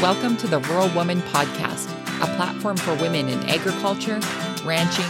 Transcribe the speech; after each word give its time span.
Welcome 0.00 0.38
to 0.38 0.46
the 0.46 0.60
Rural 0.60 0.88
Woman 0.94 1.20
Podcast, 1.20 1.90
a 2.22 2.36
platform 2.36 2.78
for 2.78 2.94
women 2.94 3.28
in 3.28 3.38
agriculture, 3.50 4.18
ranching, 4.64 5.04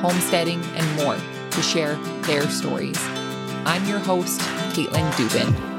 homesteading, 0.00 0.60
and 0.74 0.96
more 0.96 1.16
to 1.52 1.62
share 1.62 1.94
their 2.22 2.42
stories. 2.48 2.98
I'm 3.64 3.86
your 3.86 4.00
host, 4.00 4.40
Caitlin 4.74 5.08
Dubin. 5.12 5.72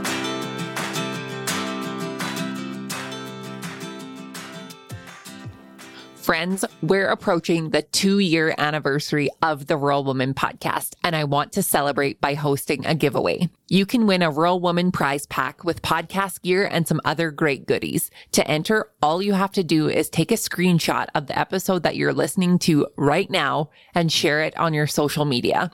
Friends, 6.16 6.64
we're 6.82 7.10
approaching 7.10 7.72
the 7.72 7.82
two 7.82 8.20
year 8.20 8.56
anniversary 8.58 9.30
of 9.42 9.68
the 9.68 9.76
Rural 9.76 10.06
Woman 10.06 10.34
podcast, 10.34 10.96
and 11.04 11.18
I 11.18 11.26
want 11.26 11.52
to 11.52 11.64
celebrate 11.64 12.22
by 12.22 12.34
hosting 12.36 12.86
a 12.86 12.96
giveaway. 12.96 13.50
You 13.74 13.88
can 13.88 14.06
win 14.06 14.22
a 14.22 14.30
Rural 14.30 14.60
Woman 14.60 14.92
prize 14.92 15.26
pack 15.26 15.64
with 15.64 15.82
podcast 15.82 16.44
gear 16.44 16.64
and 16.64 16.88
some 16.88 17.02
other 17.04 17.32
great 17.32 17.66
goodies. 17.66 18.12
To 18.34 18.48
enter, 18.48 18.92
all 19.02 19.20
you 19.20 19.34
have 19.34 19.52
to 19.54 19.64
do 19.64 19.90
is 19.90 20.10
take 20.10 20.32
a 20.32 20.36
screenshot 20.36 21.08
of 21.16 21.26
the 21.26 21.40
episode 21.40 21.82
that 21.82 21.96
you're 21.96 22.14
listening 22.14 22.60
to 22.60 22.86
right 22.98 23.28
now 23.32 23.72
and 23.96 24.12
share 24.12 24.44
it 24.44 24.56
on 24.60 24.76
your 24.76 24.86
social 24.86 25.26
media. 25.26 25.72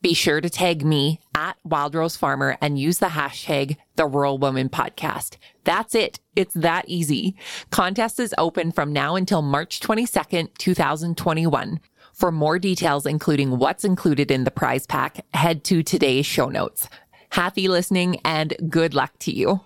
Be 0.00 0.14
sure 0.14 0.40
to 0.40 0.48
tag 0.48 0.82
me 0.82 1.20
at 1.34 1.58
Wild 1.62 1.94
Rose 1.94 2.16
Farmer 2.16 2.56
and 2.62 2.78
use 2.78 3.00
the 3.00 3.08
hashtag 3.08 3.76
the 3.96 4.06
Rural 4.06 4.38
Woman 4.38 4.70
Podcast. 4.70 5.36
That's 5.64 5.94
it. 5.94 6.20
It's 6.34 6.54
that 6.54 6.86
easy. 6.88 7.36
Contest 7.68 8.18
is 8.18 8.34
open 8.38 8.72
from 8.72 8.94
now 8.94 9.14
until 9.14 9.42
March 9.42 9.78
22nd, 9.80 10.56
2021. 10.56 11.80
For 12.12 12.30
more 12.30 12.58
details, 12.58 13.06
including 13.06 13.58
what's 13.58 13.84
included 13.84 14.30
in 14.30 14.44
the 14.44 14.50
prize 14.50 14.86
pack, 14.86 15.24
head 15.34 15.64
to 15.64 15.82
today's 15.82 16.26
show 16.26 16.48
notes. 16.48 16.88
Happy 17.32 17.66
listening 17.66 18.20
and 18.26 18.54
good 18.68 18.92
luck 18.92 19.18
to 19.20 19.34
you. 19.34 19.62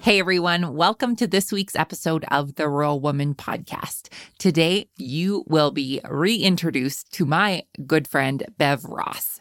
Hey 0.00 0.18
everyone, 0.18 0.74
welcome 0.74 1.14
to 1.14 1.28
this 1.28 1.52
week's 1.52 1.76
episode 1.76 2.24
of 2.32 2.56
the 2.56 2.68
Rural 2.68 2.98
Woman 2.98 3.36
Podcast. 3.36 4.08
Today, 4.38 4.88
you 4.98 5.44
will 5.46 5.70
be 5.70 6.00
reintroduced 6.10 7.12
to 7.12 7.24
my 7.24 7.62
good 7.86 8.08
friend, 8.08 8.42
Bev 8.58 8.84
Ross. 8.84 9.38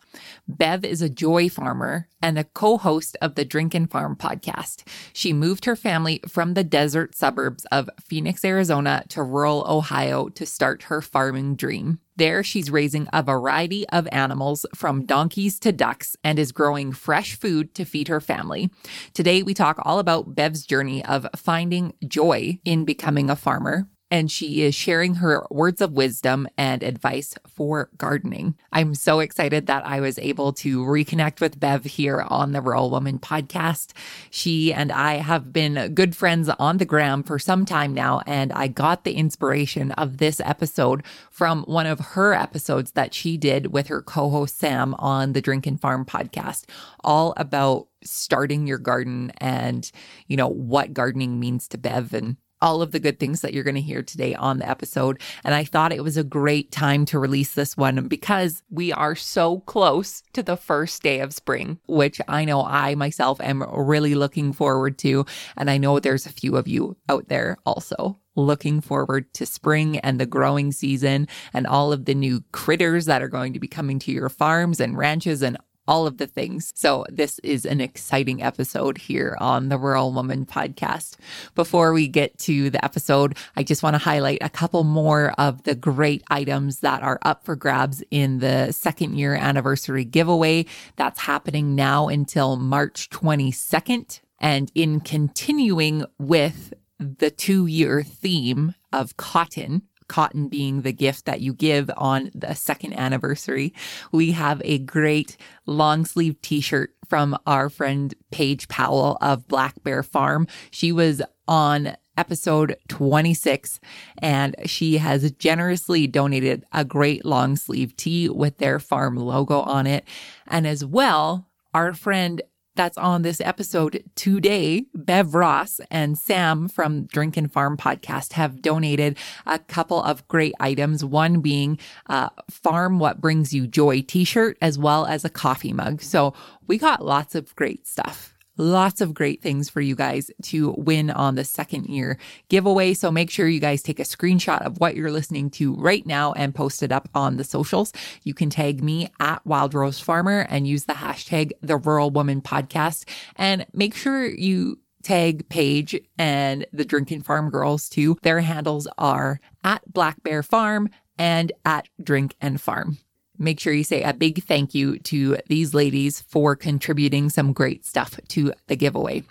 Bev 0.48 0.84
is 0.84 1.02
a 1.02 1.09
joy 1.09 1.50
farmer 1.50 2.08
and 2.22 2.38
a 2.38 2.44
co 2.44 2.78
host 2.78 3.17
of 3.22 3.36
the 3.36 3.45
Drink 3.45 3.73
and 3.73 3.90
Farm 3.90 4.16
podcast. 4.16 4.88
She 5.14 5.34
moved 5.34 5.66
her 5.66 5.76
family 5.76 6.22
from 6.28 6.54
the 6.54 6.64
desert 6.64 7.16
suburbs 7.16 7.66
of 7.72 7.90
Phoenix, 8.00 8.44
Arizona 8.45 9.04
to 9.09 9.23
rural 9.23 9.66
Ohio 9.67 10.30
to 10.30 10.45
start 10.45 10.84
her 10.84 11.02
farming 11.02 11.56
dream. 11.56 12.00
There, 12.17 12.44
she's 12.44 12.70
raising 12.70 13.08
a 13.14 13.23
variety 13.23 13.88
of 13.89 14.08
animals 14.12 14.66
from 14.76 15.06
donkeys 15.06 15.58
to 15.59 15.72
ducks 15.72 16.16
and 16.23 16.38
is 16.38 16.52
growing 16.52 16.92
fresh 16.92 17.36
food 17.36 17.73
to 17.76 17.86
feed 17.86 18.09
her 18.09 18.22
family. 18.22 18.70
Today, 19.14 19.42
we 19.42 19.54
talk 19.54 19.82
all 19.84 19.98
about 19.98 20.36
Bev's 20.36 20.66
journey 20.66 21.04
of 21.06 21.26
finding 21.36 21.94
joy 22.08 22.59
in 22.64 22.86
becoming 22.86 23.30
a 23.30 23.36
farmer 23.36 23.88
and 24.12 24.30
she 24.30 24.62
is 24.62 24.76
sharing 24.76 25.16
her 25.16 25.48
words 25.50 25.80
of 25.80 25.94
wisdom 25.94 26.48
and 26.58 26.84
advice 26.84 27.34
for 27.48 27.90
gardening. 27.98 28.56
I'm 28.73 28.94
so 28.94 29.22
excited 29.22 29.67
that 29.67 29.88
I 29.88 30.02
was 30.02 30.20
able 30.20 30.52
to 30.54 30.84
reconnect 30.84 31.40
with 31.40 31.59
Bev 31.59 31.86
here 31.86 32.22
on 32.28 32.52
the 32.52 32.62
Rural 32.62 32.89
Woman 32.89 33.20
podcast. 33.20 33.94
She 34.30 34.73
and 34.73 34.92
I 34.92 35.16
have 35.16 35.54
been 35.54 35.94
good 35.94 36.14
friends 36.14 36.50
on 36.50 36.78
the 36.78 36.86
gram 36.86 37.23
for 37.23 37.39
some 37.39 37.66
time 37.66 37.94
now, 37.94 38.22
and 38.28 38.52
I 38.52 38.67
got 38.67 39.06
the 39.06 39.14
inspiration 39.14 39.94
of 39.94 40.17
this 40.17 40.42
episode 40.42 41.04
from 41.30 41.64
one 41.64 41.88
of 41.88 42.00
her 42.00 42.34
episodes 42.34 42.92
that 42.92 43.14
she 43.14 43.38
did 43.38 43.67
with 43.67 43.88
her 43.88 44.02
co 44.02 44.30
host 44.30 44.59
Sam 44.59 44.94
on 44.95 45.32
the 45.32 45.42
Drink 45.42 45.66
and 45.66 45.80
Farm 45.80 46.06
podcast, 46.06 46.66
all 47.02 47.34
about 47.38 47.88
starting 48.04 48.67
your 48.67 48.78
garden 48.78 49.32
and, 49.38 49.89
you 50.28 50.36
know, 50.36 50.50
what 50.50 50.94
gardening 50.94 51.39
means 51.39 51.67
to 51.70 51.78
Bev 51.78 52.14
and 52.14 52.36
all 52.61 52.82
of 52.82 52.92
the 52.92 52.99
good 52.99 53.20
things 53.20 53.42
that 53.42 53.54
you're 53.54 53.64
going 53.64 53.76
to 53.76 53.82
hear 53.82 54.02
today 54.02 54.36
on 54.36 54.60
the 54.60 54.70
episode. 54.70 55.20
And 55.44 55.54
I 55.54 55.64
thought 55.64 55.92
it 55.92 56.04
was 56.04 56.17
a 56.17 56.23
great 56.23 56.72
time 56.72 57.05
to 57.05 57.20
release 57.20 57.54
this 57.54 57.76
one 57.76 58.08
because 58.08 58.64
we 58.70 58.92
are 58.94 59.16
so 59.16 59.60
close 59.61 60.23
to 60.33 60.44
the 60.44 60.58
first 60.58 61.04
day 61.04 61.20
of 61.20 61.33
spring, 61.33 61.80
which 61.88 62.21
I 62.27 62.45
know 62.45 62.64
I 62.64 62.95
myself 62.95 63.42
am 63.42 63.64
really 63.64 64.16
looking 64.16 64.54
forward 64.54 64.98
to. 65.00 65.26
And 65.58 65.70
I 65.70 65.77
know 65.77 66.00
there's 66.00 66.26
a 66.26 66.32
few 66.32 66.58
of 66.58 66.67
you 66.67 66.98
out 67.10 67.27
there 67.27 67.58
also 67.66 68.17
looking 68.36 68.80
forward 68.80 69.33
to 69.33 69.45
spring 69.45 70.00
and 70.00 70.20
the 70.20 70.26
growing 70.26 70.71
season 70.71 71.27
and 71.54 71.67
all 71.67 71.92
of 71.92 72.05
the 72.05 72.16
new 72.16 72.42
critters 72.52 73.05
that 73.05 73.21
are 73.21 73.27
going 73.27 73.54
to 73.54 73.60
be 73.60 73.67
coming 73.67 74.00
to 74.00 74.11
your 74.11 74.30
farms 74.30 74.80
and 74.80 74.98
ranches 74.98 75.42
and 75.42 75.58
all 75.91 76.07
of 76.07 76.19
the 76.19 76.25
things. 76.25 76.71
So, 76.73 77.05
this 77.09 77.37
is 77.39 77.65
an 77.65 77.81
exciting 77.81 78.41
episode 78.41 78.97
here 78.97 79.35
on 79.41 79.67
the 79.67 79.77
Rural 79.77 80.13
Woman 80.13 80.45
podcast. 80.45 81.17
Before 81.53 81.91
we 81.91 82.07
get 82.07 82.37
to 82.39 82.69
the 82.69 82.83
episode, 82.83 83.37
I 83.57 83.63
just 83.63 83.83
want 83.83 83.95
to 83.95 83.97
highlight 83.97 84.37
a 84.39 84.47
couple 84.47 84.85
more 84.85 85.33
of 85.37 85.63
the 85.63 85.75
great 85.75 86.23
items 86.29 86.79
that 86.79 87.03
are 87.03 87.19
up 87.23 87.43
for 87.43 87.57
grabs 87.57 88.02
in 88.09 88.39
the 88.39 88.71
second 88.71 89.17
year 89.17 89.35
anniversary 89.35 90.05
giveaway 90.05 90.65
that's 90.95 91.19
happening 91.19 91.75
now 91.75 92.08
until 92.08 92.55
March 92.55 93.09
22nd. 93.09 94.21
And 94.39 94.71
in 94.73 95.02
continuing 95.02 96.05
with 96.17 96.73
the 96.99 97.31
two 97.31 97.65
year 97.65 98.02
theme 98.02 98.75
of 98.93 99.17
cotton, 99.17 99.81
cotton 100.11 100.49
being 100.49 100.82
the 100.82 100.92
gift 100.92 101.23
that 101.23 101.39
you 101.39 101.54
give 101.54 101.89
on 101.95 102.30
the 102.36 102.54
second 102.54 102.92
anniversary, 102.99 103.73
we 104.11 104.32
have 104.32 104.61
a 104.66 104.77
great 104.80 105.38
long 105.66 106.05
sleeve 106.05 106.39
t 106.42 106.60
shirt 106.60 106.94
from 107.08 107.38
our 107.48 107.70
friend 107.70 108.14
Paige 108.30 108.67
Powell 108.67 109.17
of 109.21 109.48
Black 109.48 109.82
Bear 109.83 110.04
Farm. 110.04 110.48
She 110.70 110.92
was 110.92 111.21
on 111.48 111.95
episode 112.17 112.76
26 112.89 113.80
and 114.17 114.54
she 114.66 114.98
has 114.98 115.32
generously 115.32 116.08
donated 116.08 116.66
a 116.73 116.83
great 116.83 117.23
long 117.23 117.55
sleeve 117.55 117.95
tee 117.95 118.27
with 118.27 118.58
their 118.58 118.80
farm 118.80 119.16
logo 119.16 119.61
on 119.61 119.88
it. 119.88 120.04
And 120.45 120.67
as 120.67 120.83
well, 120.83 121.48
our 121.73 121.94
friend 121.94 122.42
that's 122.76 122.98
on 122.98 123.21
this 123.21 123.42
episode 123.42 124.04
today, 124.15 124.86
Bev 124.93 125.36
Ross 125.36 125.80
and 125.89 126.17
Sam 126.17 126.67
from 126.67 127.05
Drink 127.05 127.37
and 127.37 127.52
Farm 127.52 127.77
podcast 127.77 128.33
have 128.33 128.62
donated 128.62 129.18
a 129.45 129.59
couple 129.59 130.01
of 130.01 130.27
great 130.27 130.54
items. 130.59 131.04
One 131.04 131.42
being 131.42 131.77
a 132.07 132.30
Farm 132.50 133.00
What 133.00 133.19
Brings 133.19 133.54
You 133.54 133.68
Joy 133.68 134.01
t 134.01 134.24
shirt, 134.24 134.57
as 134.62 134.77
well 134.77 135.06
as 135.06 135.25
a 135.25 135.30
coffee 135.30 135.74
mug. 135.74 136.01
So 136.01 136.33
we 136.68 136.77
got 136.77 137.06
lots 137.06 137.36
of 137.36 137.56
great 137.56 137.88
stuff 137.88 138.31
lots 138.57 139.01
of 139.01 139.13
great 139.13 139.42
things 139.42 139.69
for 139.69 139.81
you 139.81 139.95
guys 139.95 140.30
to 140.44 140.72
win 140.78 141.10
on 141.10 141.36
the 141.36 141.44
second 141.44 141.86
year 141.86 142.18
giveaway. 142.50 142.94
So 142.94 143.12
make 143.12 143.30
sure 143.30 143.48
you 143.48 143.60
guys 143.60 143.81
take 143.81 144.00
a 144.00 144.04
screenshot 144.04 144.62
of 144.62 144.80
what 144.80 144.95
you're 144.95 145.12
listening 145.12 145.50
to 145.51 145.74
right 145.75 146.06
now 146.06 146.34
and 146.34 146.54
post 146.54 146.84
it 146.84 146.92
up 146.92 147.10
on 147.16 147.38
the 147.38 147.44
socials. 147.44 147.94
You 148.24 148.34
can 148.34 148.50
tag 148.50 148.84
me 148.84 149.10
at 149.19 149.45
Wild 149.45 149.74
Rose 149.74 150.00
Farmer 150.00 150.45
and 150.50 150.68
use 150.68 150.86
the 150.86 150.94
hashtag 150.94 151.51
the 151.62 151.78
Rural 151.78 152.10
Woman 152.10 152.42
Podcast. 152.42 153.07
And 153.36 153.66
make 153.74 153.95
sure 153.95 154.25
you 154.25 154.80
tag 155.04 155.50
Paige 155.50 156.00
and 156.18 156.66
the 156.72 156.86
Drink 156.86 157.12
and 157.12 157.25
Farm 157.25 157.50
Girls 157.50 157.89
too. 157.89 158.18
Their 158.22 158.42
handles 158.42 158.88
are 158.98 159.39
at 159.63 159.81
Black 159.92 160.22
Bear 160.24 160.44
Farm 160.44 160.89
and 161.18 161.51
at 161.66 161.88
Drink 162.01 162.36
and 162.39 162.62
Farm 162.62 162.98
make 163.41 163.59
sure 163.59 163.74
you 163.74 163.83
say 163.83 164.03
a 164.03 164.13
big 164.13 164.44
thank 164.44 164.74
you 164.74 165.00
to 165.00 165.38
these 165.47 165.74
ladies 165.74 166.21
for 166.21 166.56
contributing 166.56 167.29
some 167.29 167.53
great 167.53 167.85
stuff 167.85 168.19
to 168.29 168.53
the 168.68 168.75
giveaway. 168.75 169.24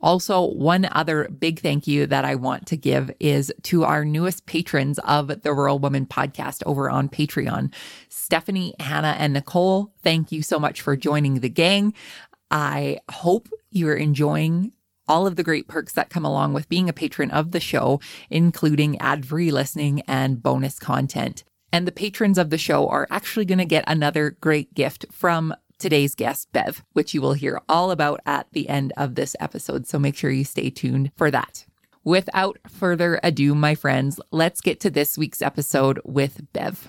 Also, 0.00 0.46
one 0.52 0.88
other 0.92 1.28
big 1.28 1.60
thank 1.60 1.86
you 1.86 2.06
that 2.06 2.24
I 2.24 2.34
want 2.36 2.66
to 2.68 2.76
give 2.76 3.10
is 3.18 3.52
to 3.64 3.84
our 3.84 4.04
newest 4.04 4.46
patrons 4.46 4.98
of 5.00 5.42
the 5.42 5.52
Rural 5.52 5.78
Woman 5.78 6.06
podcast 6.06 6.62
over 6.64 6.88
on 6.88 7.08
Patreon 7.08 7.72
Stephanie, 8.08 8.74
Hannah, 8.78 9.16
and 9.18 9.32
Nicole. 9.32 9.92
Thank 10.02 10.30
you 10.30 10.42
so 10.42 10.58
much 10.58 10.80
for 10.80 10.96
joining 10.96 11.40
the 11.40 11.48
gang. 11.48 11.92
I 12.50 12.98
hope 13.10 13.48
you're 13.70 13.96
enjoying 13.96 14.72
all 15.08 15.26
of 15.26 15.36
the 15.36 15.44
great 15.44 15.68
perks 15.68 15.92
that 15.92 16.10
come 16.10 16.24
along 16.24 16.52
with 16.52 16.68
being 16.68 16.88
a 16.88 16.92
patron 16.92 17.30
of 17.30 17.52
the 17.52 17.60
show, 17.60 18.00
including 18.30 18.98
ad 18.98 19.26
free 19.26 19.50
listening 19.50 20.02
and 20.02 20.42
bonus 20.42 20.78
content. 20.78 21.44
And 21.72 21.86
the 21.86 21.92
patrons 21.92 22.38
of 22.38 22.50
the 22.50 22.58
show 22.58 22.88
are 22.88 23.06
actually 23.10 23.44
going 23.44 23.58
to 23.58 23.64
get 23.64 23.84
another 23.86 24.36
great 24.40 24.72
gift 24.74 25.06
from 25.10 25.54
today's 25.78 26.14
guest, 26.14 26.48
Bev, 26.52 26.82
which 26.92 27.12
you 27.14 27.20
will 27.20 27.34
hear 27.34 27.60
all 27.68 27.90
about 27.90 28.20
at 28.24 28.46
the 28.52 28.68
end 28.68 28.92
of 28.96 29.14
this 29.14 29.36
episode. 29.40 29.86
So 29.86 29.98
make 29.98 30.16
sure 30.16 30.30
you 30.30 30.44
stay 30.44 30.70
tuned 30.70 31.10
for 31.16 31.30
that. 31.30 31.66
Without 32.04 32.58
further 32.68 33.18
ado, 33.22 33.54
my 33.54 33.74
friends, 33.74 34.20
let's 34.30 34.60
get 34.60 34.78
to 34.80 34.90
this 34.90 35.18
week's 35.18 35.42
episode 35.42 36.00
with 36.04 36.40
Bev. 36.52 36.88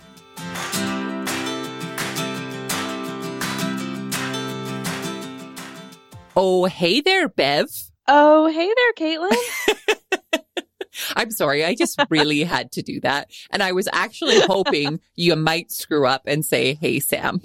Oh, 6.40 6.66
hey 6.72 7.02
there, 7.02 7.28
Bev. 7.28 7.68
Oh, 8.08 8.46
hey 8.48 8.72
there, 8.76 8.94
Caitlin. 8.94 9.96
I'm 11.16 11.32
sorry. 11.32 11.64
I 11.66 11.76
just 11.76 12.02
really 12.10 12.44
had 12.44 12.72
to 12.74 12.82
do 12.82 13.00
that. 13.02 13.32
And 13.50 13.64
I 13.64 13.72
was 13.72 13.88
actually 13.92 14.40
hoping 14.42 15.00
you 15.16 15.36
might 15.36 15.72
screw 15.72 16.06
up 16.06 16.24
and 16.26 16.46
say, 16.46 16.74
Hey, 16.74 17.00
Sam. 17.00 17.42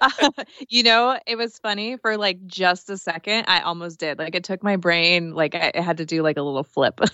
uh, 0.00 0.30
you 0.68 0.82
know, 0.82 1.18
it 1.26 1.36
was 1.36 1.58
funny 1.58 1.96
for 1.96 2.16
like 2.16 2.44
just 2.46 2.90
a 2.90 2.96
second. 2.96 3.44
I 3.48 3.60
almost 3.60 3.98
did. 3.98 4.18
Like 4.18 4.34
it 4.34 4.44
took 4.44 4.62
my 4.62 4.76
brain, 4.76 5.34
like 5.34 5.54
I, 5.54 5.72
I 5.74 5.80
had 5.80 5.98
to 5.98 6.06
do 6.06 6.22
like 6.22 6.36
a 6.36 6.42
little 6.42 6.64
flip. 6.64 7.00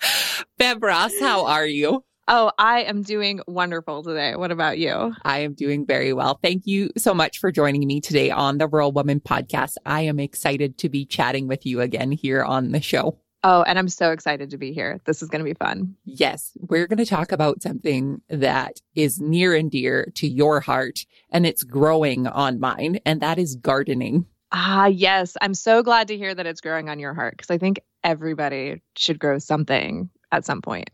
Bev 0.58 0.82
Ross, 0.82 1.12
how 1.20 1.46
are 1.46 1.66
you? 1.66 2.04
Oh, 2.28 2.52
I 2.58 2.82
am 2.82 3.02
doing 3.02 3.40
wonderful 3.48 4.04
today. 4.04 4.36
What 4.36 4.52
about 4.52 4.78
you? 4.78 5.14
I 5.24 5.40
am 5.40 5.54
doing 5.54 5.84
very 5.84 6.12
well. 6.12 6.38
Thank 6.40 6.66
you 6.66 6.90
so 6.96 7.12
much 7.12 7.38
for 7.38 7.50
joining 7.50 7.86
me 7.86 8.00
today 8.00 8.30
on 8.30 8.58
the 8.58 8.68
Rural 8.68 8.92
Woman 8.92 9.18
podcast. 9.20 9.76
I 9.84 10.02
am 10.02 10.20
excited 10.20 10.78
to 10.78 10.88
be 10.88 11.04
chatting 11.04 11.48
with 11.48 11.66
you 11.66 11.80
again 11.80 12.12
here 12.12 12.44
on 12.44 12.70
the 12.70 12.80
show. 12.80 13.18
Oh, 13.42 13.62
and 13.62 13.78
I'm 13.78 13.88
so 13.88 14.12
excited 14.12 14.50
to 14.50 14.58
be 14.58 14.72
here. 14.72 15.00
This 15.06 15.22
is 15.22 15.28
going 15.28 15.40
to 15.40 15.50
be 15.50 15.54
fun. 15.54 15.96
Yes, 16.04 16.52
we're 16.60 16.86
going 16.86 16.98
to 16.98 17.06
talk 17.06 17.32
about 17.32 17.62
something 17.62 18.20
that 18.28 18.80
is 18.94 19.18
near 19.18 19.54
and 19.54 19.70
dear 19.70 20.12
to 20.16 20.28
your 20.28 20.60
heart, 20.60 21.06
and 21.30 21.46
it's 21.46 21.64
growing 21.64 22.26
on 22.26 22.60
mine, 22.60 23.00
and 23.06 23.22
that 23.22 23.38
is 23.38 23.56
gardening. 23.56 24.26
Ah, 24.52 24.86
yes. 24.86 25.36
I'm 25.40 25.54
so 25.54 25.82
glad 25.82 26.08
to 26.08 26.16
hear 26.16 26.34
that 26.34 26.46
it's 26.46 26.60
growing 26.60 26.88
on 26.88 26.98
your 26.98 27.14
heart 27.14 27.34
because 27.36 27.50
I 27.50 27.58
think 27.58 27.80
everybody 28.04 28.82
should 28.96 29.18
grow 29.18 29.38
something 29.38 30.10
at 30.32 30.44
some 30.44 30.60
point. 30.60 30.90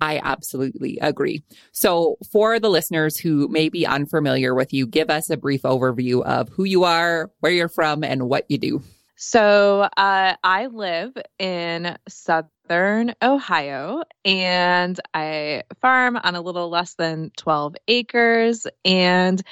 I 0.00 0.20
absolutely 0.22 0.98
agree. 1.00 1.42
So, 1.72 2.16
for 2.30 2.60
the 2.60 2.70
listeners 2.70 3.16
who 3.16 3.48
may 3.48 3.68
be 3.68 3.86
unfamiliar 3.86 4.54
with 4.54 4.72
you, 4.72 4.86
give 4.86 5.10
us 5.10 5.30
a 5.30 5.36
brief 5.36 5.62
overview 5.62 6.22
of 6.24 6.48
who 6.50 6.64
you 6.64 6.84
are, 6.84 7.30
where 7.40 7.52
you're 7.52 7.68
from, 7.68 8.04
and 8.04 8.28
what 8.28 8.44
you 8.48 8.58
do. 8.58 8.82
So 9.20 9.88
uh, 9.96 10.36
I 10.44 10.66
live 10.66 11.12
in 11.40 11.98
southern 12.08 13.14
Ohio 13.20 14.04
and 14.24 15.00
I 15.12 15.64
farm 15.80 16.16
on 16.22 16.36
a 16.36 16.40
little 16.40 16.68
less 16.70 16.94
than 16.94 17.32
12 17.36 17.74
acres. 17.88 18.68
And 18.84 19.42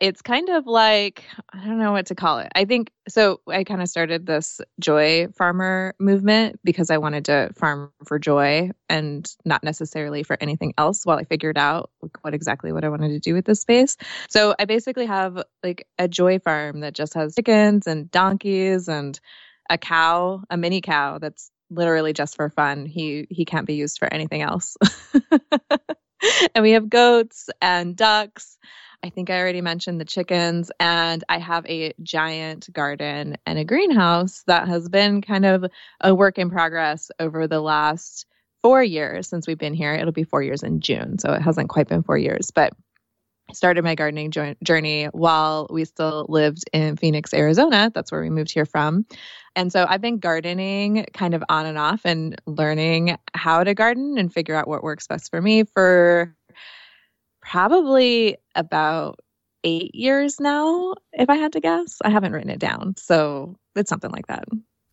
it's 0.00 0.22
kind 0.22 0.48
of 0.48 0.66
like, 0.66 1.24
I 1.52 1.64
don't 1.64 1.78
know 1.78 1.92
what 1.92 2.06
to 2.06 2.14
call 2.14 2.40
it. 2.40 2.50
I 2.54 2.64
think 2.64 2.90
so. 3.08 3.40
I 3.48 3.64
kind 3.64 3.80
of 3.80 3.88
started 3.88 4.26
this 4.26 4.60
joy 4.80 5.28
farmer 5.36 5.94
movement 5.98 6.58
because 6.64 6.90
I 6.90 6.98
wanted 6.98 7.26
to 7.26 7.50
farm 7.54 7.92
for 8.04 8.18
joy 8.18 8.70
and 8.88 9.30
not 9.44 9.62
necessarily 9.62 10.22
for 10.22 10.36
anything 10.40 10.74
else 10.76 11.04
while 11.04 11.18
I 11.18 11.24
figured 11.24 11.56
out 11.56 11.90
what 12.22 12.34
exactly 12.34 12.72
what 12.72 12.84
I 12.84 12.88
wanted 12.88 13.10
to 13.10 13.20
do 13.20 13.34
with 13.34 13.44
this 13.44 13.60
space. 13.60 13.96
So 14.28 14.54
I 14.58 14.64
basically 14.64 15.06
have 15.06 15.42
like 15.62 15.86
a 15.98 16.08
joy 16.08 16.38
farm 16.38 16.80
that 16.80 16.94
just 16.94 17.14
has 17.14 17.34
chickens 17.34 17.86
and 17.86 18.10
donkeys 18.10 18.88
and 18.88 19.18
a 19.70 19.78
cow, 19.78 20.42
a 20.50 20.56
mini 20.56 20.80
cow 20.80 21.18
that's 21.18 21.50
literally 21.70 22.12
just 22.12 22.36
for 22.36 22.50
fun. 22.50 22.86
He 22.86 23.26
he 23.30 23.44
can't 23.44 23.66
be 23.66 23.74
used 23.74 23.98
for 23.98 24.12
anything 24.12 24.42
else. 24.42 24.76
and 26.54 26.62
we 26.62 26.72
have 26.72 26.88
goats 26.88 27.48
and 27.60 27.96
ducks 27.96 28.58
I 29.04 29.10
think 29.10 29.28
I 29.28 29.38
already 29.38 29.60
mentioned 29.60 30.00
the 30.00 30.06
chickens, 30.06 30.70
and 30.80 31.22
I 31.28 31.36
have 31.36 31.66
a 31.66 31.92
giant 32.02 32.72
garden 32.72 33.36
and 33.44 33.58
a 33.58 33.64
greenhouse 33.64 34.42
that 34.46 34.66
has 34.66 34.88
been 34.88 35.20
kind 35.20 35.44
of 35.44 35.66
a 36.00 36.14
work 36.14 36.38
in 36.38 36.48
progress 36.48 37.10
over 37.20 37.46
the 37.46 37.60
last 37.60 38.24
four 38.62 38.82
years 38.82 39.28
since 39.28 39.46
we've 39.46 39.58
been 39.58 39.74
here. 39.74 39.92
It'll 39.92 40.10
be 40.10 40.24
four 40.24 40.42
years 40.42 40.62
in 40.62 40.80
June, 40.80 41.18
so 41.18 41.34
it 41.34 41.42
hasn't 41.42 41.68
quite 41.68 41.86
been 41.86 42.02
four 42.02 42.16
years, 42.16 42.50
but 42.50 42.72
I 43.50 43.52
started 43.52 43.84
my 43.84 43.94
gardening 43.94 44.30
jo- 44.30 44.54
journey 44.64 45.04
while 45.12 45.66
we 45.68 45.84
still 45.84 46.24
lived 46.30 46.64
in 46.72 46.96
Phoenix, 46.96 47.34
Arizona. 47.34 47.92
That's 47.94 48.10
where 48.10 48.22
we 48.22 48.30
moved 48.30 48.54
here 48.54 48.64
from. 48.64 49.04
And 49.54 49.70
so 49.70 49.84
I've 49.86 50.00
been 50.00 50.16
gardening 50.16 51.04
kind 51.12 51.34
of 51.34 51.44
on 51.50 51.66
and 51.66 51.76
off 51.76 52.00
and 52.06 52.40
learning 52.46 53.18
how 53.34 53.64
to 53.64 53.74
garden 53.74 54.16
and 54.16 54.32
figure 54.32 54.54
out 54.54 54.66
what 54.66 54.82
works 54.82 55.06
best 55.06 55.30
for 55.30 55.42
me 55.42 55.64
for 55.64 56.34
probably 57.44 58.36
about 58.54 59.20
eight 59.64 59.94
years 59.94 60.40
now, 60.40 60.94
if 61.12 61.28
I 61.30 61.36
had 61.36 61.52
to 61.52 61.60
guess. 61.60 61.98
I 62.04 62.10
haven't 62.10 62.32
written 62.32 62.50
it 62.50 62.60
down. 62.60 62.94
So 62.96 63.56
it's 63.74 63.88
something 63.88 64.10
like 64.10 64.26
that. 64.26 64.44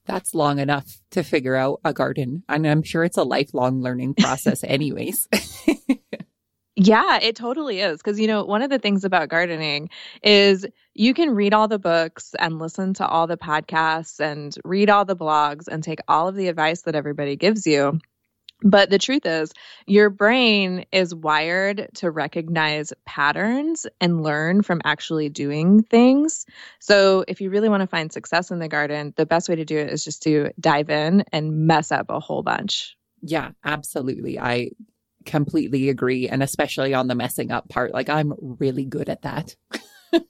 That's 0.05 0.33
long 0.33 0.59
enough 0.59 0.97
to 1.11 1.23
figure 1.23 1.55
out 1.55 1.79
a 1.83 1.93
garden. 1.93 2.43
And 2.49 2.65
I'm 2.65 2.83
sure 2.83 3.03
it's 3.03 3.17
a 3.17 3.23
lifelong 3.23 3.81
learning 3.81 4.15
process, 4.15 4.63
anyways. 4.67 5.27
yeah, 6.75 7.19
it 7.21 7.35
totally 7.35 7.81
is. 7.81 7.99
Because, 7.99 8.19
you 8.19 8.27
know, 8.27 8.43
one 8.43 8.61
of 8.61 8.69
the 8.69 8.79
things 8.79 9.03
about 9.03 9.29
gardening 9.29 9.89
is 10.23 10.65
you 10.93 11.13
can 11.13 11.35
read 11.35 11.53
all 11.53 11.67
the 11.67 11.79
books 11.79 12.33
and 12.39 12.59
listen 12.59 12.93
to 12.95 13.07
all 13.07 13.27
the 13.27 13.37
podcasts 13.37 14.19
and 14.19 14.55
read 14.65 14.89
all 14.89 15.05
the 15.05 15.15
blogs 15.15 15.67
and 15.67 15.83
take 15.83 15.99
all 16.07 16.27
of 16.27 16.35
the 16.35 16.47
advice 16.47 16.81
that 16.83 16.95
everybody 16.95 17.35
gives 17.35 17.67
you. 17.67 17.99
But 18.63 18.89
the 18.89 18.99
truth 18.99 19.25
is, 19.25 19.51
your 19.87 20.09
brain 20.09 20.85
is 20.91 21.15
wired 21.15 21.89
to 21.95 22.11
recognize 22.11 22.93
patterns 23.05 23.87
and 23.99 24.23
learn 24.23 24.61
from 24.61 24.81
actually 24.83 25.29
doing 25.29 25.83
things. 25.83 26.45
So, 26.79 27.25
if 27.27 27.41
you 27.41 27.49
really 27.49 27.69
want 27.69 27.81
to 27.81 27.87
find 27.87 28.11
success 28.11 28.51
in 28.51 28.59
the 28.59 28.67
garden, 28.67 29.13
the 29.17 29.25
best 29.25 29.49
way 29.49 29.55
to 29.55 29.65
do 29.65 29.77
it 29.77 29.89
is 29.89 30.03
just 30.03 30.21
to 30.23 30.51
dive 30.59 30.89
in 30.89 31.23
and 31.31 31.67
mess 31.67 31.91
up 31.91 32.07
a 32.09 32.19
whole 32.19 32.43
bunch. 32.43 32.95
Yeah, 33.21 33.51
absolutely. 33.63 34.39
I 34.39 34.71
completely 35.25 35.89
agree. 35.89 36.27
And 36.27 36.41
especially 36.43 36.93
on 36.93 37.07
the 37.07 37.15
messing 37.15 37.51
up 37.51 37.69
part, 37.69 37.93
like 37.93 38.09
I'm 38.09 38.33
really 38.39 38.85
good 38.85 39.09
at 39.09 39.23
that. 39.23 39.55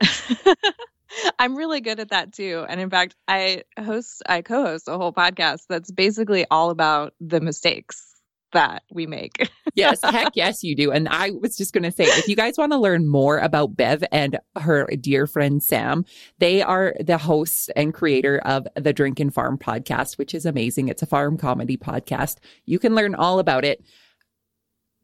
I'm 1.38 1.56
really 1.56 1.80
good 1.80 2.00
at 2.00 2.10
that 2.10 2.32
too. 2.32 2.64
And 2.68 2.80
in 2.80 2.90
fact, 2.90 3.16
I 3.28 3.62
host, 3.78 4.22
I 4.26 4.42
co 4.42 4.64
host 4.64 4.88
a 4.88 4.96
whole 4.96 5.12
podcast 5.12 5.62
that's 5.68 5.90
basically 5.90 6.46
all 6.50 6.70
about 6.70 7.14
the 7.20 7.40
mistakes 7.40 8.06
that 8.52 8.82
we 8.92 9.06
make. 9.06 9.48
yes, 9.74 10.00
heck 10.04 10.32
yes, 10.34 10.62
you 10.62 10.74
do. 10.74 10.90
And 10.90 11.08
I 11.08 11.30
was 11.30 11.56
just 11.56 11.72
going 11.72 11.84
to 11.84 11.92
say, 11.92 12.04
if 12.04 12.28
you 12.28 12.36
guys 12.36 12.58
want 12.58 12.72
to 12.72 12.78
learn 12.78 13.08
more 13.08 13.38
about 13.38 13.76
Bev 13.76 14.02
and 14.10 14.38
her 14.58 14.86
dear 15.00 15.26
friend 15.26 15.62
Sam, 15.62 16.04
they 16.38 16.62
are 16.62 16.94
the 17.00 17.18
hosts 17.18 17.68
and 17.76 17.94
creator 17.94 18.38
of 18.44 18.66
the 18.74 18.92
Drink 18.92 19.20
and 19.20 19.32
Farm 19.32 19.58
podcast, 19.58 20.18
which 20.18 20.34
is 20.34 20.46
amazing. 20.46 20.88
It's 20.88 21.02
a 21.02 21.06
farm 21.06 21.36
comedy 21.36 21.76
podcast. 21.76 22.38
You 22.66 22.78
can 22.78 22.94
learn 22.94 23.14
all 23.14 23.38
about 23.38 23.64
it 23.64 23.84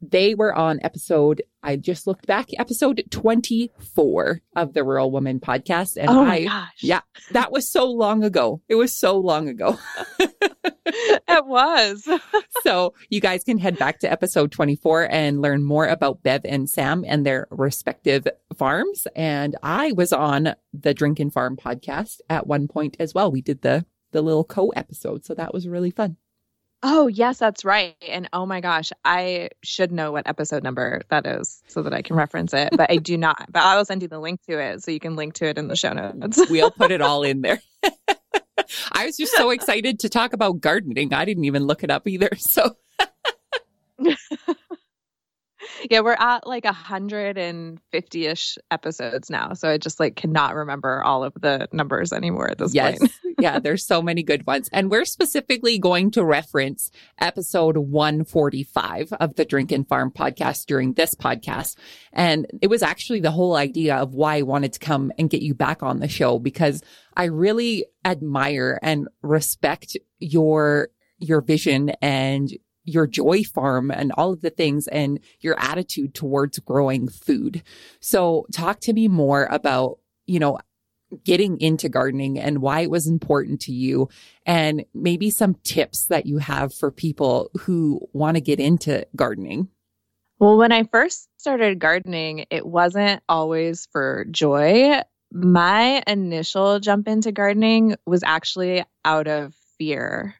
they 0.01 0.35
were 0.35 0.53
on 0.53 0.79
episode, 0.83 1.41
I 1.63 1.75
just 1.75 2.07
looked 2.07 2.27
back, 2.27 2.49
episode 2.57 3.03
24 3.09 4.41
of 4.55 4.73
the 4.73 4.83
Rural 4.83 5.11
Woman 5.11 5.39
podcast. 5.39 5.97
And 5.97 6.09
oh 6.09 6.23
I, 6.23 6.45
gosh. 6.45 6.77
yeah, 6.81 7.01
that 7.31 7.51
was 7.51 7.69
so 7.69 7.89
long 7.91 8.23
ago. 8.23 8.61
It 8.67 8.75
was 8.75 8.97
so 8.97 9.17
long 9.17 9.49
ago. 9.49 9.77
it 10.19 11.45
was. 11.45 12.07
so 12.63 12.93
you 13.09 13.19
guys 13.19 13.43
can 13.43 13.57
head 13.57 13.77
back 13.77 13.99
to 13.99 14.11
episode 14.11 14.51
24 14.51 15.11
and 15.11 15.41
learn 15.41 15.63
more 15.63 15.87
about 15.87 16.23
Bev 16.23 16.41
and 16.45 16.69
Sam 16.69 17.03
and 17.07 17.25
their 17.25 17.47
respective 17.49 18.27
farms. 18.55 19.07
And 19.15 19.55
I 19.63 19.91
was 19.93 20.13
on 20.13 20.55
the 20.73 20.93
Drink 20.93 21.19
and 21.19 21.33
Farm 21.33 21.57
podcast 21.57 22.19
at 22.29 22.47
one 22.47 22.67
point 22.67 22.97
as 22.99 23.13
well. 23.13 23.31
We 23.31 23.41
did 23.41 23.61
the, 23.61 23.85
the 24.11 24.21
little 24.21 24.43
co 24.43 24.69
episode. 24.69 25.25
So 25.25 25.33
that 25.33 25.53
was 25.53 25.67
really 25.67 25.91
fun. 25.91 26.17
Oh, 26.83 27.07
yes, 27.07 27.39
that's 27.39 27.65
right. 27.65 27.95
And 28.07 28.29
oh 28.33 28.45
my 28.45 28.61
gosh, 28.61 28.91
I 29.03 29.49
should 29.63 29.91
know 29.91 30.11
what 30.11 30.27
episode 30.27 30.63
number 30.63 31.01
that 31.09 31.25
is 31.25 31.63
so 31.67 31.81
that 31.81 31.93
I 31.93 32.03
can 32.03 32.15
reference 32.15 32.53
it, 32.53 32.69
but 32.75 32.91
I 32.91 32.97
do 32.97 33.17
not. 33.17 33.47
But 33.51 33.63
I 33.63 33.75
will 33.75 33.85
send 33.85 34.01
you 34.03 34.07
the 34.07 34.19
link 34.19 34.41
to 34.43 34.59
it 34.59 34.83
so 34.83 34.91
you 34.91 34.99
can 34.99 35.15
link 35.15 35.33
to 35.35 35.47
it 35.47 35.57
in 35.57 35.67
the 35.67 35.75
show 35.75 35.93
notes. 35.93 36.39
we'll 36.49 36.71
put 36.71 36.91
it 36.91 37.01
all 37.01 37.23
in 37.23 37.41
there. 37.41 37.61
I 38.91 39.05
was 39.05 39.17
just 39.17 39.33
so 39.33 39.49
excited 39.49 39.99
to 39.99 40.09
talk 40.09 40.33
about 40.33 40.59
gardening. 40.59 41.13
I 41.13 41.25
didn't 41.25 41.45
even 41.45 41.63
look 41.63 41.83
it 41.83 41.89
up 41.89 42.07
either. 42.07 42.29
So 42.37 42.75
yeah, 45.91 46.01
we're 46.01 46.13
at 46.17 46.47
like 46.47 46.65
a 46.65 46.71
hundred 46.71 47.37
and 47.37 47.79
fifty-ish 47.91 48.57
episodes 48.71 49.29
now, 49.29 49.53
so 49.53 49.69
I 49.69 49.77
just 49.77 49.99
like 49.99 50.15
cannot 50.15 50.55
remember 50.55 51.03
all 51.03 51.23
of 51.23 51.33
the 51.35 51.67
numbers 51.71 52.13
anymore 52.13 52.49
at 52.49 52.57
this 52.57 52.73
yes. 52.73 52.99
point. 52.99 53.11
yeah, 53.39 53.59
there's 53.59 53.85
so 53.85 54.01
many 54.01 54.23
good 54.23 54.45
ones, 54.47 54.69
and 54.71 54.89
we're 54.91 55.05
specifically 55.05 55.79
going 55.79 56.11
to 56.11 56.23
reference 56.23 56.91
episode 57.19 57.77
145 57.77 59.13
of 59.13 59.35
the 59.35 59.45
Drink 59.45 59.71
and 59.71 59.87
Farm 59.87 60.11
podcast 60.11 60.65
during 60.65 60.93
this 60.93 61.15
podcast, 61.15 61.75
and 62.13 62.47
it 62.61 62.67
was 62.67 62.83
actually 62.83 63.19
the 63.19 63.31
whole 63.31 63.55
idea 63.55 63.95
of 63.95 64.13
why 64.13 64.37
I 64.37 64.41
wanted 64.43 64.73
to 64.73 64.79
come 64.79 65.11
and 65.17 65.29
get 65.29 65.41
you 65.41 65.53
back 65.53 65.83
on 65.83 65.99
the 65.99 66.07
show 66.07 66.39
because 66.39 66.81
I 67.15 67.25
really 67.25 67.85
admire 68.05 68.79
and 68.81 69.07
respect 69.21 69.97
your 70.19 70.89
your 71.19 71.41
vision 71.41 71.89
and 72.01 72.51
your 72.87 73.05
joy 73.05 73.43
farm 73.43 73.91
and 73.91 74.11
all 74.13 74.33
of 74.33 74.41
the 74.41 74.49
things 74.49 74.87
and 74.87 75.19
your 75.41 75.59
attitude 75.59 76.15
towards 76.15 76.57
growing 76.59 77.09
food. 77.09 77.61
So 77.99 78.47
talk 78.51 78.79
to 78.81 78.93
me 78.93 79.07
more 79.07 79.47
about, 79.51 79.99
you 80.25 80.39
know, 80.39 80.57
getting 81.23 81.59
into 81.59 81.89
gardening 81.89 82.39
and 82.39 82.61
why 82.61 82.81
it 82.81 82.89
was 82.89 83.07
important 83.07 83.61
to 83.61 83.71
you 83.71 84.09
and 84.45 84.85
maybe 84.93 85.29
some 85.29 85.55
tips 85.63 86.05
that 86.07 86.25
you 86.25 86.37
have 86.37 86.73
for 86.73 86.89
people 86.91 87.51
who 87.59 88.01
want 88.13 88.35
to 88.35 88.41
get 88.41 88.59
into 88.59 89.05
gardening. 89.15 89.67
Well, 90.39 90.57
when 90.57 90.71
I 90.71 90.83
first 90.83 91.27
started 91.37 91.79
gardening, 91.79 92.45
it 92.49 92.65
wasn't 92.65 93.21
always 93.27 93.87
for 93.91 94.25
joy. 94.29 95.01
My 95.31 96.03
initial 96.07 96.79
jump 96.79 97.07
into 97.07 97.31
gardening 97.31 97.95
was 98.05 98.23
actually 98.23 98.85
out 99.03 99.27
of 99.27 99.53
fear. 99.77 100.35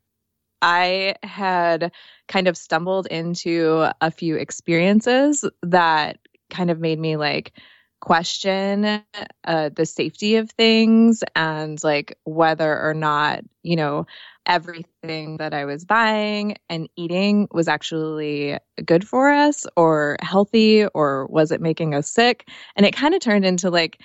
I 0.62 1.16
had 1.24 1.92
kind 2.28 2.48
of 2.48 2.58
stumbled 2.58 3.08
into 3.08 3.90
a 4.02 4.12
few 4.12 4.36
experiences 4.36 5.46
that 5.64 6.20
kind 6.50 6.72
of 6.72 6.80
made 6.80 7.00
me 7.00 7.18
like 7.18 7.54
question 8.00 9.02
uh, 9.46 9.70
the 9.76 9.86
safety 9.86 10.36
of 10.36 10.52
things 10.52 11.24
and 11.36 11.84
like 11.84 12.18
whether 12.26 12.80
or 12.82 12.94
not, 12.94 13.42
you 13.64 13.76
know, 13.76 14.06
everything 14.46 15.38
that 15.38 15.54
I 15.54 15.66
was 15.66 15.84
buying 15.84 16.56
and 16.70 16.88
eating 16.96 17.48
was 17.52 17.68
actually 17.68 18.58
good 18.86 19.08
for 19.08 19.30
us 19.32 19.66
or 19.76 20.18
healthy 20.22 20.86
or 20.88 21.28
was 21.28 21.52
it 21.52 21.60
making 21.62 21.94
us 21.96 22.10
sick? 22.10 22.48
And 22.76 22.86
it 22.86 22.96
kind 22.96 23.14
of 23.14 23.20
turned 23.20 23.46
into 23.46 23.70
like 23.70 24.00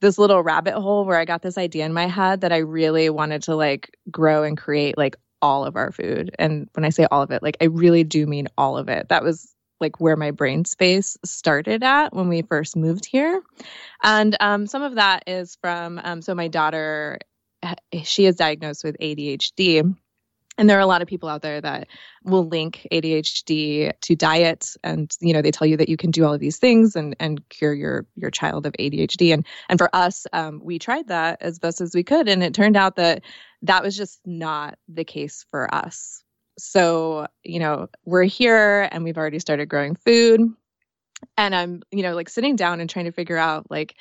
this 0.00 0.18
little 0.18 0.42
rabbit 0.42 0.74
hole 0.74 1.04
where 1.04 1.18
I 1.18 1.24
got 1.24 1.42
this 1.42 1.58
idea 1.58 1.86
in 1.86 1.92
my 1.92 2.06
head 2.06 2.42
that 2.42 2.52
I 2.52 2.58
really 2.58 3.10
wanted 3.10 3.42
to 3.44 3.56
like 3.56 3.96
grow 4.10 4.42
and 4.42 4.56
create 4.56 4.96
like 4.98 5.16
all 5.42 5.64
of 5.64 5.76
our 5.76 5.92
food. 5.92 6.34
And 6.38 6.68
when 6.74 6.84
I 6.84 6.90
say 6.90 7.06
all 7.10 7.22
of 7.22 7.30
it, 7.30 7.42
like 7.42 7.56
I 7.60 7.66
really 7.66 8.04
do 8.04 8.26
mean 8.26 8.48
all 8.56 8.78
of 8.78 8.88
it. 8.88 9.08
That 9.08 9.22
was 9.22 9.54
like 9.80 10.00
where 10.00 10.16
my 10.16 10.30
brain 10.30 10.64
space 10.64 11.16
started 11.24 11.82
at 11.82 12.14
when 12.14 12.28
we 12.28 12.42
first 12.42 12.76
moved 12.76 13.06
here. 13.06 13.42
And 14.02 14.36
um, 14.40 14.66
some 14.66 14.82
of 14.82 14.94
that 14.94 15.24
is 15.26 15.56
from, 15.60 16.00
um, 16.02 16.22
so 16.22 16.34
my 16.34 16.48
daughter, 16.48 17.18
she 18.02 18.26
is 18.26 18.36
diagnosed 18.36 18.84
with 18.84 18.96
ADHD. 18.98 19.94
And 20.56 20.70
there 20.70 20.78
are 20.78 20.80
a 20.80 20.86
lot 20.86 21.02
of 21.02 21.08
people 21.08 21.28
out 21.28 21.42
there 21.42 21.60
that 21.60 21.88
will 22.22 22.46
link 22.46 22.86
ADHD 22.92 23.92
to 24.00 24.14
diet, 24.14 24.76
and 24.84 25.12
you 25.20 25.32
know 25.32 25.42
they 25.42 25.50
tell 25.50 25.66
you 25.66 25.76
that 25.78 25.88
you 25.88 25.96
can 25.96 26.12
do 26.12 26.24
all 26.24 26.32
of 26.32 26.38
these 26.38 26.58
things 26.58 26.94
and 26.94 27.16
and 27.18 27.46
cure 27.48 27.74
your 27.74 28.06
your 28.14 28.30
child 28.30 28.64
of 28.64 28.72
ADHD. 28.78 29.34
And 29.34 29.44
and 29.68 29.80
for 29.80 29.90
us, 29.92 30.28
um, 30.32 30.60
we 30.62 30.78
tried 30.78 31.08
that 31.08 31.42
as 31.42 31.58
best 31.58 31.80
as 31.80 31.92
we 31.92 32.04
could, 32.04 32.28
and 32.28 32.40
it 32.44 32.54
turned 32.54 32.76
out 32.76 32.94
that 32.96 33.24
that 33.64 33.82
was 33.82 33.96
just 33.96 34.20
not 34.24 34.78
the 34.88 35.04
case 35.04 35.44
for 35.50 35.72
us 35.74 36.24
so, 36.58 37.26
you 37.42 37.58
know, 37.58 37.88
we're 38.04 38.24
here 38.24 38.88
and 38.92 39.04
we've 39.04 39.18
already 39.18 39.38
started 39.38 39.68
growing 39.68 39.96
food. 39.96 40.40
And 41.36 41.54
I'm, 41.54 41.82
you 41.90 42.02
know, 42.02 42.14
like 42.14 42.28
sitting 42.28 42.56
down 42.56 42.80
and 42.80 42.88
trying 42.88 43.06
to 43.06 43.12
figure 43.12 43.36
out, 43.36 43.70
like, 43.70 43.94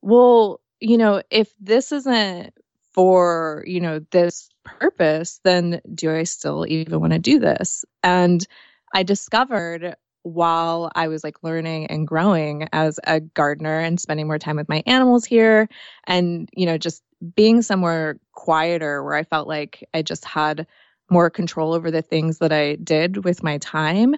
well, 0.00 0.60
you 0.80 0.96
know, 0.96 1.22
if 1.30 1.52
this 1.60 1.92
isn't 1.92 2.54
for, 2.92 3.64
you 3.66 3.80
know, 3.80 4.00
this 4.10 4.48
purpose, 4.64 5.40
then 5.44 5.80
do 5.94 6.14
I 6.14 6.24
still 6.24 6.66
even 6.66 7.00
want 7.00 7.12
to 7.12 7.18
do 7.18 7.38
this? 7.38 7.84
And 8.02 8.46
I 8.94 9.02
discovered 9.02 9.96
while 10.22 10.90
I 10.94 11.08
was 11.08 11.24
like 11.24 11.42
learning 11.42 11.86
and 11.86 12.06
growing 12.06 12.68
as 12.72 12.98
a 13.04 13.20
gardener 13.20 13.78
and 13.78 14.00
spending 14.00 14.26
more 14.26 14.38
time 14.38 14.56
with 14.56 14.68
my 14.68 14.82
animals 14.86 15.24
here 15.24 15.68
and, 16.06 16.48
you 16.54 16.66
know, 16.66 16.78
just 16.78 17.02
being 17.34 17.62
somewhere 17.62 18.18
quieter 18.32 19.02
where 19.02 19.14
I 19.14 19.24
felt 19.24 19.48
like 19.48 19.88
I 19.94 20.02
just 20.02 20.24
had 20.24 20.66
more 21.10 21.30
control 21.30 21.74
over 21.74 21.90
the 21.90 22.02
things 22.02 22.38
that 22.38 22.52
I 22.52 22.76
did 22.76 23.24
with 23.24 23.42
my 23.42 23.58
time, 23.58 24.14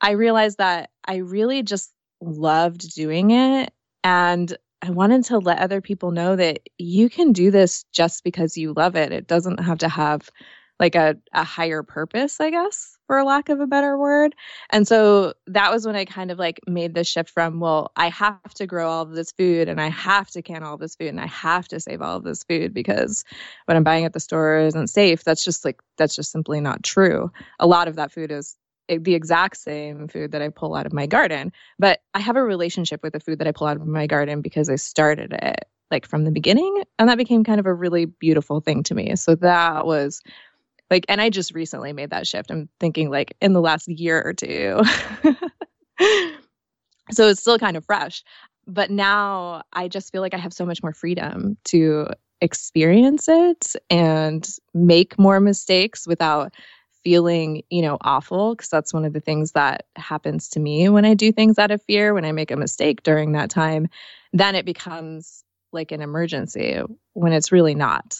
I 0.00 0.12
realized 0.12 0.58
that 0.58 0.90
I 1.06 1.16
really 1.16 1.62
just 1.62 1.92
loved 2.20 2.94
doing 2.94 3.30
it. 3.30 3.72
And 4.04 4.56
I 4.80 4.90
wanted 4.90 5.24
to 5.24 5.38
let 5.38 5.58
other 5.58 5.80
people 5.80 6.12
know 6.12 6.36
that 6.36 6.60
you 6.78 7.10
can 7.10 7.32
do 7.32 7.50
this 7.50 7.84
just 7.92 8.22
because 8.24 8.56
you 8.56 8.72
love 8.72 8.96
it. 8.96 9.12
It 9.12 9.26
doesn't 9.26 9.58
have 9.60 9.78
to 9.78 9.88
have 9.88 10.30
like 10.80 10.94
a, 10.94 11.16
a 11.32 11.44
higher 11.44 11.82
purpose, 11.82 12.40
I 12.40 12.50
guess, 12.50 12.96
for 13.06 13.22
lack 13.24 13.48
of 13.48 13.60
a 13.60 13.66
better 13.66 13.98
word. 13.98 14.34
And 14.70 14.86
so 14.86 15.34
that 15.46 15.72
was 15.72 15.86
when 15.86 15.96
I 15.96 16.04
kind 16.04 16.30
of 16.30 16.38
like 16.38 16.60
made 16.66 16.94
the 16.94 17.04
shift 17.04 17.30
from, 17.30 17.58
well, 17.58 17.90
I 17.96 18.08
have 18.10 18.54
to 18.54 18.66
grow 18.66 18.88
all 18.88 19.02
of 19.02 19.12
this 19.12 19.32
food 19.32 19.68
and 19.68 19.80
I 19.80 19.88
have 19.88 20.30
to 20.30 20.42
can 20.42 20.62
all 20.62 20.74
of 20.74 20.80
this 20.80 20.94
food 20.94 21.08
and 21.08 21.20
I 21.20 21.26
have 21.26 21.66
to 21.68 21.80
save 21.80 22.00
all 22.00 22.16
of 22.16 22.24
this 22.24 22.44
food 22.44 22.72
because 22.72 23.24
what 23.64 23.76
I'm 23.76 23.84
buying 23.84 24.04
at 24.04 24.12
the 24.12 24.20
store 24.20 24.58
isn't 24.58 24.88
safe. 24.88 25.24
That's 25.24 25.44
just 25.44 25.64
like, 25.64 25.80
that's 25.96 26.14
just 26.14 26.30
simply 26.30 26.60
not 26.60 26.82
true. 26.82 27.30
A 27.58 27.66
lot 27.66 27.88
of 27.88 27.96
that 27.96 28.12
food 28.12 28.30
is 28.30 28.56
eh, 28.88 28.98
the 29.00 29.14
exact 29.14 29.56
same 29.56 30.06
food 30.06 30.30
that 30.32 30.42
I 30.42 30.48
pull 30.48 30.74
out 30.76 30.86
of 30.86 30.92
my 30.92 31.06
garden, 31.06 31.52
but 31.78 32.00
I 32.14 32.20
have 32.20 32.36
a 32.36 32.42
relationship 32.42 33.02
with 33.02 33.14
the 33.14 33.20
food 33.20 33.40
that 33.40 33.48
I 33.48 33.52
pull 33.52 33.66
out 33.66 33.76
of 33.76 33.86
my 33.86 34.06
garden 34.06 34.42
because 34.42 34.68
I 34.68 34.76
started 34.76 35.32
it 35.32 35.64
like 35.90 36.06
from 36.06 36.24
the 36.24 36.30
beginning 36.30 36.82
and 36.98 37.08
that 37.08 37.18
became 37.18 37.44
kind 37.44 37.60
of 37.60 37.66
a 37.66 37.72
really 37.72 38.04
beautiful 38.04 38.60
thing 38.60 38.82
to 38.84 38.94
me. 38.94 39.16
So 39.16 39.34
that 39.36 39.86
was 39.86 40.20
like, 40.90 41.04
and 41.08 41.20
I 41.20 41.30
just 41.30 41.54
recently 41.54 41.92
made 41.92 42.10
that 42.10 42.26
shift. 42.26 42.50
I'm 42.50 42.68
thinking 42.80 43.10
like 43.10 43.36
in 43.40 43.52
the 43.52 43.60
last 43.60 43.88
year 43.88 44.22
or 44.22 44.32
two. 44.32 44.82
so 47.10 47.28
it's 47.28 47.40
still 47.40 47.58
kind 47.58 47.76
of 47.76 47.84
fresh. 47.84 48.24
But 48.66 48.90
now 48.90 49.62
I 49.72 49.88
just 49.88 50.12
feel 50.12 50.20
like 50.20 50.34
I 50.34 50.38
have 50.38 50.52
so 50.52 50.66
much 50.66 50.82
more 50.82 50.92
freedom 50.92 51.56
to 51.64 52.08
experience 52.40 53.28
it 53.28 53.74
and 53.90 54.48
make 54.74 55.18
more 55.18 55.40
mistakes 55.40 56.06
without 56.06 56.54
feeling, 57.02 57.62
you 57.70 57.82
know, 57.82 57.96
awful 58.02 58.54
because 58.54 58.68
that's 58.68 58.92
one 58.92 59.04
of 59.04 59.12
the 59.12 59.20
things 59.20 59.52
that 59.52 59.86
happens 59.96 60.48
to 60.50 60.60
me 60.60 60.88
when 60.88 61.04
I 61.04 61.14
do 61.14 61.32
things 61.32 61.58
out 61.58 61.70
of 61.70 61.82
fear, 61.82 62.12
when 62.12 62.24
I 62.24 62.32
make 62.32 62.50
a 62.50 62.56
mistake 62.56 63.02
during 63.02 63.32
that 63.32 63.50
time, 63.50 63.88
then 64.32 64.54
it 64.54 64.66
becomes 64.66 65.44
like 65.72 65.92
an 65.92 66.02
emergency 66.02 66.80
when 67.14 67.32
it's 67.32 67.52
really 67.52 67.74
not. 67.74 68.16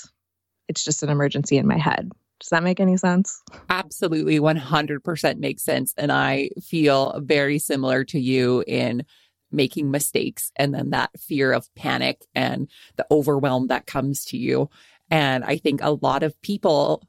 It's 0.68 0.84
just 0.84 1.02
an 1.02 1.10
emergency 1.10 1.56
in 1.56 1.66
my 1.66 1.78
head. 1.78 2.10
Does 2.40 2.50
that 2.50 2.62
make 2.62 2.80
any 2.80 2.96
sense? 2.96 3.42
Absolutely 3.68 4.38
100% 4.38 5.38
makes 5.38 5.62
sense. 5.62 5.92
And 5.96 6.12
I 6.12 6.50
feel 6.62 7.20
very 7.20 7.58
similar 7.58 8.04
to 8.04 8.18
you 8.20 8.62
in 8.66 9.04
making 9.50 9.90
mistakes 9.90 10.52
and 10.56 10.74
then 10.74 10.90
that 10.90 11.10
fear 11.18 11.52
of 11.52 11.72
panic 11.74 12.24
and 12.34 12.68
the 12.96 13.06
overwhelm 13.10 13.68
that 13.68 13.86
comes 13.86 14.24
to 14.26 14.36
you. 14.36 14.68
And 15.10 15.44
I 15.44 15.56
think 15.56 15.80
a 15.82 15.90
lot 15.90 16.22
of 16.22 16.40
people 16.42 17.02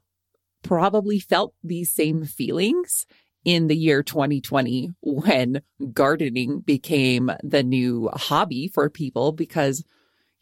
probably 0.62 1.18
felt 1.18 1.54
these 1.62 1.92
same 1.92 2.24
feelings 2.24 3.06
in 3.44 3.68
the 3.68 3.76
year 3.76 4.02
2020 4.02 4.90
when 5.00 5.62
gardening 5.92 6.60
became 6.60 7.30
the 7.42 7.62
new 7.62 8.10
hobby 8.12 8.68
for 8.68 8.90
people 8.90 9.32
because, 9.32 9.84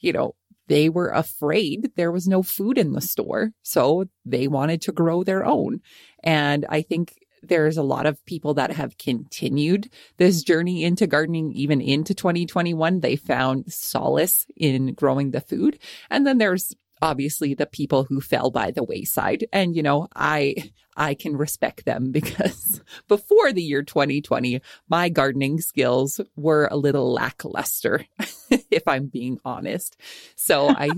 you 0.00 0.12
know, 0.12 0.34
they 0.68 0.88
were 0.88 1.08
afraid 1.08 1.90
there 1.96 2.12
was 2.12 2.28
no 2.28 2.42
food 2.42 2.78
in 2.78 2.92
the 2.92 3.00
store. 3.00 3.50
So 3.62 4.04
they 4.24 4.48
wanted 4.48 4.82
to 4.82 4.92
grow 4.92 5.24
their 5.24 5.44
own. 5.44 5.80
And 6.22 6.64
I 6.68 6.82
think 6.82 7.14
there's 7.42 7.76
a 7.76 7.82
lot 7.82 8.06
of 8.06 8.24
people 8.24 8.54
that 8.54 8.72
have 8.72 8.98
continued 8.98 9.90
this 10.16 10.42
journey 10.42 10.84
into 10.84 11.06
gardening 11.06 11.52
even 11.52 11.80
into 11.80 12.14
2021. 12.14 13.00
They 13.00 13.16
found 13.16 13.72
solace 13.72 14.46
in 14.56 14.94
growing 14.94 15.30
the 15.30 15.40
food. 15.40 15.78
And 16.10 16.26
then 16.26 16.38
there's 16.38 16.74
obviously 17.02 17.54
the 17.54 17.66
people 17.66 18.04
who 18.04 18.20
fell 18.20 18.50
by 18.50 18.70
the 18.70 18.82
wayside. 18.82 19.46
And, 19.52 19.76
you 19.76 19.82
know, 19.82 20.08
I, 20.14 20.72
I 20.96 21.14
can 21.14 21.36
respect 21.36 21.84
them 21.84 22.10
because 22.12 22.82
before 23.08 23.52
the 23.52 23.62
year 23.62 23.82
2020, 23.82 24.60
my 24.88 25.08
gardening 25.08 25.60
skills 25.60 26.20
were 26.36 26.68
a 26.70 26.76
little 26.76 27.12
lackluster, 27.12 28.04
if 28.50 28.86
I'm 28.86 29.06
being 29.06 29.38
honest. 29.44 29.96
So 30.36 30.68
I, 30.68 30.90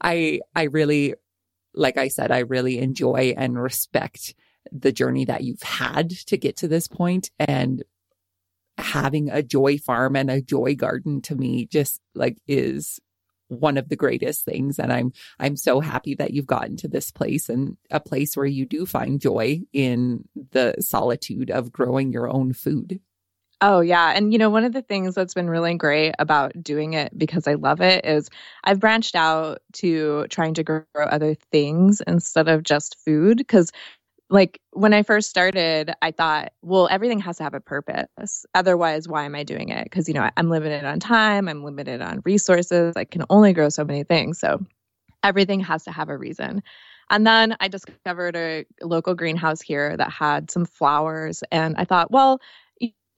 I, 0.00 0.40
I 0.54 0.64
really, 0.64 1.14
like 1.74 1.96
I 1.96 2.08
said, 2.08 2.30
I 2.30 2.40
really 2.40 2.78
enjoy 2.78 3.34
and 3.36 3.60
respect 3.60 4.34
the 4.72 4.92
journey 4.92 5.24
that 5.24 5.44
you've 5.44 5.62
had 5.62 6.10
to 6.10 6.36
get 6.36 6.56
to 6.58 6.68
this 6.68 6.88
point 6.88 7.30
and 7.38 7.82
having 8.76 9.28
a 9.28 9.42
joy 9.42 9.76
farm 9.78 10.14
and 10.14 10.30
a 10.30 10.40
joy 10.40 10.74
garden 10.74 11.20
to 11.20 11.34
me 11.34 11.66
just 11.66 12.00
like 12.14 12.38
is 12.46 13.00
one 13.48 13.76
of 13.76 13.88
the 13.88 13.96
greatest 13.96 14.44
things 14.44 14.78
and 14.78 14.92
i'm 14.92 15.12
i'm 15.38 15.56
so 15.56 15.80
happy 15.80 16.14
that 16.14 16.32
you've 16.32 16.46
gotten 16.46 16.76
to 16.76 16.88
this 16.88 17.10
place 17.10 17.48
and 17.48 17.76
a 17.90 18.00
place 18.00 18.36
where 18.36 18.46
you 18.46 18.66
do 18.66 18.86
find 18.86 19.20
joy 19.20 19.60
in 19.72 20.24
the 20.52 20.74
solitude 20.80 21.50
of 21.50 21.72
growing 21.72 22.12
your 22.12 22.30
own 22.30 22.52
food 22.52 23.00
Oh, 23.60 23.80
yeah. 23.80 24.12
And, 24.14 24.32
you 24.32 24.38
know, 24.38 24.50
one 24.50 24.64
of 24.64 24.72
the 24.72 24.82
things 24.82 25.16
that's 25.16 25.34
been 25.34 25.50
really 25.50 25.74
great 25.74 26.14
about 26.20 26.52
doing 26.62 26.92
it 26.92 27.16
because 27.16 27.48
I 27.48 27.54
love 27.54 27.80
it 27.80 28.04
is 28.04 28.30
I've 28.62 28.78
branched 28.78 29.16
out 29.16 29.62
to 29.74 30.26
trying 30.30 30.54
to 30.54 30.62
grow 30.62 30.84
other 30.96 31.34
things 31.50 32.00
instead 32.06 32.46
of 32.46 32.62
just 32.62 32.96
food. 33.04 33.38
Because 33.38 33.72
like 34.30 34.60
when 34.72 34.92
I 34.92 35.02
first 35.02 35.30
started, 35.30 35.92
I 36.02 36.10
thought, 36.10 36.52
well, 36.62 36.88
everything 36.90 37.18
has 37.20 37.38
to 37.38 37.44
have 37.44 37.54
a 37.54 37.60
purpose. 37.60 38.44
Otherwise, 38.54 39.08
why 39.08 39.24
am 39.24 39.34
I 39.34 39.42
doing 39.42 39.70
it? 39.70 39.84
Because, 39.84 40.06
you 40.06 40.14
know, 40.14 40.28
I'm 40.36 40.50
limited 40.50 40.84
on 40.84 41.00
time, 41.00 41.48
I'm 41.48 41.64
limited 41.64 42.02
on 42.02 42.20
resources. 42.24 42.94
I 42.96 43.04
can 43.04 43.24
only 43.30 43.52
grow 43.52 43.68
so 43.70 43.84
many 43.84 44.04
things. 44.04 44.38
So 44.38 44.64
everything 45.22 45.60
has 45.60 45.84
to 45.84 45.92
have 45.92 46.10
a 46.10 46.18
reason. 46.18 46.62
And 47.10 47.26
then 47.26 47.56
I 47.60 47.68
discovered 47.68 48.36
a 48.36 48.66
local 48.82 49.14
greenhouse 49.14 49.62
here 49.62 49.96
that 49.96 50.10
had 50.10 50.50
some 50.50 50.66
flowers. 50.66 51.42
And 51.50 51.74
I 51.78 51.84
thought, 51.84 52.10
well, 52.10 52.40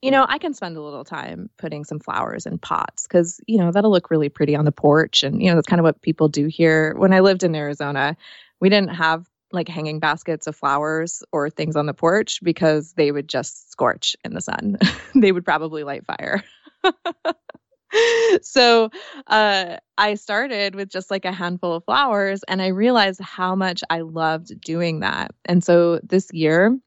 you 0.01 0.09
know, 0.09 0.25
I 0.27 0.39
can 0.39 0.53
spend 0.53 0.77
a 0.77 0.81
little 0.81 1.03
time 1.03 1.49
putting 1.57 1.83
some 1.83 1.99
flowers 1.99 2.45
in 2.45 2.57
pots 2.57 3.03
because, 3.03 3.39
you 3.47 3.57
know, 3.57 3.71
that'll 3.71 3.91
look 3.91 4.09
really 4.09 4.29
pretty 4.29 4.55
on 4.55 4.65
the 4.65 4.71
porch. 4.71 5.23
And, 5.23 5.41
you 5.43 5.49
know, 5.49 5.55
that's 5.55 5.67
kind 5.67 5.79
of 5.79 5.83
what 5.83 6.01
people 6.01 6.27
do 6.27 6.47
here. 6.47 6.95
When 6.95 7.13
I 7.13 7.19
lived 7.19 7.43
in 7.43 7.53
Arizona, 7.53 8.17
we 8.61 8.69
didn't 8.69 8.95
have 8.95 9.29
like 9.53 9.67
hanging 9.67 9.99
baskets 9.99 10.47
of 10.47 10.55
flowers 10.55 11.23
or 11.31 11.49
things 11.49 11.75
on 11.75 11.85
the 11.85 11.93
porch 11.93 12.39
because 12.43 12.93
they 12.93 13.11
would 13.11 13.27
just 13.27 13.71
scorch 13.71 14.15
in 14.23 14.33
the 14.33 14.41
sun. 14.41 14.77
they 15.15 15.31
would 15.31 15.45
probably 15.45 15.83
light 15.83 16.05
fire. 16.05 16.43
so 18.41 18.89
uh, 19.27 19.77
I 19.97 20.15
started 20.15 20.75
with 20.75 20.89
just 20.89 21.11
like 21.11 21.25
a 21.25 21.31
handful 21.31 21.73
of 21.73 21.85
flowers 21.85 22.43
and 22.47 22.61
I 22.61 22.67
realized 22.67 23.21
how 23.21 23.55
much 23.55 23.83
I 23.89 24.01
loved 24.01 24.59
doing 24.61 25.01
that. 25.01 25.31
And 25.45 25.63
so 25.63 25.99
this 26.03 26.29
year, 26.31 26.77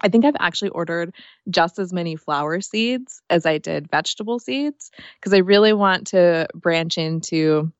I 0.00 0.08
think 0.08 0.24
I've 0.24 0.36
actually 0.40 0.70
ordered 0.70 1.14
just 1.48 1.78
as 1.78 1.92
many 1.92 2.16
flower 2.16 2.60
seeds 2.60 3.22
as 3.30 3.46
I 3.46 3.58
did 3.58 3.90
vegetable 3.90 4.38
seeds 4.38 4.90
because 5.20 5.32
I 5.32 5.38
really 5.38 5.72
want 5.72 6.08
to 6.08 6.48
branch 6.54 6.98
into 6.98 7.72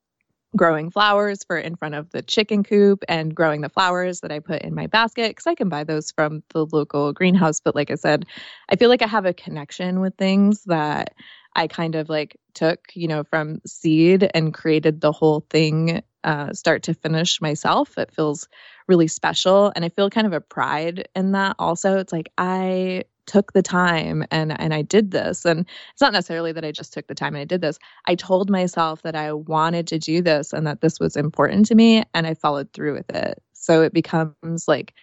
growing 0.56 0.90
flowers 0.90 1.42
for 1.44 1.56
in 1.56 1.76
front 1.76 1.94
of 1.94 2.10
the 2.10 2.22
chicken 2.22 2.62
coop 2.62 3.04
and 3.08 3.34
growing 3.34 3.62
the 3.62 3.68
flowers 3.68 4.20
that 4.20 4.32
I 4.32 4.38
put 4.38 4.62
in 4.62 4.74
my 4.74 4.86
basket 4.86 5.30
because 5.30 5.46
I 5.46 5.54
can 5.54 5.68
buy 5.68 5.84
those 5.84 6.10
from 6.10 6.42
the 6.50 6.66
local 6.66 7.12
greenhouse. 7.12 7.60
But 7.60 7.74
like 7.74 7.90
I 7.90 7.94
said, 7.94 8.26
I 8.68 8.76
feel 8.76 8.88
like 8.88 9.02
I 9.02 9.06
have 9.06 9.24
a 9.24 9.32
connection 9.32 10.00
with 10.00 10.14
things 10.16 10.64
that 10.64 11.14
I 11.54 11.66
kind 11.66 11.94
of 11.94 12.08
like 12.08 12.36
took, 12.54 12.80
you 12.94 13.08
know, 13.08 13.24
from 13.24 13.60
seed 13.66 14.30
and 14.34 14.54
created 14.54 15.00
the 15.00 15.12
whole 15.12 15.46
thing 15.50 16.02
uh, 16.24 16.52
start 16.52 16.82
to 16.84 16.94
finish 16.94 17.40
myself. 17.40 17.98
It 17.98 18.12
feels 18.14 18.48
really 18.88 19.08
special. 19.08 19.72
And 19.74 19.84
I 19.84 19.88
feel 19.88 20.10
kind 20.10 20.26
of 20.26 20.32
a 20.32 20.40
pride 20.40 21.08
in 21.16 21.32
that 21.32 21.56
also. 21.58 21.98
It's 21.98 22.12
like 22.12 22.30
I 22.38 23.04
took 23.26 23.52
the 23.52 23.62
time 23.62 24.24
and 24.30 24.58
and 24.60 24.74
I 24.74 24.82
did 24.82 25.10
this 25.10 25.44
and 25.44 25.60
it's 25.92 26.00
not 26.00 26.12
necessarily 26.12 26.52
that 26.52 26.64
I 26.64 26.72
just 26.72 26.92
took 26.92 27.06
the 27.06 27.14
time 27.14 27.34
and 27.34 27.42
I 27.42 27.44
did 27.44 27.60
this. 27.60 27.78
I 28.06 28.14
told 28.14 28.50
myself 28.50 29.02
that 29.02 29.14
I 29.14 29.32
wanted 29.32 29.86
to 29.88 29.98
do 29.98 30.22
this 30.22 30.52
and 30.52 30.66
that 30.66 30.80
this 30.80 30.98
was 30.98 31.16
important 31.16 31.66
to 31.66 31.74
me 31.74 32.04
and 32.14 32.26
I 32.26 32.34
followed 32.34 32.72
through 32.72 32.94
with 32.94 33.10
it. 33.10 33.42
So 33.52 33.82
it 33.82 33.92
becomes 33.92 34.66
like 34.66 34.94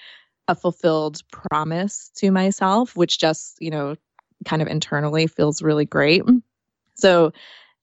a 0.47 0.55
fulfilled 0.55 1.21
promise 1.31 2.11
to 2.15 2.31
myself 2.31 2.95
which 2.95 3.19
just, 3.19 3.57
you 3.59 3.69
know, 3.69 3.95
kind 4.45 4.61
of 4.61 4.67
internally 4.67 5.27
feels 5.27 5.61
really 5.61 5.85
great. 5.85 6.23
So 6.95 7.31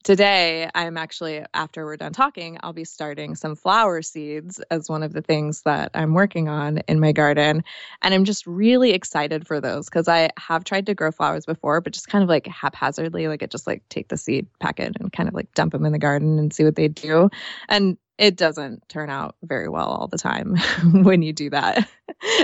today 0.07 0.71
i'm 0.77 0.97
actually 0.97 1.45
after 1.53 1.85
we're 1.85 1.97
done 1.97 2.13
talking 2.13 2.57
i'll 2.63 2.73
be 2.73 2.85
starting 2.85 3.35
some 3.35 3.57
flower 3.57 4.01
seeds 4.03 4.61
as 4.71 4.89
one 4.89 5.03
of 5.03 5.13
the 5.13 5.21
things 5.21 5.63
that 5.63 5.91
i'm 5.95 6.15
working 6.15 6.49
on 6.49 6.79
in 6.87 7.01
my 7.01 7.11
garden 7.11 7.65
and 8.03 8.15
i'm 8.15 8.25
just 8.25 8.47
really 8.47 8.93
excited 8.93 9.45
for 9.45 9.61
those 9.61 9.87
because 9.87 10.07
i 10.07 10.31
have 10.39 10.63
tried 10.63 10.87
to 10.87 10.95
grow 10.95 11.11
flowers 11.11 11.45
before 11.45 11.81
but 11.81 11.93
just 11.93 12.07
kind 12.07 12.23
of 12.23 12.29
like 12.29 12.47
haphazardly 12.47 13.27
like 13.27 13.43
it 13.43 13.51
just 13.51 13.67
like 13.67 13.83
take 13.89 14.07
the 14.07 14.17
seed 14.17 14.47
packet 14.61 14.97
and 15.01 15.13
kind 15.13 15.29
of 15.29 15.35
like 15.35 15.53
dump 15.55 15.73
them 15.73 15.85
in 15.85 15.91
the 15.91 15.99
garden 15.99 16.39
and 16.39 16.55
see 16.55 16.63
what 16.63 16.77
they 16.77 16.87
do 16.87 17.29
and 17.69 17.99
it 18.17 18.37
doesn't 18.37 18.89
turn 18.89 19.11
out 19.11 19.35
very 19.43 19.69
well 19.69 19.89
all 19.89 20.07
the 20.07 20.17
time 20.17 20.57
when 21.03 21.21
you 21.21 21.33
do 21.33 21.51
that. 21.51 21.87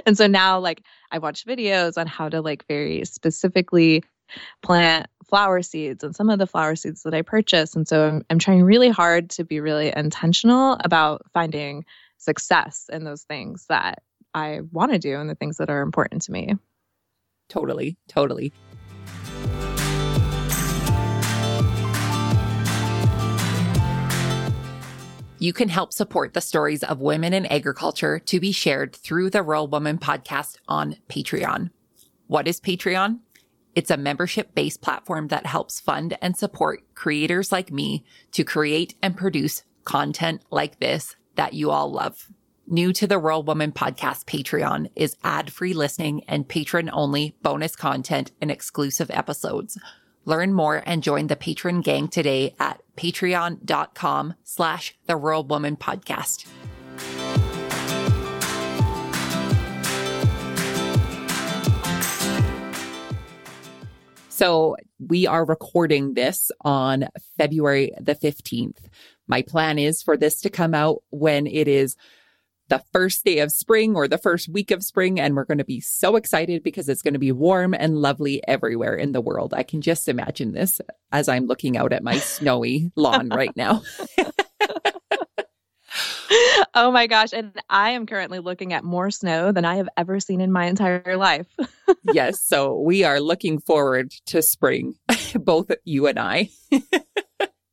And 0.04 0.18
so 0.18 0.26
now 0.26 0.58
like 0.58 0.82
i 1.12 1.18
watched 1.18 1.46
videos 1.46 1.96
on 1.96 2.06
how 2.06 2.28
to 2.28 2.42
like 2.42 2.66
very 2.68 3.06
specifically 3.06 4.02
plant 4.62 5.06
flower 5.32 5.62
seeds 5.62 6.04
and 6.04 6.14
some 6.14 6.28
of 6.28 6.38
the 6.38 6.46
flower 6.46 6.76
seeds 6.76 7.04
that 7.04 7.14
I 7.14 7.22
purchase. 7.22 7.74
And 7.74 7.88
so 7.88 8.06
I'm, 8.06 8.22
I'm 8.28 8.38
trying 8.38 8.64
really 8.64 8.90
hard 8.90 9.30
to 9.30 9.44
be 9.44 9.60
really 9.60 9.90
intentional 9.96 10.76
about 10.84 11.22
finding 11.32 11.86
success 12.18 12.90
in 12.92 13.04
those 13.04 13.22
things 13.22 13.64
that 13.70 14.02
I 14.34 14.60
want 14.72 14.92
to 14.92 14.98
do 14.98 15.18
and 15.18 15.30
the 15.30 15.34
things 15.34 15.56
that 15.56 15.70
are 15.70 15.80
important 15.80 16.20
to 16.22 16.32
me. 16.32 16.52
Totally, 17.48 17.96
totally. 18.08 18.52
You 25.38 25.54
can 25.54 25.70
help 25.70 25.94
support 25.94 26.34
the 26.34 26.42
stories 26.42 26.84
of 26.84 27.00
women 27.00 27.32
in 27.32 27.46
agriculture 27.46 28.18
to 28.18 28.38
be 28.38 28.52
shared 28.52 28.94
through 28.94 29.30
the 29.30 29.42
Rural 29.42 29.66
Woman 29.66 29.96
podcast 29.96 30.58
on 30.68 30.96
Patreon. 31.08 31.70
What 32.26 32.46
is 32.46 32.60
Patreon? 32.60 33.20
It's 33.74 33.90
a 33.90 33.96
membership 33.96 34.54
based 34.54 34.82
platform 34.82 35.28
that 35.28 35.46
helps 35.46 35.80
fund 35.80 36.16
and 36.20 36.36
support 36.36 36.82
creators 36.94 37.52
like 37.52 37.72
me 37.72 38.04
to 38.32 38.44
create 38.44 38.94
and 39.02 39.16
produce 39.16 39.64
content 39.84 40.42
like 40.50 40.78
this 40.78 41.16
that 41.36 41.54
you 41.54 41.70
all 41.70 41.90
love. 41.90 42.28
New 42.66 42.92
to 42.92 43.06
the 43.06 43.18
Rural 43.18 43.42
Woman 43.42 43.72
podcast 43.72 44.24
Patreon 44.26 44.90
is 44.94 45.16
ad 45.24 45.52
free 45.52 45.72
listening 45.72 46.22
and 46.28 46.48
patron 46.48 46.88
only 46.92 47.34
bonus 47.42 47.74
content 47.74 48.30
and 48.40 48.50
exclusive 48.50 49.10
episodes. 49.10 49.78
Learn 50.24 50.52
more 50.52 50.82
and 50.86 51.02
join 51.02 51.26
the 51.26 51.36
patron 51.36 51.80
gang 51.80 52.08
today 52.08 52.54
at 52.60 52.80
patreon.com 52.96 54.34
slash 54.44 54.94
the 55.06 55.16
Rural 55.16 55.44
Woman 55.44 55.76
podcast. 55.76 56.46
So 64.42 64.74
we 64.98 65.28
are 65.28 65.44
recording 65.44 66.14
this 66.14 66.50
on 66.62 67.06
February 67.38 67.92
the 68.00 68.16
15th. 68.16 68.88
My 69.28 69.42
plan 69.42 69.78
is 69.78 70.02
for 70.02 70.16
this 70.16 70.40
to 70.40 70.50
come 70.50 70.74
out 70.74 71.04
when 71.10 71.46
it 71.46 71.68
is 71.68 71.94
the 72.66 72.82
first 72.92 73.24
day 73.24 73.38
of 73.38 73.52
spring 73.52 73.94
or 73.94 74.08
the 74.08 74.18
first 74.18 74.48
week 74.48 74.72
of 74.72 74.82
spring. 74.82 75.20
And 75.20 75.36
we're 75.36 75.44
going 75.44 75.58
to 75.58 75.64
be 75.64 75.78
so 75.78 76.16
excited 76.16 76.64
because 76.64 76.88
it's 76.88 77.02
going 77.02 77.14
to 77.14 77.20
be 77.20 77.30
warm 77.30 77.72
and 77.72 77.98
lovely 77.98 78.42
everywhere 78.48 78.96
in 78.96 79.12
the 79.12 79.20
world. 79.20 79.54
I 79.54 79.62
can 79.62 79.80
just 79.80 80.08
imagine 80.08 80.50
this 80.50 80.80
as 81.12 81.28
I'm 81.28 81.46
looking 81.46 81.76
out 81.76 81.92
at 81.92 82.02
my 82.02 82.18
snowy 82.18 82.90
lawn 82.96 83.28
right 83.28 83.56
now. 83.56 83.82
oh 86.74 86.90
my 86.90 87.06
gosh. 87.06 87.32
And 87.32 87.52
I 87.68 87.90
am 87.90 88.06
currently 88.06 88.38
looking 88.38 88.72
at 88.72 88.84
more 88.84 89.10
snow 89.10 89.52
than 89.52 89.64
I 89.64 89.76
have 89.76 89.88
ever 89.96 90.20
seen 90.20 90.40
in 90.40 90.52
my 90.52 90.66
entire 90.66 91.16
life. 91.16 91.46
yes. 92.04 92.42
So 92.42 92.78
we 92.80 93.04
are 93.04 93.20
looking 93.20 93.60
forward 93.60 94.12
to 94.26 94.42
spring, 94.42 94.94
both 95.34 95.70
you 95.84 96.06
and 96.06 96.18
I. 96.18 96.50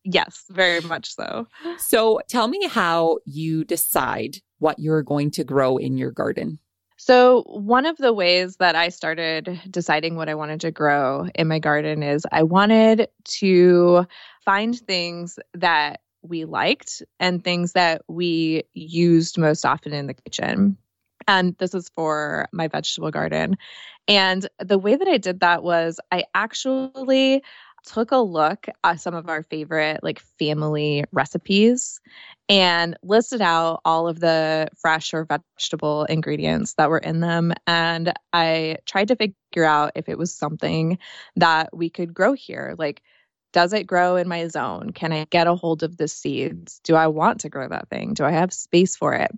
yes, 0.03 0.45
very 0.49 0.81
much 0.81 1.13
so. 1.15 1.47
So 1.77 2.21
tell 2.29 2.47
me 2.47 2.67
how 2.67 3.19
you 3.25 3.63
decide 3.63 4.37
what 4.59 4.79
you're 4.79 5.03
going 5.03 5.31
to 5.31 5.43
grow 5.43 5.77
in 5.77 5.97
your 5.97 6.11
garden. 6.11 6.59
So, 7.01 7.43
one 7.47 7.85
of 7.85 7.95
the 7.95 8.11
ways 8.11 8.57
that 8.57 8.75
I 8.75 8.89
started 8.89 9.61
deciding 9.71 10.17
what 10.17 10.27
I 10.27 10.35
wanted 10.35 10.59
to 10.61 10.71
grow 10.71 11.29
in 11.33 11.47
my 11.47 11.57
garden 11.57 12.03
is 12.03 12.25
I 12.29 12.43
wanted 12.43 13.07
to 13.39 14.05
find 14.43 14.77
things 14.77 15.39
that 15.53 16.01
we 16.21 16.45
liked 16.45 17.01
and 17.19 17.43
things 17.43 17.73
that 17.73 18.01
we 18.07 18.63
used 18.73 19.37
most 19.37 19.65
often 19.65 19.93
in 19.93 20.07
the 20.07 20.13
kitchen. 20.13 20.77
And 21.27 21.55
this 21.59 21.73
is 21.73 21.89
for 21.95 22.47
my 22.51 22.67
vegetable 22.67 23.11
garden. 23.11 23.57
And 24.07 24.47
the 24.59 24.79
way 24.79 24.95
that 24.95 25.07
I 25.07 25.17
did 25.17 25.41
that 25.41 25.63
was 25.63 25.99
I 26.11 26.23
actually 26.33 27.43
took 27.85 28.11
a 28.11 28.17
look 28.17 28.67
at 28.83 28.99
some 28.99 29.13
of 29.13 29.29
our 29.29 29.43
favorite 29.43 30.03
like 30.03 30.19
family 30.37 31.03
recipes 31.11 31.99
and 32.49 32.97
listed 33.03 33.41
out 33.41 33.81
all 33.85 34.07
of 34.07 34.19
the 34.19 34.67
fresh 34.77 35.13
or 35.13 35.25
vegetable 35.25 36.05
ingredients 36.05 36.73
that 36.73 36.89
were 36.89 36.97
in 36.97 37.19
them 37.19 37.53
and 37.67 38.13
I 38.33 38.77
tried 38.85 39.07
to 39.09 39.15
figure 39.15 39.63
out 39.63 39.93
if 39.95 40.09
it 40.09 40.17
was 40.17 40.33
something 40.33 40.97
that 41.37 41.75
we 41.75 41.89
could 41.89 42.13
grow 42.13 42.33
here 42.33 42.75
like 42.77 43.01
does 43.51 43.73
it 43.73 43.87
grow 43.87 44.15
in 44.15 44.27
my 44.27 44.47
zone? 44.47 44.91
Can 44.91 45.11
I 45.11 45.25
get 45.29 45.47
a 45.47 45.55
hold 45.55 45.83
of 45.83 45.97
the 45.97 46.07
seeds? 46.07 46.79
Do 46.83 46.95
I 46.95 47.07
want 47.07 47.41
to 47.41 47.49
grow 47.49 47.67
that 47.67 47.89
thing? 47.89 48.13
Do 48.13 48.23
I 48.23 48.31
have 48.31 48.53
space 48.53 48.95
for 48.95 49.13
it? 49.13 49.31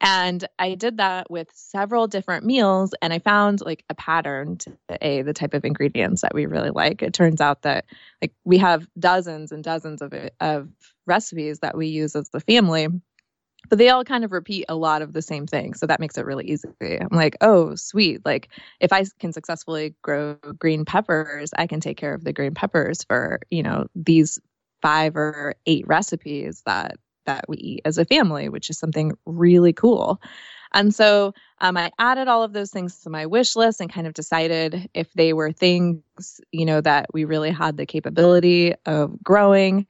And 0.00 0.46
I 0.58 0.74
did 0.74 0.98
that 0.98 1.30
with 1.30 1.50
several 1.54 2.06
different 2.06 2.44
meals 2.44 2.94
and 3.02 3.12
I 3.12 3.18
found 3.18 3.60
like 3.60 3.84
a 3.90 3.94
pattern 3.94 4.56
to 4.58 4.76
a 5.00 5.22
the 5.22 5.32
type 5.32 5.54
of 5.54 5.64
ingredients 5.64 6.22
that 6.22 6.34
we 6.34 6.46
really 6.46 6.70
like. 6.70 7.02
It 7.02 7.14
turns 7.14 7.40
out 7.40 7.62
that 7.62 7.84
like 8.22 8.32
we 8.44 8.58
have 8.58 8.86
dozens 8.98 9.50
and 9.50 9.64
dozens 9.64 10.00
of 10.00 10.14
of 10.38 10.68
recipes 11.06 11.60
that 11.60 11.76
we 11.76 11.88
use 11.88 12.14
as 12.14 12.28
the 12.28 12.40
family 12.40 12.88
but 13.68 13.78
they 13.78 13.88
all 13.88 14.04
kind 14.04 14.24
of 14.24 14.32
repeat 14.32 14.64
a 14.68 14.76
lot 14.76 15.02
of 15.02 15.12
the 15.12 15.22
same 15.22 15.46
things. 15.46 15.78
So 15.80 15.86
that 15.86 16.00
makes 16.00 16.16
it 16.16 16.24
really 16.24 16.46
easy. 16.46 16.68
I'm 16.80 17.08
like, 17.10 17.36
oh, 17.40 17.74
sweet. 17.74 18.24
Like 18.24 18.48
if 18.80 18.92
I 18.92 19.04
can 19.18 19.32
successfully 19.32 19.94
grow 20.02 20.36
green 20.58 20.84
peppers, 20.84 21.50
I 21.56 21.66
can 21.66 21.80
take 21.80 21.96
care 21.96 22.14
of 22.14 22.24
the 22.24 22.32
green 22.32 22.54
peppers 22.54 23.04
for, 23.04 23.40
you 23.50 23.62
know, 23.62 23.86
these 23.94 24.38
five 24.80 25.16
or 25.16 25.54
eight 25.66 25.86
recipes 25.86 26.62
that 26.66 26.96
that 27.26 27.44
we 27.46 27.58
eat 27.58 27.82
as 27.84 27.98
a 27.98 28.06
family, 28.06 28.48
which 28.48 28.70
is 28.70 28.78
something 28.78 29.12
really 29.26 29.72
cool. 29.72 30.20
And 30.72 30.94
so 30.94 31.34
um, 31.60 31.76
I 31.76 31.90
added 31.98 32.26
all 32.26 32.42
of 32.42 32.52
those 32.54 32.70
things 32.70 33.00
to 33.00 33.10
my 33.10 33.26
wish 33.26 33.54
list 33.54 33.80
and 33.80 33.92
kind 33.92 34.06
of 34.06 34.14
decided 34.14 34.88
if 34.94 35.12
they 35.12 35.34
were 35.34 35.52
things, 35.52 36.40
you 36.52 36.64
know, 36.64 36.80
that 36.80 37.06
we 37.12 37.24
really 37.24 37.50
had 37.50 37.76
the 37.76 37.86
capability 37.86 38.74
of 38.86 39.22
growing 39.22 39.86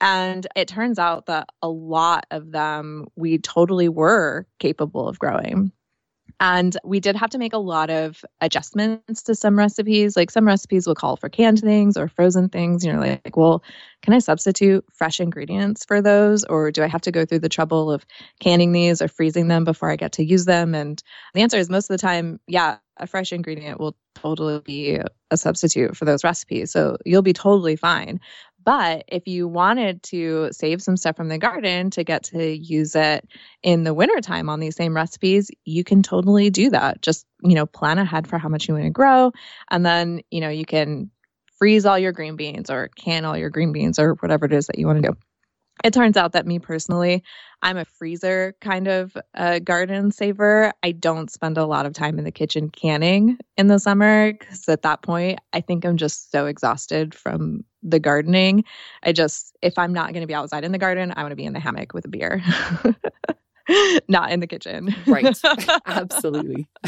and 0.00 0.46
it 0.54 0.68
turns 0.68 0.98
out 0.98 1.26
that 1.26 1.48
a 1.62 1.68
lot 1.68 2.26
of 2.30 2.50
them 2.52 3.06
we 3.16 3.38
totally 3.38 3.88
were 3.88 4.46
capable 4.58 5.08
of 5.08 5.18
growing. 5.18 5.72
And 6.40 6.76
we 6.84 7.00
did 7.00 7.16
have 7.16 7.30
to 7.30 7.38
make 7.38 7.52
a 7.52 7.58
lot 7.58 7.90
of 7.90 8.24
adjustments 8.40 9.24
to 9.24 9.34
some 9.34 9.58
recipes. 9.58 10.16
Like 10.16 10.30
some 10.30 10.46
recipes 10.46 10.86
will 10.86 10.94
call 10.94 11.16
for 11.16 11.28
canned 11.28 11.60
things 11.60 11.96
or 11.96 12.06
frozen 12.06 12.48
things. 12.48 12.84
You're 12.84 13.00
like, 13.00 13.36
well, 13.36 13.64
can 14.02 14.12
I 14.12 14.20
substitute 14.20 14.84
fresh 14.92 15.18
ingredients 15.18 15.84
for 15.84 16.00
those? 16.00 16.44
Or 16.44 16.70
do 16.70 16.84
I 16.84 16.86
have 16.86 17.00
to 17.02 17.10
go 17.10 17.24
through 17.24 17.40
the 17.40 17.48
trouble 17.48 17.90
of 17.90 18.06
canning 18.38 18.70
these 18.70 19.02
or 19.02 19.08
freezing 19.08 19.48
them 19.48 19.64
before 19.64 19.90
I 19.90 19.96
get 19.96 20.12
to 20.12 20.24
use 20.24 20.44
them? 20.44 20.76
And 20.76 21.02
the 21.34 21.40
answer 21.40 21.56
is 21.56 21.68
most 21.68 21.90
of 21.90 21.94
the 21.94 22.02
time, 22.02 22.38
yeah, 22.46 22.76
a 22.98 23.08
fresh 23.08 23.32
ingredient 23.32 23.80
will 23.80 23.96
totally 24.14 24.60
be 24.60 25.00
a 25.30 25.36
substitute 25.36 25.96
for 25.96 26.04
those 26.04 26.22
recipes. 26.22 26.70
So 26.70 26.98
you'll 27.04 27.22
be 27.22 27.32
totally 27.32 27.74
fine. 27.74 28.20
But 28.68 29.04
if 29.08 29.26
you 29.26 29.48
wanted 29.48 30.02
to 30.02 30.50
save 30.52 30.82
some 30.82 30.98
stuff 30.98 31.16
from 31.16 31.28
the 31.28 31.38
garden 31.38 31.88
to 31.92 32.04
get 32.04 32.24
to 32.24 32.54
use 32.54 32.94
it 32.94 33.26
in 33.62 33.82
the 33.82 33.94
wintertime 33.94 34.50
on 34.50 34.60
these 34.60 34.76
same 34.76 34.94
recipes, 34.94 35.50
you 35.64 35.84
can 35.84 36.02
totally 36.02 36.50
do 36.50 36.68
that. 36.68 37.00
Just, 37.00 37.24
you 37.42 37.54
know, 37.54 37.64
plan 37.64 37.96
ahead 37.96 38.26
for 38.26 38.36
how 38.36 38.50
much 38.50 38.68
you 38.68 38.74
want 38.74 38.84
to 38.84 38.90
grow. 38.90 39.32
And 39.70 39.86
then, 39.86 40.20
you 40.30 40.42
know, 40.42 40.50
you 40.50 40.66
can 40.66 41.10
freeze 41.58 41.86
all 41.86 41.98
your 41.98 42.12
green 42.12 42.36
beans 42.36 42.68
or 42.68 42.90
can 42.94 43.24
all 43.24 43.38
your 43.38 43.48
green 43.48 43.72
beans 43.72 43.98
or 43.98 44.16
whatever 44.16 44.44
it 44.44 44.52
is 44.52 44.66
that 44.66 44.78
you 44.78 44.86
want 44.86 45.02
to 45.02 45.08
do 45.08 45.16
it 45.84 45.92
turns 45.92 46.16
out 46.16 46.32
that 46.32 46.46
me 46.46 46.58
personally, 46.58 47.22
I'm 47.62 47.76
a 47.76 47.84
freezer 47.84 48.54
kind 48.60 48.88
of 48.88 49.16
uh, 49.34 49.58
garden 49.58 50.10
saver. 50.10 50.72
I 50.82 50.92
don't 50.92 51.30
spend 51.30 51.58
a 51.58 51.66
lot 51.66 51.86
of 51.86 51.92
time 51.92 52.18
in 52.18 52.24
the 52.24 52.32
kitchen 52.32 52.70
canning 52.70 53.38
in 53.56 53.68
the 53.68 53.78
summer 53.78 54.32
because 54.32 54.68
at 54.68 54.82
that 54.82 55.02
point, 55.02 55.40
I 55.52 55.60
think 55.60 55.84
I'm 55.84 55.96
just 55.96 56.30
so 56.30 56.46
exhausted 56.46 57.14
from 57.14 57.64
the 57.82 57.98
gardening. 57.98 58.64
I 59.02 59.12
just, 59.12 59.56
if 59.62 59.78
I'm 59.78 59.92
not 59.92 60.12
going 60.12 60.22
to 60.22 60.26
be 60.26 60.34
outside 60.34 60.64
in 60.64 60.72
the 60.72 60.78
garden, 60.78 61.12
I 61.16 61.22
want 61.22 61.32
to 61.32 61.36
be 61.36 61.44
in 61.44 61.52
the 61.52 61.60
hammock 61.60 61.94
with 61.94 62.04
a 62.04 62.08
beer, 62.08 62.42
not 64.08 64.30
in 64.30 64.40
the 64.40 64.46
kitchen. 64.46 64.94
right. 65.06 65.36
Absolutely. 65.86 66.68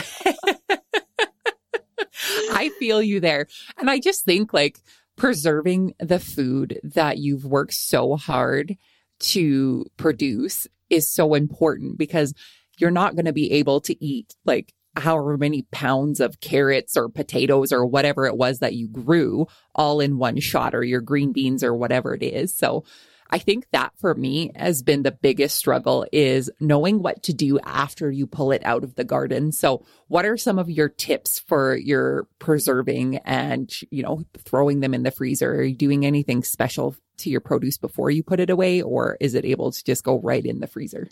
I 2.53 2.71
feel 2.79 3.03
you 3.03 3.21
there. 3.21 3.47
And 3.79 3.89
I 3.91 3.99
just 3.99 4.25
think 4.25 4.53
like, 4.53 4.79
preserving 5.21 5.93
the 5.99 6.19
food 6.19 6.81
that 6.83 7.19
you've 7.19 7.45
worked 7.45 7.75
so 7.75 8.17
hard 8.17 8.75
to 9.19 9.85
produce 9.99 10.67
is 10.89 11.13
so 11.13 11.35
important 11.35 11.99
because 11.99 12.33
you're 12.79 12.91
not 12.91 13.15
going 13.15 13.27
to 13.27 13.33
be 13.33 13.53
able 13.53 13.83
to 13.83 14.03
eat 14.03 14.35
like 14.47 14.73
however 14.97 15.37
many 15.37 15.67
pounds 15.73 16.21
of 16.21 16.41
carrots 16.41 16.97
or 16.97 17.11
potatoes 17.11 17.71
or 17.71 17.85
whatever 17.85 18.25
it 18.25 18.39
was 18.39 18.61
that 18.61 18.73
you 18.73 18.89
grew 18.89 19.47
all 19.75 20.01
in 20.01 20.17
one 20.17 20.41
shot 20.41 20.75
or 20.75 20.83
your 20.83 21.03
green 21.03 21.33
beans 21.33 21.63
or 21.63 21.75
whatever 21.75 22.15
it 22.15 22.23
is. 22.23 22.57
So 22.57 22.85
I 23.31 23.39
think 23.39 23.67
that 23.73 23.93
for 23.99 24.15
me 24.15 24.51
has 24.57 24.83
been 24.83 25.03
the 25.03 25.13
biggest 25.13 25.57
struggle 25.57 26.05
is 26.13 26.51
knowing 26.61 27.01
what 27.01 27.23
to 27.25 27.33
do 27.33 27.61
after 27.61 28.11
you 28.11 28.27
pull 28.27 28.51
it 28.51 28.63
out 28.65 28.83
of 28.83 28.97
the 28.97 29.05
garden. 29.05 29.53
So 29.53 29.87
what 30.09 30.27
are 30.27 30.37
some 30.37 30.59
of 30.59 30.69
your 30.69 30.89
tips 30.89 31.39
for 31.39 31.77
your 31.77 32.27
preserving 32.41 33.19
and, 33.19 33.73
you 33.91 34.03
know, 34.03 34.25
throwing 34.39 34.81
them 34.81 34.95
in 34.95 35.05
the 35.05 35.13
freezer? 35.13 35.53
Are 35.53 35.63
you 35.63 35.77
doing 35.77 36.05
anything 36.05 36.43
special 36.43 36.97
to 37.19 37.31
your 37.31 37.41
produce 37.41 37.79
before 37.79 38.11
you 38.11 38.23
put 38.23 38.41
it 38.41 38.51
away 38.51 38.83
or 38.83 39.17
is 39.21 39.35
it 39.35 39.45
able 39.45 39.71
to 39.71 39.85
just 39.85 40.03
go 40.03 40.19
right 40.19 40.45
in 40.45 40.59
the 40.59 40.67
freezer? 40.67 41.09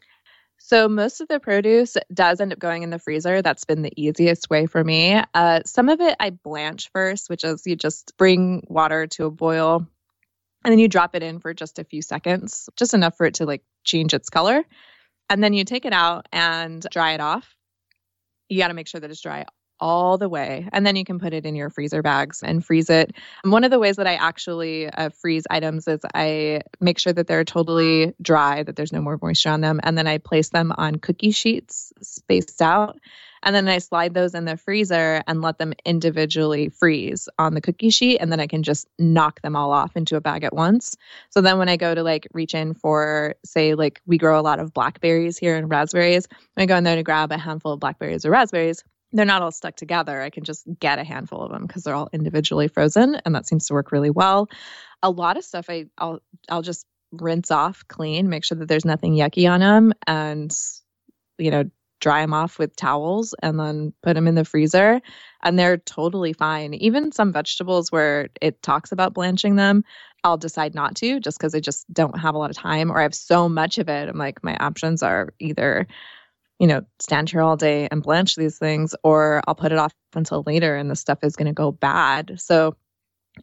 So 0.58 0.88
most 0.88 1.20
of 1.20 1.28
the 1.28 1.38
produce 1.38 1.96
does 2.12 2.40
end 2.40 2.52
up 2.52 2.58
going 2.58 2.82
in 2.82 2.90
the 2.90 2.98
freezer. 2.98 3.42
That's 3.42 3.64
been 3.64 3.82
the 3.82 3.92
easiest 3.96 4.50
way 4.50 4.66
for 4.66 4.82
me. 4.82 5.22
Uh, 5.32 5.60
some 5.64 5.88
of 5.88 6.00
it 6.00 6.16
I 6.18 6.30
blanch 6.30 6.90
first, 6.92 7.30
which 7.30 7.44
is 7.44 7.62
you 7.64 7.76
just 7.76 8.16
bring 8.18 8.64
water 8.68 9.06
to 9.06 9.26
a 9.26 9.30
boil, 9.30 9.86
and 10.64 10.72
then 10.72 10.78
you 10.78 10.88
drop 10.88 11.14
it 11.14 11.22
in 11.22 11.38
for 11.40 11.54
just 11.54 11.78
a 11.78 11.84
few 11.84 12.02
seconds, 12.02 12.68
just 12.76 12.94
enough 12.94 13.16
for 13.16 13.26
it 13.26 13.34
to 13.34 13.46
like 13.46 13.62
change 13.84 14.14
its 14.14 14.28
color. 14.28 14.62
And 15.30 15.42
then 15.42 15.52
you 15.52 15.64
take 15.64 15.84
it 15.84 15.92
out 15.92 16.26
and 16.32 16.84
dry 16.90 17.12
it 17.12 17.20
off. 17.20 17.54
You 18.48 18.58
got 18.58 18.68
to 18.68 18.74
make 18.74 18.88
sure 18.88 19.00
that 19.00 19.10
it's 19.10 19.20
dry 19.20 19.44
all 19.80 20.18
the 20.18 20.28
way. 20.28 20.68
And 20.72 20.86
then 20.86 20.96
you 20.96 21.04
can 21.04 21.18
put 21.18 21.32
it 21.32 21.46
in 21.46 21.54
your 21.54 21.70
freezer 21.70 22.02
bags 22.02 22.42
and 22.42 22.64
freeze 22.64 22.90
it. 22.90 23.12
And 23.42 23.52
one 23.52 23.64
of 23.64 23.70
the 23.70 23.78
ways 23.78 23.96
that 23.96 24.06
I 24.06 24.14
actually 24.14 24.88
uh, 24.88 25.10
freeze 25.10 25.46
items 25.48 25.86
is 25.86 26.00
I 26.14 26.62
make 26.80 26.98
sure 26.98 27.12
that 27.12 27.26
they're 27.26 27.44
totally 27.44 28.14
dry, 28.20 28.62
that 28.62 28.74
there's 28.74 28.92
no 28.92 29.00
more 29.00 29.18
moisture 29.20 29.50
on 29.50 29.60
them. 29.60 29.80
And 29.82 29.96
then 29.96 30.06
I 30.06 30.18
place 30.18 30.48
them 30.48 30.72
on 30.76 30.96
cookie 30.96 31.30
sheets 31.30 31.92
spaced 32.02 32.60
out. 32.60 32.98
And 33.48 33.54
then 33.54 33.66
I 33.66 33.78
slide 33.78 34.12
those 34.12 34.34
in 34.34 34.44
the 34.44 34.58
freezer 34.58 35.22
and 35.26 35.40
let 35.40 35.56
them 35.56 35.72
individually 35.86 36.68
freeze 36.68 37.30
on 37.38 37.54
the 37.54 37.62
cookie 37.62 37.88
sheet. 37.88 38.18
And 38.18 38.30
then 38.30 38.40
I 38.40 38.46
can 38.46 38.62
just 38.62 38.86
knock 38.98 39.40
them 39.40 39.56
all 39.56 39.72
off 39.72 39.96
into 39.96 40.16
a 40.16 40.20
bag 40.20 40.44
at 40.44 40.54
once. 40.54 40.98
So 41.30 41.40
then 41.40 41.56
when 41.56 41.70
I 41.70 41.78
go 41.78 41.94
to 41.94 42.02
like 42.02 42.28
reach 42.34 42.54
in 42.54 42.74
for, 42.74 43.36
say, 43.46 43.74
like 43.74 44.02
we 44.04 44.18
grow 44.18 44.38
a 44.38 44.42
lot 44.42 44.60
of 44.60 44.74
blackberries 44.74 45.38
here 45.38 45.56
and 45.56 45.70
raspberries, 45.70 46.28
I 46.58 46.66
go 46.66 46.76
in 46.76 46.84
there 46.84 46.96
to 46.96 47.02
grab 47.02 47.32
a 47.32 47.38
handful 47.38 47.72
of 47.72 47.80
blackberries 47.80 48.26
or 48.26 48.30
raspberries. 48.32 48.84
They're 49.12 49.24
not 49.24 49.40
all 49.40 49.50
stuck 49.50 49.76
together. 49.76 50.20
I 50.20 50.28
can 50.28 50.44
just 50.44 50.66
get 50.78 50.98
a 50.98 51.04
handful 51.04 51.40
of 51.40 51.50
them 51.50 51.66
because 51.66 51.84
they're 51.84 51.94
all 51.94 52.10
individually 52.12 52.68
frozen, 52.68 53.14
and 53.24 53.34
that 53.34 53.48
seems 53.48 53.68
to 53.68 53.72
work 53.72 53.92
really 53.92 54.10
well. 54.10 54.50
A 55.02 55.08
lot 55.08 55.38
of 55.38 55.44
stuff 55.44 55.70
I, 55.70 55.86
I'll 55.96 56.20
I'll 56.50 56.60
just 56.60 56.84
rinse 57.12 57.50
off 57.50 57.82
clean, 57.88 58.28
make 58.28 58.44
sure 58.44 58.58
that 58.58 58.68
there's 58.68 58.84
nothing 58.84 59.14
yucky 59.14 59.50
on 59.50 59.60
them, 59.60 59.94
and 60.06 60.54
you 61.38 61.50
know 61.50 61.64
dry 62.00 62.20
them 62.20 62.32
off 62.32 62.58
with 62.58 62.74
towels 62.76 63.34
and 63.42 63.58
then 63.58 63.92
put 64.02 64.14
them 64.14 64.26
in 64.26 64.34
the 64.34 64.44
freezer 64.44 65.00
and 65.42 65.58
they're 65.58 65.78
totally 65.78 66.32
fine 66.32 66.74
even 66.74 67.12
some 67.12 67.32
vegetables 67.32 67.90
where 67.90 68.28
it 68.40 68.62
talks 68.62 68.92
about 68.92 69.14
blanching 69.14 69.56
them 69.56 69.84
i'll 70.24 70.36
decide 70.36 70.74
not 70.74 70.94
to 70.94 71.20
just 71.20 71.38
because 71.38 71.54
i 71.54 71.60
just 71.60 71.92
don't 71.92 72.18
have 72.18 72.34
a 72.34 72.38
lot 72.38 72.50
of 72.50 72.56
time 72.56 72.90
or 72.90 72.98
i 72.98 73.02
have 73.02 73.14
so 73.14 73.48
much 73.48 73.78
of 73.78 73.88
it 73.88 74.08
i'm 74.08 74.18
like 74.18 74.42
my 74.42 74.56
options 74.56 75.02
are 75.02 75.32
either 75.38 75.86
you 76.58 76.66
know 76.66 76.82
stand 76.98 77.30
here 77.30 77.42
all 77.42 77.56
day 77.56 77.88
and 77.90 78.02
blanch 78.02 78.36
these 78.36 78.58
things 78.58 78.94
or 79.04 79.42
i'll 79.46 79.54
put 79.54 79.72
it 79.72 79.78
off 79.78 79.94
until 80.14 80.42
later 80.46 80.76
and 80.76 80.90
the 80.90 80.96
stuff 80.96 81.18
is 81.22 81.36
going 81.36 81.46
to 81.46 81.52
go 81.52 81.70
bad 81.70 82.40
so 82.40 82.76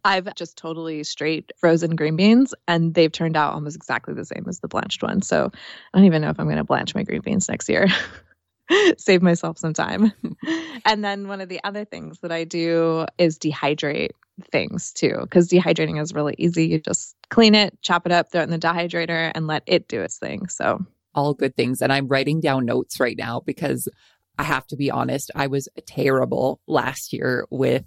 I've 0.04 0.34
just 0.36 0.58
totally 0.58 1.04
straight 1.04 1.52
frozen 1.58 1.96
green 1.96 2.16
beans 2.16 2.54
and 2.68 2.94
they've 2.94 3.12
turned 3.12 3.38
out 3.38 3.54
almost 3.54 3.76
exactly 3.76 4.14
the 4.14 4.26
same 4.26 4.46
as 4.48 4.60
the 4.60 4.68
blanched 4.68 5.02
ones. 5.02 5.28
So 5.28 5.52
I 5.94 5.98
don't 5.98 6.06
even 6.06 6.22
know 6.22 6.30
if 6.30 6.40
I'm 6.40 6.48
going 6.48 6.58
to 6.58 6.64
blanch 6.64 6.96
my 6.96 7.04
green 7.04 7.22
beans 7.22 7.48
next 7.48 7.70
year. 7.70 7.88
save 8.98 9.22
myself 9.22 9.58
some 9.58 9.74
time. 9.74 10.12
and 10.86 11.04
then 11.04 11.28
one 11.28 11.42
of 11.42 11.50
the 11.50 11.60
other 11.64 11.86
things 11.86 12.20
that 12.20 12.32
I 12.32 12.44
do 12.44 13.06
is 13.18 13.38
dehydrate 13.38 14.12
things 14.52 14.92
too, 14.92 15.18
because 15.22 15.48
dehydrating 15.48 16.02
is 16.02 16.14
really 16.14 16.36
easy. 16.38 16.68
You 16.68 16.80
just 16.80 17.16
clean 17.30 17.56
it, 17.56 17.78
chop 17.82 18.06
it 18.06 18.12
up, 18.12 18.32
throw 18.32 18.42
it 18.42 18.46
in 18.46 18.50
the 18.52 18.60
dehydrator, 18.60 19.32
and 19.34 19.48
let 19.48 19.64
it 19.66 19.88
do 19.88 20.02
its 20.02 20.18
thing. 20.18 20.48
So, 20.48 20.86
all 21.14 21.34
good 21.34 21.56
things. 21.56 21.82
And 21.82 21.94
I'm 21.94 22.10
writing 22.10 22.42
down 22.42 22.66
notes 22.66 23.00
right 23.00 23.18
now 23.18 23.42
because 23.46 23.88
I 24.38 24.44
have 24.44 24.68
to 24.68 24.76
be 24.76 24.92
honest, 24.92 25.32
I 25.36 25.48
was 25.48 25.70
terrible 25.86 26.60
last 26.68 27.14
year 27.14 27.46
with 27.50 27.86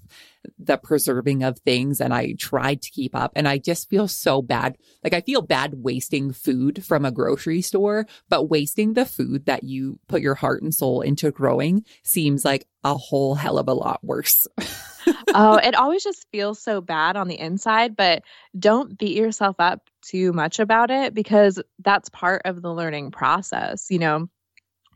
the 0.58 0.76
preserving 0.76 1.42
of 1.42 1.58
things 1.58 2.00
and 2.00 2.14
I 2.14 2.34
tried 2.38 2.82
to 2.82 2.90
keep 2.90 3.14
up 3.14 3.32
and 3.34 3.46
I 3.46 3.58
just 3.58 3.88
feel 3.90 4.08
so 4.08 4.40
bad. 4.40 4.78
Like 5.04 5.14
I 5.14 5.20
feel 5.20 5.42
bad 5.42 5.74
wasting 5.76 6.32
food 6.32 6.84
from 6.84 7.04
a 7.04 7.10
grocery 7.10 7.60
store, 7.60 8.06
but 8.28 8.44
wasting 8.44 8.94
the 8.94 9.04
food 9.04 9.46
that 9.46 9.64
you 9.64 9.98
put 10.08 10.22
your 10.22 10.34
heart 10.34 10.62
and 10.62 10.74
soul 10.74 11.02
into 11.02 11.30
growing 11.30 11.84
seems 12.02 12.44
like 12.44 12.66
a 12.84 12.94
whole 12.94 13.34
hell 13.34 13.58
of 13.58 13.68
a 13.68 13.74
lot 13.74 14.02
worse. 14.02 14.46
oh, 15.34 15.56
it 15.56 15.74
always 15.74 16.04
just 16.04 16.26
feels 16.30 16.62
so 16.62 16.80
bad 16.80 17.16
on 17.16 17.28
the 17.28 17.38
inside, 17.38 17.96
but 17.96 18.22
don't 18.58 18.96
beat 18.96 19.16
yourself 19.16 19.56
up 19.58 19.82
too 20.02 20.32
much 20.32 20.58
about 20.58 20.90
it 20.90 21.14
because 21.14 21.60
that's 21.80 22.08
part 22.08 22.42
of 22.44 22.62
the 22.62 22.72
learning 22.72 23.10
process. 23.10 23.86
You 23.90 23.98
know, 23.98 24.28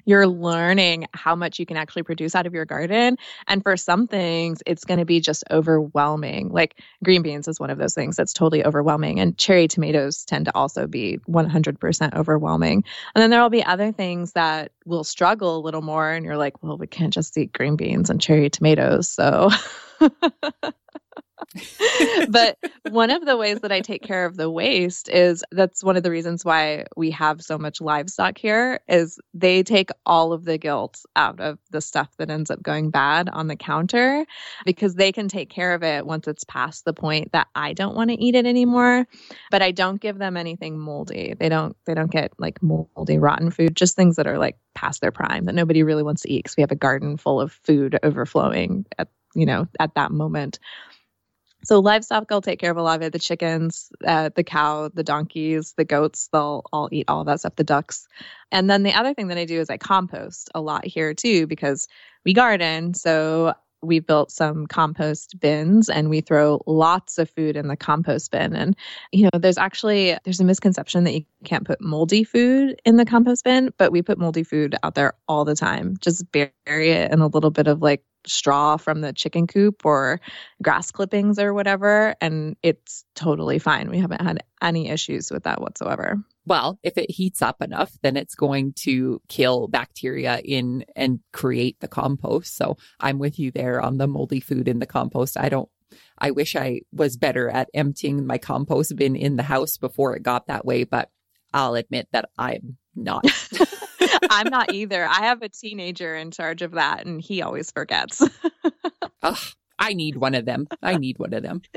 you're 0.05 0.27
learning 0.27 1.07
how 1.15 1.35
much 1.35 1.59
you 1.59 1.67
can 1.67 1.77
actually 1.77 2.03
produce 2.03 2.35
out 2.35 2.47
of 2.47 2.55
your 2.55 2.65
garden. 2.65 3.17
And 3.47 3.63
for 3.63 3.77
some 3.77 4.07
things, 4.07 4.63
it's 4.67 4.85
going 4.85 4.99
to 4.99 5.05
be 5.05 5.21
just 5.21 5.45
overwhelming. 5.51 6.51
Like 6.51 6.81
green 7.05 7.23
beans 7.23 7.49
is 7.49 7.61
one 7.61 7.71
of 7.71 7.79
those 7.79 7.95
things 7.95 8.17
that's 8.17 8.33
totally 8.33 8.65
overwhelming. 8.65 9.21
And 9.21 9.37
cherry 9.37 9.69
tomatoes 9.69 10.25
tend 10.25 10.47
to 10.47 10.55
also 10.55 10.87
be 10.87 11.19
100% 11.29 12.15
overwhelming. 12.15 12.85
And 13.15 13.23
then 13.23 13.31
there 13.31 13.43
will 13.43 13.51
be 13.51 13.65
other 13.65 13.93
things 13.93 14.33
that 14.33 14.73
will 14.85 15.05
struggle 15.05 15.59
a 15.59 15.63
little 15.63 15.83
more. 15.83 16.11
And 16.11 16.25
you're 16.25 16.37
like, 16.37 16.63
well, 16.63 16.79
we 16.79 16.87
can't 16.87 17.13
just 17.13 17.37
eat 17.39 17.53
green 17.53 17.77
beans 17.77 18.11
and 18.11 18.21
cherry 18.21 18.51
tomatoes. 18.51 19.09
So. 19.09 19.51
but 22.29 22.59
one 22.91 23.11
of 23.11 23.25
the 23.25 23.37
ways 23.37 23.61
that 23.61 23.73
I 23.73 23.81
take 23.81 24.03
care 24.03 24.25
of 24.25 24.37
the 24.37 24.51
waste 24.51 25.09
is 25.09 25.45
that's 25.51 25.83
one 25.83 25.97
of 25.97 26.03
the 26.03 26.11
reasons 26.11 26.45
why 26.45 26.87
we 26.97 27.11
have 27.11 27.43
so 27.43 27.59
much 27.59 27.81
livestock 27.81 28.39
here 28.39 28.81
is 28.89 29.19
they 29.35 29.63
take 29.63 29.91
all 30.07 30.33
of 30.33 30.45
the 30.45 30.59
guilt 30.59 31.01
out 31.17 31.41
of 31.41 31.59
the 31.71 31.81
stuff 31.81 32.09
that 32.19 32.31
ends 32.31 32.51
up 32.51 32.63
going 32.63 32.91
bad 32.91 33.29
on 33.29 33.49
the 33.49 33.57
counter 33.57 34.25
because 34.65 34.95
they 34.95 35.13
can 35.13 35.29
take 35.29 35.51
care 35.51 35.75
of 35.75 35.83
it 35.83 36.07
once 36.07 36.29
it's 36.29 36.45
past 36.45 36.85
the 36.85 36.95
point 36.95 37.33
that 37.33 37.49
I 37.55 37.73
don't 37.73 37.97
want 37.97 38.11
to 38.11 38.21
eat 38.21 38.35
it 38.35 38.47
anymore. 38.47 39.07
But 39.51 39.63
I 39.63 39.73
don't 39.73 40.01
give 40.01 40.19
them 40.19 40.37
anything 40.37 40.79
moldy. 40.79 41.35
They 41.39 41.49
don't 41.49 41.77
they 41.87 41.95
don't 41.95 42.11
get 42.11 42.33
like 42.39 42.63
moldy 42.63 43.19
rotten 43.19 43.51
food 43.51 43.77
just 43.77 43.97
things 43.97 44.17
that 44.17 44.27
are 44.27 44.39
like 44.39 44.57
past 44.75 45.01
their 45.01 45.13
prime 45.13 45.45
that 45.47 45.55
nobody 45.55 45.83
really 45.83 46.03
wants 46.03 46.23
to 46.23 46.33
eat 46.33 46.45
because 46.45 46.57
we 46.57 46.63
have 46.63 46.73
a 46.73 46.77
garden 46.77 47.17
full 47.17 47.41
of 47.41 47.53
food 47.65 47.99
overflowing 48.03 48.87
at 48.99 49.09
you 49.35 49.47
know 49.47 49.67
at 49.79 49.95
that 49.95 50.11
moment 50.11 50.59
so 51.65 51.81
livestock 51.81 52.27
I'll 52.31 52.41
take 52.41 52.59
care 52.59 52.71
of 52.71 52.77
a 52.77 52.83
lot 52.83 52.97
of 52.97 53.03
it. 53.03 53.13
The 53.13 53.19
chickens, 53.19 53.91
uh, 54.07 54.31
the 54.35 54.45
cow, 54.45 54.91
the 54.93 55.05
donkeys, 55.05 55.75
the 55.77 55.85
goats, 55.85 56.29
they'll 56.33 56.65
all 56.73 56.89
eat 56.93 57.05
all 57.09 57.21
of 57.21 57.27
that 57.27 57.41
stuff. 57.41 57.57
The 57.57 57.65
ducks, 57.65 58.07
and 58.51 58.69
then 58.69 58.83
the 58.83 58.95
other 58.95 59.15
thing 59.15 59.29
that 59.29 59.39
I 59.39 59.45
do 59.45 59.61
is 59.61 59.71
I 59.71 59.77
compost 59.77 60.51
a 60.55 60.61
lot 60.61 60.85
here 60.87 61.15
too 61.15 61.47
because 61.47 61.89
we 62.25 62.33
garden. 62.33 62.95
So 62.95 63.55
we 63.83 63.99
built 63.99 64.31
some 64.31 64.67
compost 64.67 65.39
bins 65.41 65.89
and 65.89 66.09
we 66.09 66.21
throw 66.21 66.63
lots 66.67 67.19
of 67.19 67.29
food 67.31 67.57
in 67.57 67.69
the 67.69 67.77
compost 67.77 68.31
bin 68.31 68.55
and 68.55 68.77
you 69.11 69.25
know 69.25 69.39
there's 69.39 69.59
actually 69.59 70.17
there's 70.25 70.41
a 70.41 70.45
misconception 70.45 71.05
that 71.05 71.13
you 71.13 71.25
can't 71.45 71.67
put 71.67 71.81
moldy 71.81 72.25
food 72.25 72.81
in 72.85 72.97
the 72.97 73.05
compost 73.05 73.45
bin 73.45 73.73
but 73.79 73.93
we 73.93 74.01
put 74.01 74.19
moldy 74.19 74.45
food 74.45 74.77
out 74.83 74.95
there 74.95 75.15
all 75.29 75.45
the 75.45 75.57
time 75.57 75.97
just 76.01 76.31
bury 76.31 76.91
it 76.91 77.11
in 77.11 77.21
a 77.21 77.27
little 77.27 77.51
bit 77.51 77.67
of 77.67 77.83
like 77.83 78.03
straw 78.27 78.77
from 78.77 79.01
the 79.01 79.13
chicken 79.13 79.47
coop 79.47 79.85
or 79.85 80.21
grass 80.63 80.91
clippings 80.91 81.39
or 81.39 81.55
whatever. 81.55 82.15
And 82.21 82.57
it's 82.63 83.05
totally 83.15 83.59
fine. 83.59 83.91
We 83.91 83.99
haven't 83.99 84.23
had 84.23 84.45
any 84.61 84.89
issues 84.89 85.31
with 85.31 85.45
that 85.45 85.61
whatsoever. 85.61 86.23
Well, 86.45 86.79
if 86.83 86.99
it 86.99 87.11
heats 87.11 87.43
up 87.43 87.63
enough, 87.63 87.93
then 88.03 88.17
it's 88.17 88.35
going 88.35 88.73
to 88.81 89.21
kill 89.29 89.69
bacteria 89.69 90.41
in 90.45 90.85
and 90.97 91.21
create 91.33 91.79
the 91.81 91.89
compost. 91.89 92.57
So 92.57 92.77
I'm 92.99 93.19
with 93.19 93.39
you 93.39 93.51
there 93.51 93.81
on 93.81 93.99
the 93.99 94.09
moldy 94.09 94.41
food 94.41 94.69
in 94.69 94.79
the 94.79 94.87
compost. 94.87 95.37
I 95.39 95.49
don't, 95.49 95.69
I 96.19 96.33
wish 96.33 96.57
I 96.57 96.81
was 96.93 97.17
better 97.17 97.49
at 97.49 97.69
emptying 97.75 98.27
my 98.27 98.39
compost 98.39 98.97
bin 98.97 99.15
in 99.15 99.37
the 99.37 99.43
house 99.43 99.77
before 99.77 100.17
it 100.17 100.23
got 100.23 100.47
that 100.47 100.65
way, 100.65 100.85
but 100.85 101.11
I'll 101.53 101.75
admit 101.75 102.09
that 102.13 102.31
I'm 102.39 102.79
not. 102.97 103.25
I'm 104.33 104.49
not 104.49 104.73
either. 104.73 105.05
I 105.05 105.27
have 105.27 105.43
a 105.43 105.49
teenager 105.51 106.17
in 106.17 106.31
charge 106.31 106.63
of 106.63 106.73
that 106.73 107.05
and 107.05 107.21
he 107.21 107.43
always 107.43 107.71
forgets. 107.71 108.23
Ugh, 109.23 109.39
I 109.79 109.93
need 109.93 110.17
one 110.17 110.35
of 110.35 110.47
them. 110.47 110.69
I 110.83 110.97
need 110.97 111.19
one 111.19 111.35
of 111.35 111.43
them. 111.43 111.61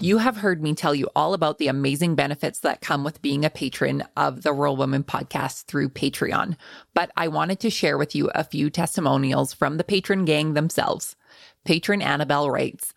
You 0.00 0.18
have 0.18 0.36
heard 0.36 0.62
me 0.62 0.74
tell 0.74 0.94
you 0.94 1.08
all 1.16 1.32
about 1.32 1.56
the 1.56 1.68
amazing 1.68 2.14
benefits 2.14 2.58
that 2.58 2.82
come 2.82 3.04
with 3.04 3.22
being 3.22 3.42
a 3.42 3.48
patron 3.48 4.04
of 4.18 4.42
the 4.42 4.52
Rural 4.52 4.76
Woman 4.76 5.02
podcast 5.02 5.64
through 5.64 5.88
Patreon, 5.88 6.56
but 6.92 7.10
I 7.16 7.28
wanted 7.28 7.58
to 7.60 7.70
share 7.70 7.96
with 7.96 8.14
you 8.14 8.30
a 8.34 8.44
few 8.44 8.68
testimonials 8.68 9.54
from 9.54 9.78
the 9.78 9.82
patron 9.82 10.26
gang 10.26 10.52
themselves. 10.52 11.16
Patron 11.64 12.02
Annabelle 12.02 12.50
writes, 12.50 12.92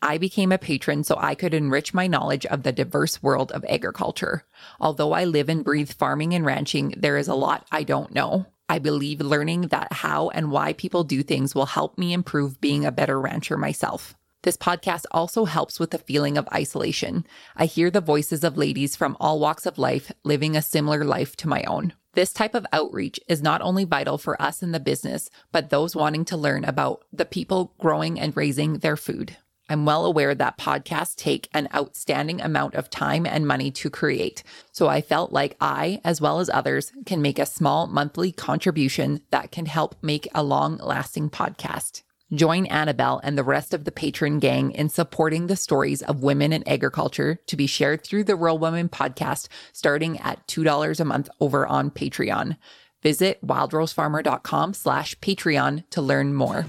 I 0.00 0.18
became 0.18 0.52
a 0.52 0.58
patron 0.58 1.02
so 1.04 1.16
I 1.18 1.34
could 1.34 1.54
enrich 1.54 1.92
my 1.92 2.06
knowledge 2.06 2.46
of 2.46 2.62
the 2.62 2.72
diverse 2.72 3.22
world 3.22 3.50
of 3.52 3.64
agriculture. 3.68 4.44
Although 4.80 5.12
I 5.12 5.24
live 5.24 5.48
and 5.48 5.64
breathe 5.64 5.90
farming 5.90 6.34
and 6.34 6.46
ranching, 6.46 6.94
there 6.96 7.16
is 7.16 7.28
a 7.28 7.34
lot 7.34 7.66
I 7.72 7.82
don't 7.82 8.14
know. 8.14 8.46
I 8.68 8.78
believe 8.78 9.20
learning 9.20 9.68
that 9.68 9.92
how 9.92 10.28
and 10.28 10.50
why 10.50 10.74
people 10.74 11.02
do 11.02 11.22
things 11.22 11.54
will 11.54 11.66
help 11.66 11.98
me 11.98 12.12
improve 12.12 12.60
being 12.60 12.84
a 12.84 12.92
better 12.92 13.20
rancher 13.20 13.56
myself. 13.56 14.14
This 14.42 14.56
podcast 14.56 15.04
also 15.10 15.46
helps 15.46 15.80
with 15.80 15.90
the 15.90 15.98
feeling 15.98 16.38
of 16.38 16.48
isolation. 16.54 17.26
I 17.56 17.66
hear 17.66 17.90
the 17.90 18.00
voices 18.00 18.44
of 18.44 18.56
ladies 18.56 18.94
from 18.94 19.16
all 19.18 19.40
walks 19.40 19.66
of 19.66 19.78
life 19.78 20.12
living 20.22 20.56
a 20.56 20.62
similar 20.62 21.04
life 21.04 21.34
to 21.36 21.48
my 21.48 21.64
own. 21.64 21.92
This 22.14 22.32
type 22.32 22.54
of 22.54 22.66
outreach 22.72 23.18
is 23.28 23.42
not 23.42 23.62
only 23.62 23.84
vital 23.84 24.16
for 24.16 24.40
us 24.40 24.62
in 24.62 24.72
the 24.72 24.80
business, 24.80 25.28
but 25.50 25.70
those 25.70 25.96
wanting 25.96 26.24
to 26.26 26.36
learn 26.36 26.64
about 26.64 27.04
the 27.12 27.24
people 27.24 27.74
growing 27.78 28.20
and 28.20 28.36
raising 28.36 28.78
their 28.78 28.96
food. 28.96 29.36
I'm 29.68 29.84
well 29.84 30.06
aware 30.06 30.34
that 30.34 30.58
podcasts 30.58 31.14
take 31.14 31.48
an 31.52 31.68
outstanding 31.74 32.40
amount 32.40 32.74
of 32.74 32.90
time 32.90 33.26
and 33.26 33.46
money 33.46 33.70
to 33.72 33.90
create. 33.90 34.42
So 34.72 34.88
I 34.88 35.00
felt 35.00 35.32
like 35.32 35.56
I, 35.60 36.00
as 36.04 36.20
well 36.20 36.40
as 36.40 36.50
others, 36.50 36.92
can 37.06 37.20
make 37.20 37.38
a 37.38 37.46
small 37.46 37.86
monthly 37.86 38.32
contribution 38.32 39.20
that 39.30 39.52
can 39.52 39.66
help 39.66 39.96
make 40.02 40.28
a 40.34 40.42
long 40.42 40.78
lasting 40.78 41.30
podcast. 41.30 42.02
Join 42.32 42.66
Annabelle 42.66 43.20
and 43.24 43.38
the 43.38 43.44
rest 43.44 43.72
of 43.72 43.84
the 43.84 43.92
patron 43.92 44.38
gang 44.38 44.72
in 44.72 44.90
supporting 44.90 45.46
the 45.46 45.56
stories 45.56 46.02
of 46.02 46.22
women 46.22 46.52
in 46.52 46.66
agriculture 46.68 47.38
to 47.46 47.56
be 47.56 47.66
shared 47.66 48.04
through 48.04 48.24
the 48.24 48.36
Rural 48.36 48.58
Women 48.58 48.90
podcast 48.90 49.48
starting 49.72 50.18
at 50.20 50.46
$2 50.46 51.00
a 51.00 51.04
month 51.04 51.30
over 51.40 51.66
on 51.66 51.90
Patreon. 51.90 52.58
Visit 53.02 53.44
wildrosefarmer.com 53.46 54.74
slash 54.74 55.18
Patreon 55.20 55.88
to 55.90 56.02
learn 56.02 56.34
more. 56.34 56.66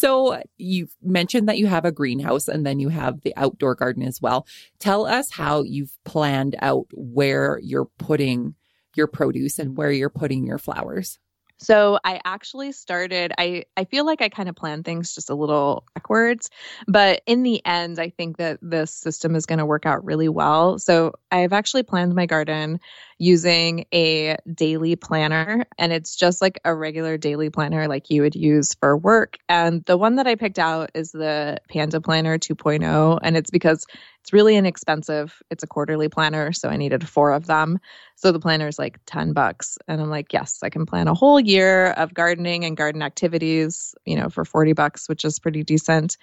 So 0.00 0.42
you 0.56 0.88
mentioned 1.02 1.46
that 1.48 1.58
you 1.58 1.66
have 1.66 1.84
a 1.84 1.92
greenhouse 1.92 2.48
and 2.48 2.64
then 2.64 2.80
you 2.80 2.88
have 2.88 3.20
the 3.20 3.34
outdoor 3.36 3.74
garden 3.74 4.02
as 4.02 4.18
well. 4.20 4.46
Tell 4.78 5.04
us 5.04 5.30
how 5.30 5.62
you've 5.62 5.94
planned 6.06 6.56
out 6.62 6.86
where 6.92 7.60
you're 7.62 7.90
putting 7.98 8.54
your 8.96 9.06
produce 9.06 9.58
and 9.58 9.76
where 9.76 9.92
you're 9.92 10.08
putting 10.08 10.46
your 10.46 10.56
flowers. 10.56 11.18
So 11.58 11.98
I 12.04 12.22
actually 12.24 12.72
started 12.72 13.34
I 13.36 13.64
I 13.76 13.84
feel 13.84 14.06
like 14.06 14.22
I 14.22 14.30
kind 14.30 14.48
of 14.48 14.56
plan 14.56 14.82
things 14.82 15.14
just 15.14 15.28
a 15.28 15.34
little 15.34 15.84
backwards, 15.94 16.48
but 16.88 17.20
in 17.26 17.42
the 17.42 17.64
end 17.66 17.98
I 17.98 18.08
think 18.08 18.38
that 18.38 18.58
this 18.62 18.94
system 18.94 19.36
is 19.36 19.44
going 19.44 19.58
to 19.58 19.66
work 19.66 19.84
out 19.84 20.02
really 20.02 20.30
well. 20.30 20.78
So 20.78 21.12
I've 21.30 21.52
actually 21.52 21.82
planned 21.82 22.14
my 22.14 22.24
garden 22.24 22.80
using 23.20 23.84
a 23.92 24.34
daily 24.54 24.96
planner 24.96 25.66
and 25.78 25.92
it's 25.92 26.16
just 26.16 26.40
like 26.40 26.58
a 26.64 26.74
regular 26.74 27.18
daily 27.18 27.50
planner 27.50 27.86
like 27.86 28.08
you 28.08 28.22
would 28.22 28.34
use 28.34 28.74
for 28.80 28.96
work. 28.96 29.36
And 29.46 29.84
the 29.84 29.98
one 29.98 30.16
that 30.16 30.26
I 30.26 30.34
picked 30.34 30.58
out 30.58 30.90
is 30.94 31.12
the 31.12 31.58
Panda 31.68 32.00
Planner 32.00 32.38
2.0 32.38 33.18
and 33.22 33.36
it's 33.36 33.50
because 33.50 33.84
it's 34.22 34.32
really 34.32 34.56
inexpensive. 34.56 35.42
It's 35.50 35.62
a 35.62 35.66
quarterly 35.66 36.08
planner, 36.08 36.52
so 36.52 36.70
I 36.70 36.76
needed 36.76 37.06
four 37.06 37.32
of 37.32 37.46
them. 37.46 37.78
So 38.16 38.32
the 38.32 38.40
planner 38.40 38.68
is 38.68 38.78
like 38.78 38.98
10 39.04 39.34
bucks. 39.34 39.76
And 39.86 40.00
I'm 40.00 40.10
like, 40.10 40.32
yes, 40.32 40.58
I 40.62 40.70
can 40.70 40.86
plan 40.86 41.06
a 41.06 41.14
whole 41.14 41.40
year 41.40 41.88
of 41.92 42.14
gardening 42.14 42.64
and 42.64 42.76
garden 42.76 43.02
activities, 43.02 43.94
you 44.06 44.16
know, 44.16 44.30
for 44.30 44.46
40 44.46 44.72
bucks, 44.72 45.10
which 45.10 45.26
is 45.26 45.38
pretty 45.38 45.62
decent. 45.62 46.16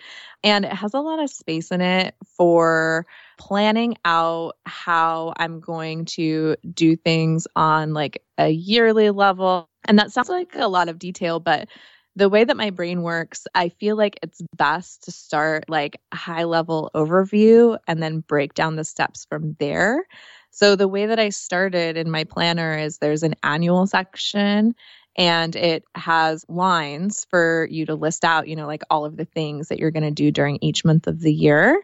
And 0.43 0.65
it 0.65 0.73
has 0.73 0.95
a 0.95 0.99
lot 0.99 1.19
of 1.19 1.29
space 1.29 1.69
in 1.69 1.81
it 1.81 2.15
for 2.25 3.05
planning 3.37 3.95
out 4.05 4.57
how 4.65 5.33
I'm 5.37 5.59
going 5.59 6.05
to 6.05 6.55
do 6.73 6.95
things 6.95 7.47
on 7.55 7.93
like 7.93 8.23
a 8.37 8.49
yearly 8.49 9.09
level. 9.11 9.69
And 9.85 9.97
that 9.99 10.11
sounds 10.11 10.29
like 10.29 10.51
a 10.55 10.67
lot 10.67 10.89
of 10.89 10.99
detail, 10.99 11.39
but 11.39 11.69
the 12.15 12.29
way 12.29 12.43
that 12.43 12.57
my 12.57 12.71
brain 12.71 13.03
works, 13.03 13.45
I 13.53 13.69
feel 13.69 13.95
like 13.95 14.19
it's 14.23 14.41
best 14.57 15.03
to 15.03 15.11
start 15.11 15.69
like 15.69 16.01
a 16.11 16.15
high 16.15 16.45
level 16.45 16.89
overview 16.95 17.77
and 17.87 18.01
then 18.01 18.21
break 18.21 18.55
down 18.55 18.75
the 18.75 18.83
steps 18.83 19.25
from 19.29 19.55
there. 19.59 20.03
So 20.49 20.75
the 20.75 20.87
way 20.87 21.05
that 21.05 21.19
I 21.19 21.29
started 21.29 21.95
in 21.95 22.09
my 22.09 22.23
planner 22.23 22.75
is 22.75 22.97
there's 22.97 23.21
an 23.21 23.35
annual 23.43 23.85
section 23.85 24.73
and 25.15 25.55
it 25.55 25.83
has 25.93 26.43
lines 26.49 27.25
for 27.29 27.67
you 27.69 27.85
to 27.85 27.95
list 27.95 28.25
out, 28.25 28.47
you 28.47 28.55
know, 28.55 28.67
like 28.67 28.83
all 28.89 29.05
of 29.05 29.17
the 29.17 29.25
things 29.25 29.67
that 29.67 29.79
you're 29.79 29.91
going 29.91 30.03
to 30.03 30.11
do 30.11 30.31
during 30.31 30.57
each 30.61 30.83
month 30.83 31.05
of 31.05 31.19
the 31.19 31.33
year. 31.33 31.83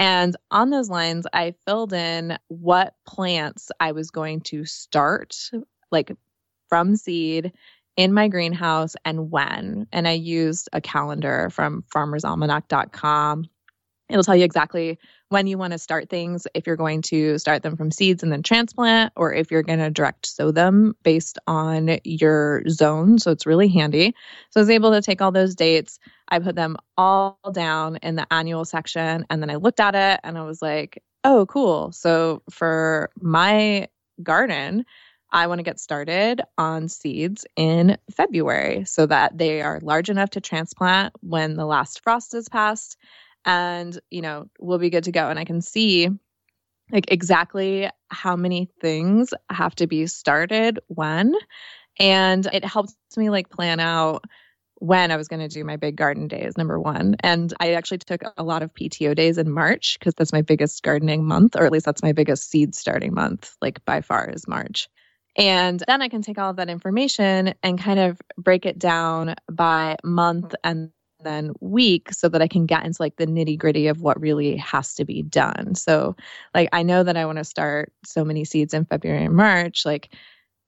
And 0.00 0.34
on 0.50 0.70
those 0.70 0.88
lines, 0.88 1.26
I 1.34 1.54
filled 1.66 1.92
in 1.92 2.38
what 2.48 2.94
plants 3.06 3.70
I 3.80 3.92
was 3.92 4.10
going 4.10 4.40
to 4.42 4.64
start, 4.64 5.36
like 5.90 6.16
from 6.70 6.96
seed 6.96 7.52
in 7.96 8.14
my 8.14 8.26
greenhouse 8.28 8.96
and 9.04 9.30
when. 9.30 9.86
And 9.92 10.08
I 10.08 10.12
used 10.12 10.70
a 10.72 10.80
calendar 10.80 11.50
from 11.50 11.84
farmersalmanac.com. 11.94 13.44
It'll 14.08 14.24
tell 14.24 14.36
you 14.36 14.44
exactly 14.44 14.98
when 15.30 15.46
you 15.46 15.56
want 15.56 15.72
to 15.72 15.78
start 15.78 16.10
things, 16.10 16.46
if 16.54 16.66
you're 16.66 16.76
going 16.76 17.02
to 17.02 17.38
start 17.38 17.62
them 17.62 17.76
from 17.76 17.92
seeds 17.92 18.22
and 18.22 18.32
then 18.32 18.42
transplant, 18.42 19.12
or 19.14 19.32
if 19.32 19.50
you're 19.50 19.62
going 19.62 19.78
to 19.78 19.88
direct 19.88 20.26
sow 20.26 20.50
them 20.50 20.94
based 21.04 21.38
on 21.46 21.98
your 22.02 22.68
zone. 22.68 23.18
So 23.18 23.30
it's 23.30 23.46
really 23.46 23.68
handy. 23.68 24.14
So 24.50 24.60
I 24.60 24.62
was 24.62 24.70
able 24.70 24.90
to 24.90 25.00
take 25.00 25.22
all 25.22 25.30
those 25.30 25.54
dates. 25.54 26.00
I 26.28 26.40
put 26.40 26.56
them 26.56 26.76
all 26.98 27.38
down 27.52 27.96
in 28.02 28.16
the 28.16 28.26
annual 28.32 28.64
section. 28.64 29.24
And 29.30 29.40
then 29.40 29.50
I 29.50 29.54
looked 29.54 29.78
at 29.78 29.94
it 29.94 30.20
and 30.24 30.36
I 30.36 30.42
was 30.42 30.60
like, 30.60 31.00
oh, 31.22 31.46
cool. 31.46 31.92
So 31.92 32.42
for 32.50 33.10
my 33.20 33.88
garden, 34.20 34.84
I 35.30 35.46
want 35.46 35.60
to 35.60 35.62
get 35.62 35.78
started 35.78 36.42
on 36.58 36.88
seeds 36.88 37.46
in 37.54 37.98
February 38.10 38.84
so 38.84 39.06
that 39.06 39.38
they 39.38 39.62
are 39.62 39.78
large 39.80 40.10
enough 40.10 40.30
to 40.30 40.40
transplant 40.40 41.14
when 41.20 41.54
the 41.54 41.66
last 41.66 42.02
frost 42.02 42.34
is 42.34 42.48
passed 42.48 42.96
and, 43.44 43.98
you 44.10 44.22
know, 44.22 44.48
we'll 44.58 44.78
be 44.78 44.90
good 44.90 45.04
to 45.04 45.12
go. 45.12 45.28
And 45.28 45.38
I 45.38 45.44
can 45.44 45.60
see 45.60 46.08
like 46.92 47.10
exactly 47.12 47.88
how 48.08 48.36
many 48.36 48.68
things 48.80 49.32
have 49.50 49.74
to 49.76 49.86
be 49.86 50.06
started 50.06 50.80
when. 50.88 51.34
And 51.98 52.46
it 52.52 52.64
helps 52.64 52.94
me 53.16 53.30
like 53.30 53.50
plan 53.50 53.80
out 53.80 54.24
when 54.76 55.10
I 55.10 55.16
was 55.16 55.28
going 55.28 55.46
to 55.46 55.48
do 55.48 55.62
my 55.62 55.76
big 55.76 55.96
garden 55.96 56.26
days, 56.26 56.56
number 56.56 56.80
one. 56.80 57.16
And 57.20 57.52
I 57.60 57.74
actually 57.74 57.98
took 57.98 58.22
a 58.36 58.42
lot 58.42 58.62
of 58.62 58.72
PTO 58.72 59.14
days 59.14 59.36
in 59.36 59.50
March 59.50 59.98
because 59.98 60.14
that's 60.14 60.32
my 60.32 60.40
biggest 60.40 60.82
gardening 60.82 61.26
month, 61.26 61.54
or 61.54 61.64
at 61.64 61.72
least 61.72 61.84
that's 61.84 62.02
my 62.02 62.12
biggest 62.12 62.50
seed 62.50 62.74
starting 62.74 63.12
month, 63.12 63.56
like 63.60 63.84
by 63.84 64.00
far 64.00 64.30
is 64.30 64.48
March. 64.48 64.88
And 65.36 65.82
then 65.86 66.02
I 66.02 66.08
can 66.08 66.22
take 66.22 66.38
all 66.38 66.50
of 66.50 66.56
that 66.56 66.70
information 66.70 67.54
and 67.62 67.78
kind 67.78 68.00
of 68.00 68.20
break 68.36 68.66
it 68.66 68.78
down 68.78 69.36
by 69.50 69.96
month 70.02 70.54
and 70.64 70.90
then 71.22 71.52
week 71.60 72.12
so 72.12 72.28
that 72.28 72.42
I 72.42 72.48
can 72.48 72.66
get 72.66 72.84
into 72.84 73.02
like 73.02 73.16
the 73.16 73.26
nitty 73.26 73.58
gritty 73.58 73.86
of 73.86 74.02
what 74.02 74.20
really 74.20 74.56
has 74.56 74.94
to 74.94 75.04
be 75.04 75.22
done. 75.22 75.74
So, 75.74 76.16
like, 76.54 76.68
I 76.72 76.82
know 76.82 77.02
that 77.02 77.16
I 77.16 77.26
want 77.26 77.38
to 77.38 77.44
start 77.44 77.92
so 78.04 78.24
many 78.24 78.44
seeds 78.44 78.74
in 78.74 78.84
February 78.84 79.24
and 79.24 79.34
March. 79.34 79.84
Like, 79.84 80.14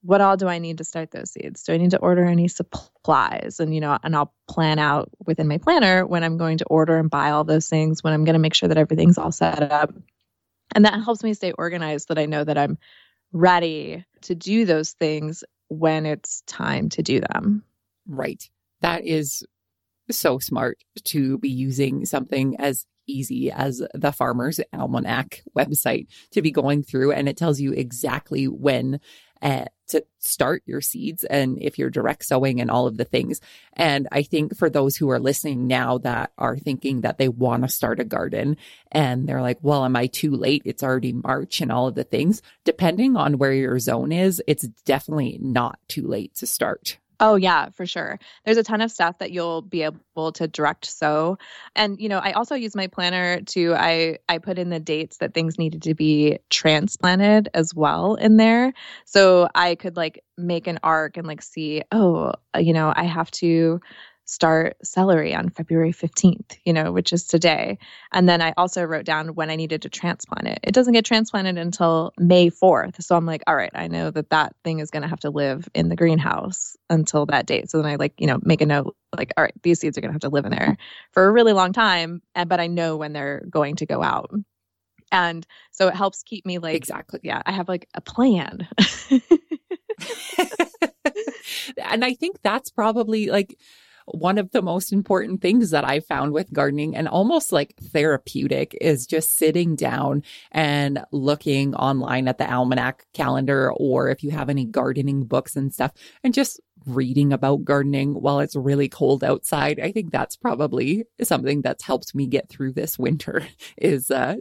what 0.03 0.21
all 0.21 0.35
do 0.35 0.47
I 0.47 0.59
need 0.59 0.77
to 0.79 0.83
start 0.83 1.11
those 1.11 1.31
seeds? 1.31 1.63
Do 1.63 1.73
I 1.73 1.77
need 1.77 1.91
to 1.91 1.99
order 1.99 2.25
any 2.25 2.47
supplies? 2.47 3.59
And, 3.59 3.73
you 3.73 3.79
know, 3.79 3.97
and 4.03 4.15
I'll 4.15 4.33
plan 4.49 4.77
out 4.77 5.09
within 5.25 5.47
my 5.47 5.57
planner 5.57 6.05
when 6.05 6.23
I'm 6.23 6.37
going 6.37 6.57
to 6.57 6.65
order 6.65 6.97
and 6.97 7.09
buy 7.09 7.31
all 7.31 7.45
those 7.45 7.69
things, 7.69 8.03
when 8.03 8.13
I'm 8.13 8.25
going 8.25 8.33
to 8.33 8.39
make 8.39 8.53
sure 8.53 8.67
that 8.67 8.77
everything's 8.77 9.17
all 9.17 9.31
set 9.31 9.71
up. 9.71 9.93
And 10.75 10.83
that 10.85 11.01
helps 11.03 11.23
me 11.23 11.33
stay 11.33 11.53
organized 11.53 12.09
that 12.09 12.19
I 12.19 12.25
know 12.25 12.43
that 12.43 12.57
I'm 12.57 12.77
ready 13.31 14.05
to 14.21 14.35
do 14.35 14.65
those 14.65 14.91
things 14.91 15.43
when 15.69 16.05
it's 16.05 16.41
time 16.47 16.89
to 16.89 17.01
do 17.01 17.21
them. 17.21 17.63
Right. 18.07 18.47
That 18.81 19.05
is 19.05 19.43
so 20.11 20.39
smart 20.39 20.77
to 21.03 21.37
be 21.37 21.49
using 21.49 22.05
something 22.05 22.55
as 22.59 22.85
easy 23.07 23.51
as 23.51 23.81
the 23.93 24.11
Farmer's 24.11 24.59
Almanac 24.73 25.43
website 25.57 26.07
to 26.31 26.41
be 26.41 26.51
going 26.51 26.83
through 26.83 27.11
and 27.11 27.27
it 27.27 27.37
tells 27.37 27.59
you 27.59 27.73
exactly 27.73 28.47
when 28.47 28.99
uh, 29.41 29.65
to 29.89 30.03
start 30.19 30.63
your 30.65 30.79
seeds 30.79 31.25
and 31.25 31.61
if 31.61 31.77
you're 31.77 31.89
direct 31.89 32.23
sowing 32.23 32.61
and 32.61 32.71
all 32.71 32.87
of 32.87 32.95
the 32.95 33.03
things. 33.03 33.41
And 33.73 34.07
I 34.09 34.23
think 34.23 34.55
for 34.55 34.69
those 34.69 34.95
who 34.95 35.09
are 35.09 35.19
listening 35.19 35.67
now 35.67 35.97
that 35.99 36.31
are 36.37 36.57
thinking 36.57 37.01
that 37.01 37.17
they 37.17 37.27
want 37.27 37.63
to 37.63 37.69
start 37.69 37.99
a 37.99 38.05
garden 38.05 38.55
and 38.89 39.27
they're 39.27 39.41
like, 39.41 39.59
well, 39.61 39.83
am 39.83 39.97
I 39.97 40.07
too 40.07 40.31
late? 40.31 40.61
It's 40.63 40.81
already 40.81 41.11
March 41.11 41.59
and 41.59 41.73
all 41.73 41.87
of 41.87 41.95
the 41.95 42.05
things. 42.05 42.41
Depending 42.63 43.17
on 43.17 43.37
where 43.37 43.53
your 43.53 43.77
zone 43.79 44.13
is, 44.13 44.41
it's 44.47 44.67
definitely 44.85 45.37
not 45.41 45.77
too 45.89 46.07
late 46.07 46.33
to 46.35 46.47
start. 46.47 46.97
Oh 47.19 47.35
yeah, 47.35 47.69
for 47.69 47.85
sure. 47.85 48.19
There's 48.43 48.57
a 48.57 48.63
ton 48.63 48.81
of 48.81 48.91
stuff 48.91 49.19
that 49.19 49.31
you'll 49.31 49.61
be 49.61 49.83
able 49.83 50.31
to 50.33 50.47
direct 50.47 50.85
sow. 50.85 51.37
And 51.75 51.99
you 51.99 52.09
know, 52.09 52.17
I 52.19 52.31
also 52.33 52.55
use 52.55 52.75
my 52.75 52.87
planner 52.87 53.41
to 53.41 53.73
I 53.75 54.17
I 54.27 54.39
put 54.39 54.57
in 54.57 54.69
the 54.69 54.79
dates 54.79 55.17
that 55.17 55.33
things 55.33 55.57
needed 55.57 55.83
to 55.83 55.93
be 55.93 56.39
transplanted 56.49 57.49
as 57.53 57.73
well 57.73 58.15
in 58.15 58.37
there. 58.37 58.73
So 59.05 59.47
I 59.55 59.75
could 59.75 59.95
like 59.95 60.23
make 60.37 60.67
an 60.67 60.79
arc 60.83 61.17
and 61.17 61.27
like 61.27 61.41
see, 61.41 61.83
oh, 61.91 62.33
uh, 62.55 62.59
you 62.59 62.73
know, 62.73 62.91
I 62.95 63.03
have 63.03 63.29
to 63.31 63.79
start 64.25 64.77
celery 64.83 65.35
on 65.35 65.49
February 65.49 65.91
15th, 65.91 66.57
you 66.63 66.71
know, 66.71 66.91
which 66.91 67.11
is 67.11 67.25
today. 67.25 67.77
And 68.11 68.27
then 68.27 68.41
I 68.41 68.53
also 68.57 68.83
wrote 68.83 69.05
down 69.05 69.35
when 69.35 69.49
I 69.49 69.55
needed 69.55 69.81
to 69.81 69.89
transplant 69.89 70.47
it. 70.47 70.59
It 70.63 70.73
doesn't 70.73 70.93
get 70.93 71.05
transplanted 71.05 71.57
until 71.57 72.13
May 72.17 72.49
4th. 72.49 73.01
So 73.03 73.15
I'm 73.15 73.25
like, 73.25 73.43
all 73.47 73.55
right, 73.55 73.71
I 73.73 73.87
know 73.87 74.11
that 74.11 74.29
that 74.29 74.55
thing 74.63 74.79
is 74.79 74.91
going 74.91 75.03
to 75.03 75.09
have 75.09 75.19
to 75.21 75.29
live 75.29 75.67
in 75.73 75.89
the 75.89 75.95
greenhouse 75.95 76.77
until 76.89 77.25
that 77.27 77.45
date. 77.45 77.69
So 77.69 77.81
then 77.81 77.91
I 77.91 77.95
like, 77.95 78.13
you 78.17 78.27
know, 78.27 78.39
make 78.43 78.61
a 78.61 78.65
note 78.65 78.95
like, 79.15 79.33
all 79.35 79.43
right, 79.43 79.53
these 79.61 79.79
seeds 79.79 79.97
are 79.97 80.01
going 80.01 80.09
to 80.09 80.15
have 80.15 80.21
to 80.21 80.29
live 80.29 80.45
in 80.45 80.51
there 80.51 80.77
for 81.11 81.25
a 81.25 81.31
really 81.31 81.53
long 81.53 81.73
time. 81.73 82.21
And, 82.33 82.47
but 82.47 82.59
I 82.59 82.67
know 82.67 82.95
when 82.97 83.13
they're 83.13 83.43
going 83.49 83.75
to 83.77 83.85
go 83.85 84.01
out. 84.01 84.31
And 85.11 85.45
so 85.71 85.87
it 85.89 85.95
helps 85.95 86.23
keep 86.23 86.45
me 86.45 86.57
like, 86.57 86.75
exactly. 86.75 87.19
Yeah, 87.23 87.41
I 87.45 87.51
have 87.51 87.67
like 87.67 87.87
a 87.93 88.01
plan. 88.01 88.67
and 91.77 92.03
I 92.03 92.13
think 92.15 92.41
that's 92.41 92.71
probably 92.71 93.27
like, 93.27 93.57
one 94.05 94.37
of 94.37 94.51
the 94.51 94.61
most 94.61 94.91
important 94.91 95.41
things 95.41 95.71
that 95.71 95.85
I 95.85 95.99
found 95.99 96.33
with 96.33 96.51
gardening 96.51 96.95
and 96.95 97.07
almost 97.07 97.51
like 97.51 97.75
therapeutic 97.77 98.77
is 98.81 99.07
just 99.07 99.35
sitting 99.35 99.75
down 99.75 100.23
and 100.51 101.03
looking 101.11 101.75
online 101.75 102.27
at 102.27 102.37
the 102.37 102.51
almanac 102.51 103.05
calendar 103.13 103.71
or 103.73 104.09
if 104.09 104.23
you 104.23 104.31
have 104.31 104.49
any 104.49 104.65
gardening 104.65 105.25
books 105.25 105.55
and 105.55 105.73
stuff 105.73 105.91
and 106.23 106.33
just 106.33 106.59
reading 106.85 107.31
about 107.31 107.63
gardening 107.63 108.13
while 108.13 108.39
it's 108.39 108.55
really 108.55 108.89
cold 108.89 109.23
outside. 109.23 109.79
I 109.79 109.91
think 109.91 110.11
that's 110.11 110.35
probably 110.35 111.05
something 111.21 111.61
that's 111.61 111.83
helped 111.83 112.13
me 112.13 112.27
get 112.27 112.49
through 112.49 112.73
this 112.73 112.99
winter 112.99 113.47
is 113.77 114.11
uh 114.11 114.35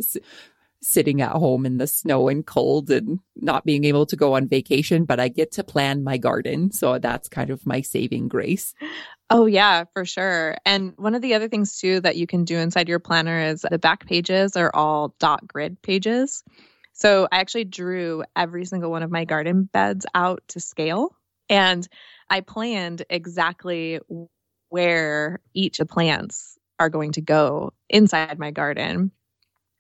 sitting 0.82 1.22
at 1.22 1.30
home 1.30 1.64
in 1.64 1.78
the 1.78 1.86
snow 1.86 2.28
and 2.28 2.44
cold 2.44 2.90
and 2.90 3.20
not 3.36 3.64
being 3.64 3.84
able 3.84 4.04
to 4.04 4.16
go 4.16 4.34
on 4.34 4.48
vacation, 4.48 5.04
but 5.04 5.20
I 5.20 5.28
get 5.28 5.52
to 5.52 5.64
plan 5.64 6.02
my 6.02 6.18
garden. 6.18 6.72
So 6.72 6.98
that's 6.98 7.28
kind 7.28 7.50
of 7.50 7.64
my 7.64 7.80
saving 7.80 8.28
grace. 8.28 8.74
Oh, 9.34 9.46
yeah, 9.46 9.84
for 9.94 10.04
sure. 10.04 10.56
And 10.66 10.92
one 10.98 11.14
of 11.14 11.22
the 11.22 11.32
other 11.32 11.48
things 11.48 11.78
too 11.78 12.00
that 12.00 12.16
you 12.16 12.26
can 12.26 12.44
do 12.44 12.58
inside 12.58 12.86
your 12.86 12.98
planner 12.98 13.40
is 13.40 13.64
the 13.68 13.78
back 13.78 14.06
pages 14.06 14.56
are 14.56 14.70
all 14.74 15.14
dot 15.18 15.48
grid 15.48 15.80
pages. 15.80 16.44
So 16.92 17.28
I 17.32 17.38
actually 17.40 17.64
drew 17.64 18.24
every 18.36 18.66
single 18.66 18.90
one 18.90 19.02
of 19.02 19.10
my 19.10 19.24
garden 19.24 19.70
beds 19.72 20.04
out 20.14 20.42
to 20.48 20.60
scale. 20.60 21.16
And 21.48 21.88
I 22.28 22.40
planned 22.42 23.04
exactly 23.08 24.00
where 24.68 25.40
each 25.54 25.80
of 25.80 25.88
the 25.88 25.94
plants 25.94 26.58
are 26.78 26.90
going 26.90 27.12
to 27.12 27.22
go 27.22 27.72
inside 27.88 28.38
my 28.38 28.50
garden 28.50 29.12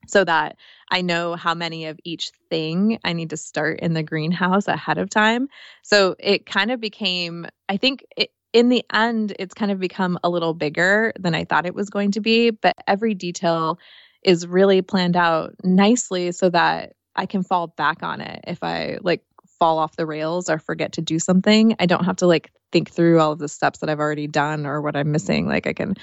so 0.08 0.24
that 0.24 0.56
I 0.90 1.02
know 1.02 1.36
how 1.36 1.54
many 1.54 1.86
of 1.86 1.98
each 2.04 2.32
thing 2.50 2.98
I 3.04 3.12
need 3.12 3.30
to 3.30 3.36
start 3.36 3.80
in 3.80 3.92
the 3.92 4.02
greenhouse 4.02 4.66
ahead 4.66 4.98
of 4.98 5.10
time. 5.10 5.48
So 5.82 6.16
it 6.18 6.46
kind 6.46 6.70
of 6.70 6.80
became, 6.80 7.46
I 7.68 7.76
think 7.76 8.04
it, 8.16 8.30
in 8.52 8.68
the 8.68 8.84
end, 8.92 9.34
it's 9.38 9.54
kind 9.54 9.70
of 9.70 9.78
become 9.78 10.18
a 10.22 10.30
little 10.30 10.54
bigger 10.54 11.12
than 11.18 11.34
I 11.34 11.44
thought 11.44 11.66
it 11.66 11.74
was 11.74 11.90
going 11.90 12.10
to 12.12 12.20
be, 12.20 12.50
but 12.50 12.74
every 12.86 13.14
detail 13.14 13.78
is 14.22 14.46
really 14.46 14.82
planned 14.82 15.16
out 15.16 15.54
nicely 15.64 16.32
so 16.32 16.50
that 16.50 16.92
I 17.16 17.26
can 17.26 17.42
fall 17.42 17.68
back 17.68 18.02
on 18.02 18.20
it 18.20 18.44
if 18.46 18.62
I 18.62 18.98
like 19.02 19.22
fall 19.58 19.78
off 19.78 19.96
the 19.96 20.06
rails 20.06 20.48
or 20.48 20.58
forget 20.58 20.92
to 20.92 21.00
do 21.00 21.18
something. 21.18 21.74
I 21.78 21.86
don't 21.86 22.04
have 22.04 22.16
to 22.16 22.26
like 22.26 22.50
think 22.72 22.90
through 22.90 23.20
all 23.20 23.32
of 23.32 23.38
the 23.38 23.48
steps 23.48 23.78
that 23.80 23.90
I've 23.90 24.00
already 24.00 24.26
done 24.26 24.66
or 24.66 24.80
what 24.80 24.96
I'm 24.96 25.12
missing. 25.12 25.46
Like 25.46 25.66
I 25.66 25.72
can 25.72 25.94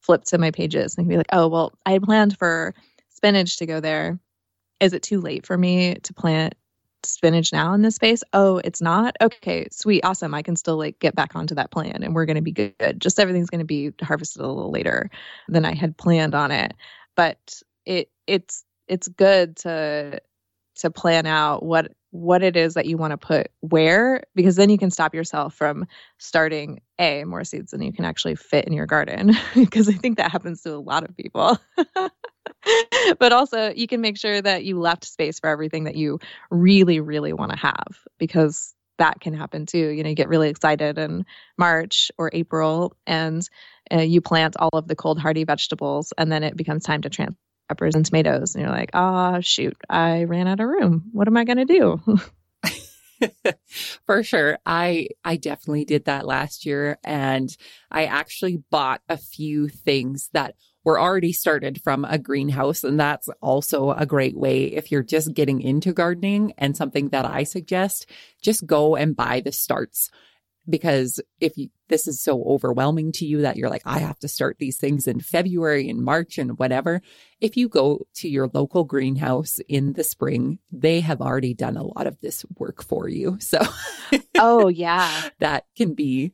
flip 0.00 0.24
to 0.24 0.38
my 0.38 0.50
pages 0.50 0.96
and 0.96 1.08
be 1.08 1.16
like, 1.16 1.26
oh, 1.32 1.48
well, 1.48 1.72
I 1.86 1.98
planned 1.98 2.38
for 2.38 2.74
spinach 3.08 3.58
to 3.58 3.66
go 3.66 3.80
there. 3.80 4.18
Is 4.80 4.92
it 4.92 5.02
too 5.02 5.20
late 5.20 5.46
for 5.46 5.58
me 5.58 5.96
to 5.96 6.14
plant 6.14 6.54
spinach 7.04 7.52
now 7.52 7.72
in 7.74 7.82
this 7.82 7.96
space? 7.96 8.22
Oh, 8.32 8.58
it's 8.64 8.80
not? 8.80 9.16
Okay, 9.20 9.66
sweet, 9.70 10.04
awesome. 10.04 10.34
I 10.34 10.42
can 10.42 10.56
still 10.56 10.76
like 10.76 10.98
get 10.98 11.14
back 11.14 11.34
onto 11.34 11.54
that 11.54 11.70
plan 11.70 12.02
and 12.02 12.14
we're 12.14 12.26
going 12.26 12.36
to 12.36 12.42
be 12.42 12.52
good. 12.52 12.96
Just 12.98 13.18
everything's 13.18 13.50
going 13.50 13.60
to 13.60 13.64
be 13.64 13.92
harvested 14.02 14.42
a 14.42 14.46
little 14.46 14.70
later 14.70 15.10
than 15.48 15.64
I 15.64 15.74
had 15.74 15.96
planned 15.96 16.34
on 16.34 16.50
it. 16.50 16.74
But 17.16 17.62
it 17.86 18.10
it's 18.26 18.64
it's 18.88 19.08
good 19.08 19.56
to 19.58 20.20
to 20.76 20.90
plan 20.90 21.26
out 21.26 21.62
what 21.62 21.92
what 22.10 22.42
it 22.42 22.56
is 22.56 22.74
that 22.74 22.86
you 22.86 22.96
want 22.96 23.12
to 23.12 23.16
put 23.16 23.50
where 23.60 24.22
because 24.34 24.56
then 24.56 24.68
you 24.68 24.78
can 24.78 24.90
stop 24.90 25.14
yourself 25.14 25.54
from 25.54 25.86
starting 26.18 26.80
a 26.98 27.24
more 27.24 27.44
seeds 27.44 27.70
than 27.70 27.82
you 27.82 27.92
can 27.92 28.04
actually 28.04 28.34
fit 28.34 28.64
in 28.64 28.72
your 28.72 28.86
garden 28.86 29.32
because 29.54 29.88
i 29.88 29.92
think 29.92 30.16
that 30.16 30.32
happens 30.32 30.62
to 30.62 30.74
a 30.74 30.76
lot 30.76 31.04
of 31.04 31.16
people 31.16 31.56
but 33.18 33.32
also 33.32 33.72
you 33.74 33.86
can 33.86 34.00
make 34.00 34.16
sure 34.16 34.40
that 34.40 34.64
you 34.64 34.78
left 34.78 35.04
space 35.04 35.38
for 35.40 35.48
everything 35.48 35.84
that 35.84 35.96
you 35.96 36.18
really 36.50 37.00
really 37.00 37.32
want 37.32 37.50
to 37.50 37.58
have 37.58 37.98
because 38.18 38.74
that 38.98 39.18
can 39.20 39.32
happen 39.32 39.64
too. 39.64 39.88
You 39.88 40.02
know 40.02 40.10
you 40.10 40.14
get 40.14 40.28
really 40.28 40.48
excited 40.48 40.98
in 40.98 41.24
march 41.56 42.10
or 42.18 42.30
april 42.32 42.94
and 43.06 43.48
uh, 43.92 44.00
you 44.00 44.20
plant 44.20 44.56
all 44.58 44.70
of 44.72 44.88
the 44.88 44.96
cold 44.96 45.18
hardy 45.18 45.44
vegetables 45.44 46.12
and 46.18 46.30
then 46.30 46.42
it 46.42 46.56
becomes 46.56 46.84
time 46.84 47.02
to 47.02 47.10
transplant 47.10 47.38
peppers 47.68 47.94
and 47.94 48.04
tomatoes 48.04 48.54
and 48.54 48.62
you're 48.62 48.72
like 48.72 48.90
oh 48.94 49.40
shoot 49.40 49.76
i 49.88 50.24
ran 50.24 50.48
out 50.48 50.60
of 50.60 50.68
room. 50.68 51.04
What 51.12 51.28
am 51.28 51.36
i 51.36 51.44
going 51.44 51.58
to 51.58 51.64
do? 51.64 52.00
For 54.06 54.22
sure. 54.22 54.58
I 54.64 55.08
I 55.24 55.36
definitely 55.36 55.84
did 55.84 56.06
that 56.06 56.26
last 56.26 56.66
year 56.66 56.98
and 57.04 57.54
I 57.90 58.06
actually 58.06 58.62
bought 58.70 59.02
a 59.08 59.16
few 59.16 59.68
things 59.68 60.30
that 60.32 60.54
were 60.90 61.00
already 61.00 61.32
started 61.32 61.80
from 61.82 62.04
a 62.04 62.18
greenhouse 62.18 62.82
and 62.82 62.98
that's 62.98 63.28
also 63.40 63.92
a 63.92 64.04
great 64.04 64.36
way 64.36 64.64
if 64.64 64.90
you're 64.90 65.04
just 65.04 65.34
getting 65.34 65.60
into 65.60 65.92
gardening 65.92 66.52
and 66.58 66.76
something 66.76 67.10
that 67.10 67.24
I 67.24 67.44
suggest 67.44 68.06
just 68.42 68.66
go 68.66 68.96
and 68.96 69.14
buy 69.14 69.40
the 69.40 69.52
starts 69.52 70.10
because 70.68 71.20
if 71.40 71.56
you, 71.56 71.68
this 71.88 72.08
is 72.08 72.20
so 72.20 72.42
overwhelming 72.42 73.12
to 73.12 73.24
you 73.24 73.42
that 73.42 73.56
you're 73.56 73.70
like, 73.70 73.82
I 73.84 74.00
have 74.00 74.18
to 74.20 74.28
start 74.28 74.56
these 74.58 74.78
things 74.78 75.06
in 75.06 75.20
February 75.20 75.88
and 75.88 76.02
March 76.02 76.38
and 76.38 76.58
whatever. 76.58 77.02
If 77.40 77.56
you 77.56 77.68
go 77.68 78.06
to 78.16 78.28
your 78.28 78.50
local 78.52 78.84
greenhouse 78.84 79.58
in 79.68 79.92
the 79.92 80.04
spring, 80.04 80.58
they 80.72 81.00
have 81.00 81.20
already 81.20 81.54
done 81.54 81.76
a 81.76 81.84
lot 81.84 82.06
of 82.06 82.20
this 82.20 82.44
work 82.58 82.82
for 82.82 83.08
you. 83.08 83.38
So, 83.40 83.60
oh, 84.38 84.68
yeah, 84.68 85.28
that 85.38 85.66
can 85.76 85.94
be 85.94 86.32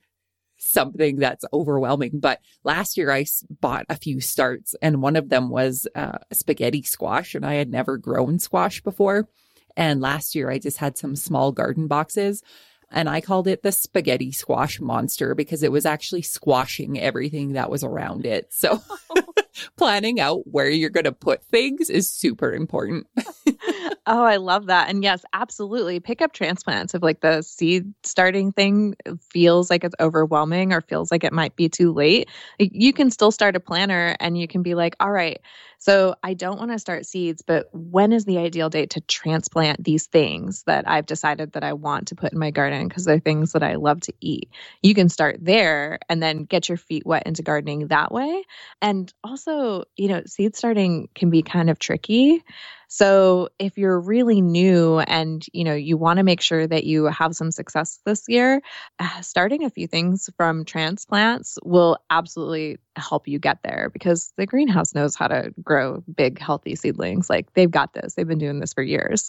something 0.66 1.16
that's 1.16 1.44
overwhelming. 1.52 2.18
But 2.20 2.40
last 2.64 2.96
year 2.96 3.10
I 3.10 3.26
bought 3.60 3.86
a 3.88 3.96
few 3.96 4.20
starts 4.20 4.74
and 4.82 5.02
one 5.02 5.16
of 5.16 5.28
them 5.28 5.48
was 5.48 5.86
uh, 5.94 6.18
spaghetti 6.32 6.82
squash 6.82 7.34
and 7.34 7.44
I 7.44 7.54
had 7.54 7.70
never 7.70 7.96
grown 7.96 8.38
squash 8.38 8.82
before. 8.82 9.28
And 9.76 10.00
last 10.00 10.34
year 10.34 10.50
I 10.50 10.58
just 10.58 10.78
had 10.78 10.96
some 10.96 11.16
small 11.16 11.52
garden 11.52 11.86
boxes 11.86 12.42
and 12.90 13.08
I 13.08 13.20
called 13.20 13.48
it 13.48 13.62
the 13.62 13.72
spaghetti 13.72 14.32
squash 14.32 14.80
monster 14.80 15.34
because 15.34 15.62
it 15.62 15.72
was 15.72 15.84
actually 15.84 16.22
squashing 16.22 17.00
everything 17.00 17.54
that 17.54 17.70
was 17.70 17.82
around 17.82 18.24
it. 18.24 18.52
So 18.52 18.80
planning 19.76 20.20
out 20.20 20.46
where 20.46 20.68
you're 20.68 20.90
going 20.90 21.04
to 21.04 21.12
put 21.12 21.44
things 21.44 21.90
is 21.90 22.10
super 22.10 22.52
important. 22.52 23.06
oh, 24.06 24.24
I 24.24 24.36
love 24.36 24.66
that. 24.66 24.88
And 24.88 25.02
yes, 25.02 25.24
absolutely. 25.32 25.98
Pick 25.98 26.22
up 26.22 26.32
transplants 26.32 26.94
if 26.94 27.02
like 27.02 27.20
the 27.20 27.42
seed 27.42 27.92
starting 28.04 28.52
thing 28.52 28.94
feels 29.30 29.68
like 29.68 29.82
it's 29.82 29.96
overwhelming 29.98 30.72
or 30.72 30.80
feels 30.80 31.10
like 31.10 31.24
it 31.24 31.32
might 31.32 31.56
be 31.56 31.68
too 31.68 31.92
late. 31.92 32.28
You 32.58 32.92
can 32.92 33.10
still 33.10 33.32
start 33.32 33.56
a 33.56 33.60
planner 33.60 34.16
and 34.20 34.38
you 34.38 34.46
can 34.46 34.62
be 34.62 34.74
like, 34.74 34.94
all 35.00 35.10
right, 35.10 35.40
so 35.78 36.14
I 36.22 36.34
don't 36.34 36.58
want 36.58 36.72
to 36.72 36.78
start 36.78 37.06
seeds, 37.06 37.42
but 37.42 37.68
when 37.72 38.12
is 38.12 38.24
the 38.24 38.38
ideal 38.38 38.70
date 38.70 38.90
to 38.90 39.00
transplant 39.02 39.84
these 39.84 40.06
things 40.06 40.62
that 40.64 40.88
I've 40.88 41.06
decided 41.06 41.52
that 41.52 41.64
I 41.64 41.74
want 41.74 42.08
to 42.08 42.14
put 42.14 42.32
in 42.32 42.38
my 42.38 42.50
garden 42.50 42.75
because 42.84 43.04
they're 43.04 43.18
things 43.18 43.52
that 43.52 43.62
I 43.62 43.76
love 43.76 44.00
to 44.02 44.12
eat? 44.20 44.50
You 44.82 44.94
can 44.94 45.08
start 45.08 45.38
there 45.40 45.98
and 46.08 46.22
then 46.22 46.44
get 46.44 46.68
your 46.68 46.78
feet 46.78 47.06
wet 47.06 47.24
into 47.26 47.42
gardening 47.42 47.88
that 47.88 48.12
way. 48.12 48.44
And 48.82 49.12
also, 49.24 49.84
you 49.96 50.08
know, 50.08 50.22
seed 50.26 50.56
starting 50.56 51.08
can 51.14 51.30
be 51.30 51.42
kind 51.42 51.70
of 51.70 51.78
tricky 51.78 52.42
So 52.88 53.48
if 53.58 53.76
you're 53.78 53.98
really 53.98 54.40
new 54.40 55.00
and 55.00 55.44
you 55.52 55.64
know 55.64 55.74
you 55.74 55.96
want 55.96 56.18
to 56.18 56.22
make 56.22 56.40
sure 56.40 56.66
that 56.66 56.84
you 56.84 57.06
have 57.06 57.34
some 57.34 57.50
success 57.50 58.00
this 58.06 58.24
year, 58.28 58.62
uh, 58.98 59.20
starting 59.22 59.64
a 59.64 59.70
few 59.70 59.86
things 59.86 60.30
from 60.36 60.64
transplants 60.64 61.58
will 61.64 61.98
absolutely 62.10 62.78
help 62.96 63.26
you 63.28 63.38
get 63.38 63.58
there 63.64 63.90
because 63.92 64.32
the 64.36 64.46
greenhouse 64.46 64.94
knows 64.94 65.16
how 65.16 65.26
to 65.26 65.52
grow 65.62 66.02
big 66.14 66.38
healthy 66.38 66.76
seedlings. 66.76 67.28
Like 67.28 67.52
they've 67.54 67.70
got 67.70 67.92
this. 67.92 68.14
They've 68.14 68.28
been 68.28 68.38
doing 68.38 68.60
this 68.60 68.72
for 68.72 68.82
years. 68.82 69.28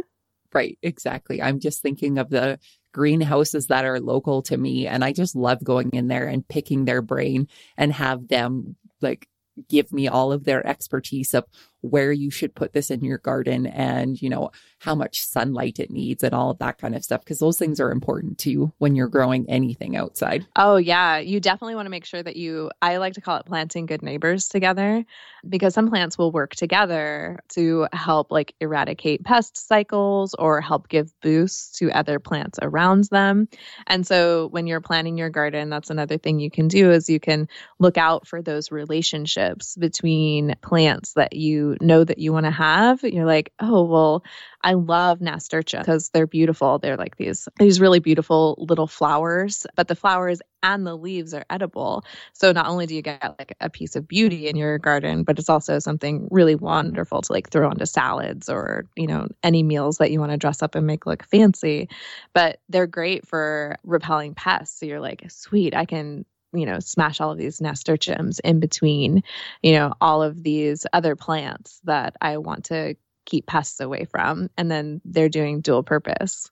right, 0.52 0.78
exactly. 0.82 1.40
I'm 1.42 1.60
just 1.60 1.82
thinking 1.82 2.18
of 2.18 2.30
the 2.30 2.58
greenhouses 2.96 3.66
that 3.66 3.84
are 3.84 4.00
local 4.00 4.40
to 4.40 4.56
me 4.56 4.86
and 4.86 5.04
I 5.04 5.12
just 5.12 5.36
love 5.36 5.62
going 5.62 5.90
in 5.90 6.08
there 6.08 6.26
and 6.26 6.48
picking 6.48 6.86
their 6.86 7.02
brain 7.02 7.46
and 7.76 7.92
have 7.92 8.26
them 8.26 8.74
like 9.02 9.28
give 9.68 9.92
me 9.92 10.08
all 10.08 10.32
of 10.32 10.44
their 10.44 10.66
expertise 10.66 11.34
of 11.34 11.44
where 11.90 12.12
you 12.12 12.30
should 12.30 12.54
put 12.54 12.72
this 12.72 12.90
in 12.90 13.04
your 13.04 13.18
garden 13.18 13.66
and, 13.66 14.20
you 14.20 14.28
know, 14.28 14.50
how 14.78 14.94
much 14.94 15.22
sunlight 15.22 15.78
it 15.78 15.90
needs 15.90 16.22
and 16.22 16.34
all 16.34 16.50
of 16.50 16.58
that 16.58 16.78
kind 16.78 16.94
of 16.94 17.02
stuff. 17.02 17.24
Cause 17.24 17.38
those 17.38 17.58
things 17.58 17.80
are 17.80 17.90
important 17.90 18.38
too 18.38 18.72
when 18.78 18.94
you're 18.94 19.08
growing 19.08 19.48
anything 19.48 19.96
outside. 19.96 20.46
Oh, 20.56 20.76
yeah. 20.76 21.18
You 21.18 21.40
definitely 21.40 21.74
want 21.74 21.86
to 21.86 21.90
make 21.90 22.04
sure 22.04 22.22
that 22.22 22.36
you, 22.36 22.70
I 22.82 22.98
like 22.98 23.14
to 23.14 23.20
call 23.20 23.38
it 23.38 23.46
planting 23.46 23.86
good 23.86 24.02
neighbors 24.02 24.48
together 24.48 25.04
because 25.48 25.74
some 25.74 25.88
plants 25.88 26.18
will 26.18 26.32
work 26.32 26.54
together 26.54 27.40
to 27.50 27.86
help 27.92 28.30
like 28.30 28.54
eradicate 28.60 29.24
pest 29.24 29.56
cycles 29.56 30.34
or 30.34 30.60
help 30.60 30.88
give 30.88 31.12
boosts 31.20 31.78
to 31.78 31.90
other 31.90 32.18
plants 32.18 32.58
around 32.60 33.04
them. 33.04 33.48
And 33.86 34.06
so 34.06 34.48
when 34.48 34.66
you're 34.66 34.80
planting 34.80 35.16
your 35.16 35.30
garden, 35.30 35.70
that's 35.70 35.90
another 35.90 36.18
thing 36.18 36.38
you 36.38 36.50
can 36.50 36.68
do 36.68 36.90
is 36.90 37.08
you 37.08 37.20
can 37.20 37.48
look 37.78 37.96
out 37.96 38.26
for 38.26 38.42
those 38.42 38.70
relationships 38.70 39.76
between 39.76 40.54
plants 40.62 41.14
that 41.14 41.34
you 41.34 41.75
know 41.80 42.04
that 42.04 42.18
you 42.18 42.32
want 42.32 42.46
to 42.46 42.50
have, 42.50 43.02
you're 43.02 43.26
like, 43.26 43.52
oh, 43.60 43.84
well, 43.84 44.24
I 44.62 44.74
love 44.74 45.20
nasturtia 45.20 45.78
because 45.80 46.10
they're 46.10 46.26
beautiful. 46.26 46.78
They're 46.78 46.96
like 46.96 47.16
these 47.16 47.48
these 47.58 47.80
really 47.80 48.00
beautiful 48.00 48.56
little 48.58 48.86
flowers, 48.86 49.66
but 49.76 49.88
the 49.88 49.94
flowers 49.94 50.40
and 50.62 50.86
the 50.86 50.96
leaves 50.96 51.32
are 51.34 51.44
edible. 51.48 52.04
So 52.32 52.50
not 52.50 52.66
only 52.66 52.86
do 52.86 52.96
you 52.96 53.02
get 53.02 53.36
like 53.38 53.56
a 53.60 53.70
piece 53.70 53.94
of 53.94 54.08
beauty 54.08 54.48
in 54.48 54.56
your 54.56 54.78
garden, 54.78 55.22
but 55.22 55.38
it's 55.38 55.48
also 55.48 55.78
something 55.78 56.26
really 56.30 56.56
wonderful 56.56 57.22
to 57.22 57.32
like 57.32 57.50
throw 57.50 57.68
onto 57.70 57.86
salads 57.86 58.48
or, 58.48 58.86
you 58.96 59.06
know, 59.06 59.28
any 59.42 59.62
meals 59.62 59.98
that 59.98 60.10
you 60.10 60.18
want 60.18 60.32
to 60.32 60.38
dress 60.38 60.62
up 60.62 60.74
and 60.74 60.86
make 60.86 61.06
look 61.06 61.24
fancy. 61.24 61.88
But 62.32 62.60
they're 62.68 62.88
great 62.88 63.26
for 63.26 63.76
repelling 63.84 64.34
pests. 64.34 64.80
So 64.80 64.86
you're 64.86 65.00
like, 65.00 65.24
sweet, 65.30 65.74
I 65.76 65.84
can 65.84 66.24
you 66.52 66.66
know, 66.66 66.78
smash 66.80 67.20
all 67.20 67.32
of 67.32 67.38
these 67.38 67.60
nasturtiums 67.60 68.38
in 68.40 68.60
between, 68.60 69.22
you 69.62 69.72
know, 69.72 69.92
all 70.00 70.22
of 70.22 70.42
these 70.42 70.86
other 70.92 71.16
plants 71.16 71.80
that 71.84 72.14
I 72.20 72.38
want 72.38 72.66
to 72.66 72.96
keep 73.24 73.46
pests 73.46 73.80
away 73.80 74.04
from. 74.04 74.48
And 74.56 74.70
then 74.70 75.00
they're 75.04 75.28
doing 75.28 75.60
dual 75.60 75.82
purpose. 75.82 76.50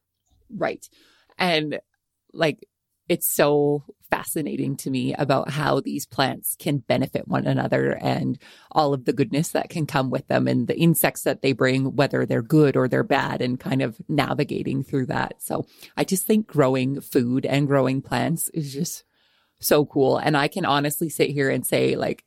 Right. 0.54 0.86
And 1.38 1.78
like, 2.32 2.66
it's 3.08 3.28
so 3.28 3.84
fascinating 4.10 4.76
to 4.76 4.90
me 4.90 5.12
about 5.14 5.50
how 5.50 5.80
these 5.80 6.06
plants 6.06 6.56
can 6.58 6.78
benefit 6.78 7.28
one 7.28 7.46
another 7.46 7.92
and 8.00 8.38
all 8.72 8.94
of 8.94 9.04
the 9.04 9.12
goodness 9.12 9.50
that 9.50 9.68
can 9.68 9.86
come 9.86 10.08
with 10.08 10.26
them 10.28 10.48
and 10.48 10.66
the 10.68 10.78
insects 10.78 11.22
that 11.22 11.42
they 11.42 11.52
bring, 11.52 11.96
whether 11.96 12.24
they're 12.24 12.40
good 12.40 12.76
or 12.76 12.88
they're 12.88 13.04
bad, 13.04 13.42
and 13.42 13.60
kind 13.60 13.82
of 13.82 14.00
navigating 14.08 14.82
through 14.82 15.04
that. 15.06 15.34
So 15.42 15.66
I 15.96 16.04
just 16.04 16.26
think 16.26 16.46
growing 16.46 17.00
food 17.00 17.44
and 17.44 17.66
growing 17.66 18.00
plants 18.00 18.48
is 18.54 18.72
just 18.72 19.04
so 19.60 19.84
cool. 19.84 20.18
And 20.18 20.36
I 20.36 20.48
can 20.48 20.64
honestly 20.64 21.08
sit 21.08 21.30
here 21.30 21.50
and 21.50 21.66
say, 21.66 21.96
like, 21.96 22.24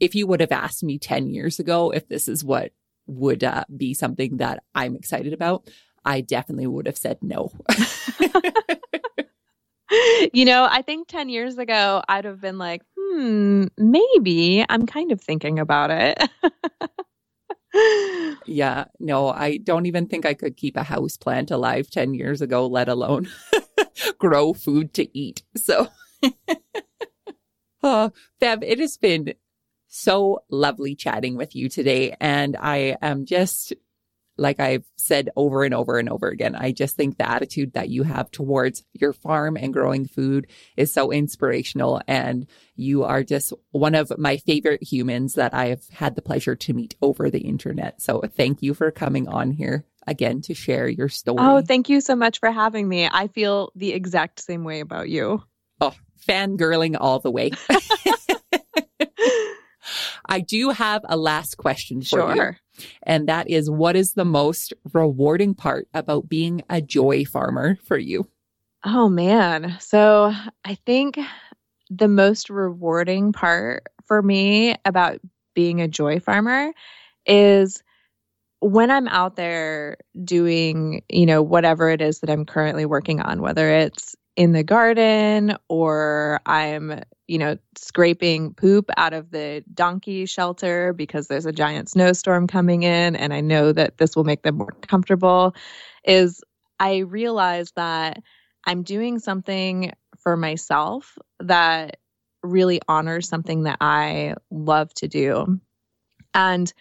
if 0.00 0.14
you 0.14 0.26
would 0.26 0.40
have 0.40 0.52
asked 0.52 0.82
me 0.82 0.98
10 0.98 1.28
years 1.28 1.58
ago 1.58 1.90
if 1.90 2.08
this 2.08 2.28
is 2.28 2.44
what 2.44 2.72
would 3.06 3.44
uh, 3.44 3.64
be 3.74 3.94
something 3.94 4.38
that 4.38 4.62
I'm 4.74 4.96
excited 4.96 5.32
about, 5.32 5.68
I 6.04 6.20
definitely 6.20 6.66
would 6.66 6.86
have 6.86 6.98
said 6.98 7.18
no. 7.22 7.52
you 10.32 10.44
know, 10.44 10.68
I 10.70 10.82
think 10.82 11.08
10 11.08 11.28
years 11.28 11.58
ago, 11.58 12.02
I'd 12.08 12.24
have 12.24 12.40
been 12.40 12.58
like, 12.58 12.82
hmm, 12.96 13.66
maybe 13.76 14.64
I'm 14.68 14.86
kind 14.86 15.12
of 15.12 15.20
thinking 15.20 15.58
about 15.58 15.90
it. 15.90 16.22
yeah, 18.46 18.84
no, 19.00 19.28
I 19.28 19.58
don't 19.58 19.86
even 19.86 20.06
think 20.06 20.26
I 20.26 20.34
could 20.34 20.56
keep 20.56 20.76
a 20.76 20.82
house 20.82 21.16
plant 21.16 21.50
alive 21.50 21.90
10 21.90 22.14
years 22.14 22.40
ago, 22.40 22.66
let 22.66 22.88
alone 22.88 23.28
grow 24.18 24.52
food 24.52 24.94
to 24.94 25.16
eat. 25.16 25.42
So 25.56 25.88
oh, 27.82 28.12
Bev, 28.40 28.62
it 28.62 28.78
has 28.78 28.96
been 28.96 29.34
so 29.88 30.40
lovely 30.50 30.94
chatting 30.94 31.36
with 31.36 31.54
you 31.54 31.68
today. 31.68 32.16
And 32.20 32.56
I 32.56 32.96
am 33.00 33.24
just, 33.24 33.72
like 34.36 34.60
I've 34.60 34.84
said 34.96 35.30
over 35.36 35.64
and 35.64 35.72
over 35.72 35.98
and 35.98 36.08
over 36.08 36.28
again, 36.28 36.54
I 36.54 36.72
just 36.72 36.96
think 36.96 37.16
the 37.16 37.28
attitude 37.28 37.72
that 37.72 37.88
you 37.88 38.02
have 38.02 38.30
towards 38.30 38.84
your 38.92 39.12
farm 39.12 39.56
and 39.56 39.72
growing 39.72 40.06
food 40.06 40.48
is 40.76 40.92
so 40.92 41.10
inspirational. 41.10 42.02
And 42.06 42.46
you 42.74 43.04
are 43.04 43.22
just 43.22 43.52
one 43.70 43.94
of 43.94 44.12
my 44.18 44.36
favorite 44.38 44.82
humans 44.82 45.34
that 45.34 45.54
I 45.54 45.68
have 45.68 45.88
had 45.88 46.14
the 46.14 46.22
pleasure 46.22 46.56
to 46.56 46.74
meet 46.74 46.96
over 47.00 47.30
the 47.30 47.40
internet. 47.40 48.02
So 48.02 48.20
thank 48.20 48.62
you 48.62 48.74
for 48.74 48.90
coming 48.90 49.28
on 49.28 49.52
here 49.52 49.86
again 50.06 50.40
to 50.42 50.54
share 50.54 50.88
your 50.88 51.08
story. 51.08 51.38
Oh, 51.40 51.62
thank 51.62 51.88
you 51.88 52.00
so 52.00 52.14
much 52.14 52.38
for 52.38 52.50
having 52.50 52.88
me. 52.88 53.08
I 53.10 53.28
feel 53.28 53.72
the 53.74 53.92
exact 53.92 54.40
same 54.40 54.64
way 54.64 54.80
about 54.80 55.08
you. 55.08 55.42
Oh, 55.80 55.94
fangirling 56.26 56.96
all 56.98 57.18
the 57.20 57.30
way. 57.30 57.50
I 60.28 60.40
do 60.40 60.70
have 60.70 61.02
a 61.08 61.16
last 61.16 61.56
question 61.56 62.02
for 62.02 62.34
sure. 62.34 62.58
you. 62.78 62.84
And 63.04 63.28
that 63.28 63.48
is 63.48 63.70
what 63.70 63.96
is 63.96 64.12
the 64.12 64.24
most 64.24 64.72
rewarding 64.92 65.54
part 65.54 65.88
about 65.94 66.28
being 66.28 66.62
a 66.68 66.80
joy 66.80 67.24
farmer 67.24 67.78
for 67.84 67.96
you? 67.96 68.28
Oh 68.84 69.08
man. 69.08 69.76
So 69.80 70.32
I 70.64 70.74
think 70.86 71.18
the 71.90 72.08
most 72.08 72.50
rewarding 72.50 73.32
part 73.32 73.84
for 74.04 74.22
me 74.22 74.76
about 74.84 75.20
being 75.54 75.80
a 75.80 75.88
joy 75.88 76.20
farmer 76.20 76.72
is 77.24 77.82
when 78.60 78.90
I'm 78.90 79.08
out 79.08 79.36
there 79.36 79.96
doing, 80.24 81.02
you 81.08 81.26
know, 81.26 81.42
whatever 81.42 81.90
it 81.90 82.00
is 82.00 82.20
that 82.20 82.30
I'm 82.30 82.44
currently 82.44 82.86
working 82.86 83.20
on, 83.20 83.40
whether 83.40 83.70
it's 83.70 84.16
in 84.36 84.52
the 84.52 84.62
garden 84.62 85.56
or 85.68 86.40
I'm, 86.46 87.02
you 87.26 87.38
know, 87.38 87.56
scraping 87.76 88.54
poop 88.54 88.90
out 88.96 89.14
of 89.14 89.30
the 89.30 89.64
donkey 89.72 90.26
shelter 90.26 90.92
because 90.92 91.26
there's 91.26 91.46
a 91.46 91.52
giant 91.52 91.88
snowstorm 91.88 92.46
coming 92.46 92.82
in 92.82 93.16
and 93.16 93.32
I 93.32 93.40
know 93.40 93.72
that 93.72 93.98
this 93.98 94.14
will 94.14 94.24
make 94.24 94.42
them 94.42 94.58
more 94.58 94.76
comfortable 94.82 95.54
is 96.04 96.42
I 96.78 96.98
realize 96.98 97.72
that 97.72 98.22
I'm 98.66 98.82
doing 98.82 99.18
something 99.18 99.92
for 100.18 100.36
myself 100.36 101.16
that 101.40 101.96
really 102.42 102.80
honors 102.88 103.28
something 103.28 103.62
that 103.62 103.78
I 103.80 104.34
love 104.50 104.92
to 104.94 105.08
do. 105.08 105.60
And 106.34 106.72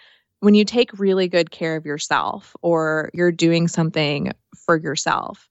when 0.41 0.53
you 0.53 0.65
take 0.65 0.99
really 0.99 1.27
good 1.27 1.49
care 1.49 1.75
of 1.75 1.85
yourself 1.85 2.55
or 2.61 3.09
you're 3.13 3.31
doing 3.31 3.67
something 3.67 4.31
for 4.65 4.77
yourself, 4.77 5.47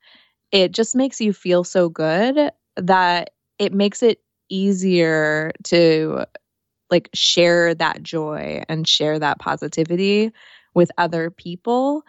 it 0.50 0.72
just 0.72 0.94
makes 0.94 1.20
you 1.20 1.32
feel 1.32 1.64
so 1.64 1.88
good 1.88 2.50
that 2.76 3.30
it 3.58 3.72
makes 3.72 4.02
it 4.02 4.20
easier 4.48 5.52
to 5.64 6.24
like 6.90 7.08
share 7.14 7.74
that 7.74 8.02
joy 8.02 8.62
and 8.68 8.86
share 8.86 9.18
that 9.18 9.38
positivity 9.38 10.32
with 10.74 10.90
other 10.98 11.30
people. 11.30 12.02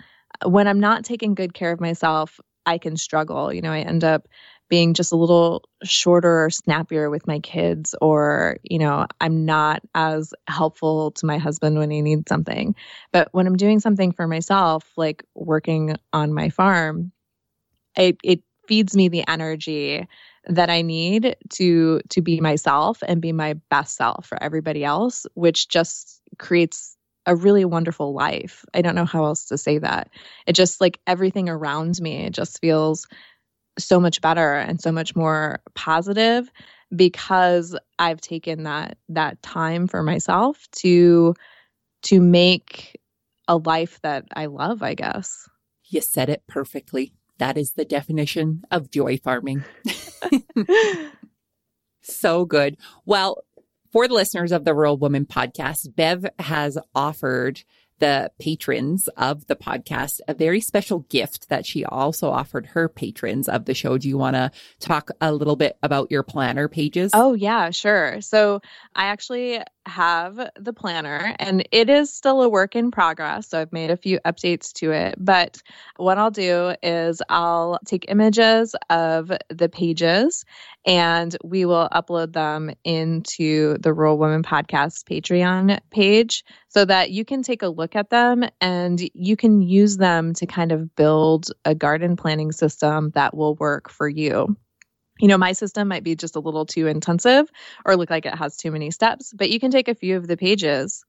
When 0.43 0.67
I'm 0.67 0.79
not 0.79 1.05
taking 1.05 1.33
good 1.33 1.53
care 1.53 1.71
of 1.71 1.79
myself, 1.79 2.39
I 2.65 2.77
can 2.77 2.97
struggle. 2.97 3.53
You 3.53 3.61
know, 3.61 3.71
I 3.71 3.79
end 3.79 4.03
up 4.03 4.27
being 4.67 4.95
just 4.95 5.11
a 5.11 5.15
little 5.15 5.63
shorter 5.83 6.43
or 6.43 6.49
snappier 6.49 7.09
with 7.09 7.27
my 7.27 7.39
kids, 7.39 7.93
or, 8.01 8.57
you 8.63 8.79
know, 8.79 9.05
I'm 9.21 9.45
not 9.45 9.83
as 9.93 10.33
helpful 10.47 11.11
to 11.11 11.25
my 11.25 11.37
husband 11.37 11.77
when 11.77 11.91
he 11.91 12.01
needs 12.01 12.23
something. 12.27 12.75
But 13.11 13.29
when 13.31 13.45
I'm 13.45 13.57
doing 13.57 13.79
something 13.79 14.11
for 14.11 14.27
myself, 14.27 14.91
like 14.97 15.23
working 15.35 15.95
on 16.13 16.33
my 16.33 16.49
farm, 16.49 17.11
it, 17.97 18.17
it 18.23 18.41
feeds 18.67 18.95
me 18.95 19.07
the 19.07 19.27
energy 19.27 20.07
that 20.47 20.69
I 20.69 20.81
need 20.81 21.35
to 21.53 22.01
to 22.09 22.21
be 22.21 22.39
myself 22.39 23.01
and 23.07 23.21
be 23.21 23.31
my 23.31 23.55
best 23.69 23.95
self 23.95 24.25
for 24.27 24.41
everybody 24.41 24.83
else, 24.83 25.25
which 25.33 25.69
just 25.69 26.21
creates 26.37 26.95
a 27.25 27.35
really 27.35 27.65
wonderful 27.65 28.13
life. 28.13 28.63
I 28.73 28.81
don't 28.81 28.95
know 28.95 29.05
how 29.05 29.25
else 29.25 29.45
to 29.45 29.57
say 29.57 29.79
that. 29.79 30.09
It 30.45 30.53
just 30.53 30.79
like 30.79 30.99
everything 31.07 31.49
around 31.49 31.99
me, 31.99 32.25
it 32.25 32.33
just 32.33 32.59
feels 32.59 33.07
so 33.79 33.99
much 33.99 34.21
better 34.21 34.55
and 34.55 34.79
so 34.79 34.91
much 34.91 35.15
more 35.15 35.59
positive 35.73 36.51
because 36.95 37.75
I've 37.99 38.21
taken 38.21 38.63
that 38.63 38.97
that 39.09 39.41
time 39.41 39.87
for 39.87 40.03
myself 40.03 40.67
to 40.77 41.33
to 42.03 42.21
make 42.21 42.99
a 43.47 43.57
life 43.57 43.99
that 44.01 44.25
I 44.35 44.45
love, 44.45 44.83
I 44.83 44.93
guess. 44.93 45.49
You 45.87 46.01
said 46.01 46.29
it 46.29 46.43
perfectly. 46.47 47.13
That 47.37 47.57
is 47.57 47.73
the 47.73 47.85
definition 47.85 48.63
of 48.71 48.91
joy 48.91 49.17
farming. 49.17 49.63
so 52.01 52.45
good. 52.45 52.77
Well, 53.05 53.43
for 53.91 54.07
the 54.07 54.13
listeners 54.13 54.51
of 54.51 54.65
the 54.65 54.73
Rural 54.73 54.97
Woman 54.97 55.25
podcast, 55.25 55.95
Bev 55.95 56.25
has 56.39 56.77
offered 56.93 57.63
the 57.99 58.31
patrons 58.39 59.07
of 59.15 59.47
the 59.47 59.55
podcast 59.55 60.19
a 60.27 60.33
very 60.33 60.59
special 60.59 60.99
gift 61.09 61.49
that 61.49 61.65
she 61.65 61.85
also 61.85 62.29
offered 62.29 62.65
her 62.67 62.89
patrons 62.89 63.47
of 63.47 63.65
the 63.65 63.73
show. 63.73 63.97
Do 63.97 64.09
you 64.09 64.17
want 64.17 64.35
to 64.35 64.51
talk 64.79 65.11
a 65.21 65.31
little 65.31 65.55
bit 65.55 65.77
about 65.81 66.11
your 66.11 66.23
planner 66.23 66.67
pages? 66.67 67.11
Oh, 67.13 67.33
yeah, 67.33 67.69
sure. 67.69 68.19
So 68.21 68.61
I 68.93 69.05
actually 69.05 69.61
have 69.85 70.49
the 70.59 70.73
planner 70.73 71.35
and 71.39 71.67
it 71.71 71.89
is 71.89 72.13
still 72.13 72.41
a 72.41 72.49
work 72.49 72.75
in 72.75 72.91
progress. 72.91 73.47
So 73.47 73.59
I've 73.59 73.71
made 73.71 73.91
a 73.91 73.97
few 73.97 74.19
updates 74.25 74.73
to 74.73 74.91
it. 74.91 75.15
But 75.17 75.61
what 75.97 76.17
I'll 76.17 76.31
do 76.31 76.75
is 76.81 77.21
I'll 77.29 77.79
take 77.85 78.05
images 78.07 78.75
of 78.89 79.31
the 79.49 79.69
pages 79.69 80.45
and 80.85 81.35
we 81.43 81.65
will 81.65 81.89
upload 81.91 82.33
them 82.33 82.71
into 82.83 83.77
the 83.79 83.93
Rural 83.93 84.17
Woman 84.17 84.43
Podcast 84.43 85.03
Patreon 85.05 85.79
page 85.91 86.43
so 86.67 86.85
that 86.85 87.11
you 87.11 87.25
can 87.25 87.43
take 87.43 87.61
a 87.61 87.67
look 87.67 87.95
at 87.95 88.09
them 88.09 88.45
and 88.61 89.09
you 89.13 89.35
can 89.35 89.61
use 89.61 89.97
them 89.97 90.33
to 90.33 90.45
kind 90.45 90.71
of 90.71 90.95
build 90.95 91.47
a 91.63 91.73
garden 91.75 92.15
planning 92.15 92.51
system 92.51 93.11
that 93.11 93.35
will 93.35 93.55
work 93.55 93.89
for 93.89 94.07
you 94.07 94.55
you 95.19 95.27
know, 95.27 95.37
my 95.37 95.53
system 95.53 95.87
might 95.87 96.03
be 96.03 96.15
just 96.15 96.35
a 96.35 96.39
little 96.39 96.65
too 96.65 96.87
intensive 96.87 97.49
or 97.85 97.95
look 97.95 98.09
like 98.09 98.25
it 98.25 98.35
has 98.35 98.57
too 98.57 98.71
many 98.71 98.91
steps, 98.91 99.33
but 99.33 99.49
you 99.49 99.59
can 99.59 99.71
take 99.71 99.87
a 99.87 99.95
few 99.95 100.17
of 100.17 100.27
the 100.27 100.37
pages 100.37 101.05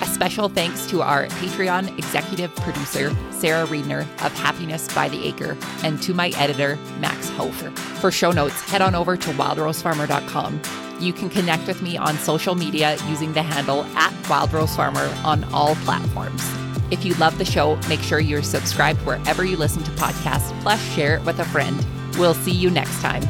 A 0.00 0.06
special 0.06 0.48
thanks 0.48 0.86
to 0.86 1.02
our 1.02 1.26
Patreon 1.26 1.98
executive 1.98 2.54
producer, 2.54 3.12
Sarah 3.32 3.66
Reedner 3.66 4.02
of 4.24 4.32
Happiness 4.34 4.86
by 4.94 5.08
the 5.08 5.26
Acre, 5.26 5.56
and 5.82 6.00
to 6.04 6.14
my 6.14 6.28
editor, 6.36 6.78
Max 7.00 7.28
Hofer. 7.30 7.72
For 8.00 8.12
show 8.12 8.30
notes, 8.30 8.60
head 8.70 8.80
on 8.80 8.94
over 8.94 9.16
to 9.16 9.30
wildrosefarmer.com. 9.30 10.62
You 11.00 11.12
can 11.12 11.28
connect 11.28 11.66
with 11.66 11.82
me 11.82 11.96
on 11.96 12.16
social 12.18 12.54
media 12.54 12.96
using 13.08 13.32
the 13.32 13.42
handle 13.42 13.82
at 13.96 14.12
wildrosefarmer 14.26 15.24
on 15.24 15.42
all 15.52 15.74
platforms. 15.76 16.48
If 16.92 17.04
you 17.04 17.14
love 17.14 17.38
the 17.38 17.44
show, 17.44 17.74
make 17.88 18.02
sure 18.02 18.20
you're 18.20 18.44
subscribed 18.44 19.00
wherever 19.00 19.44
you 19.44 19.56
listen 19.56 19.82
to 19.82 19.90
podcasts, 19.90 20.56
plus 20.62 20.80
share 20.92 21.16
it 21.16 21.24
with 21.24 21.40
a 21.40 21.44
friend. 21.46 21.84
We'll 22.20 22.34
see 22.34 22.52
you 22.52 22.70
next 22.70 23.00
time. 23.02 23.24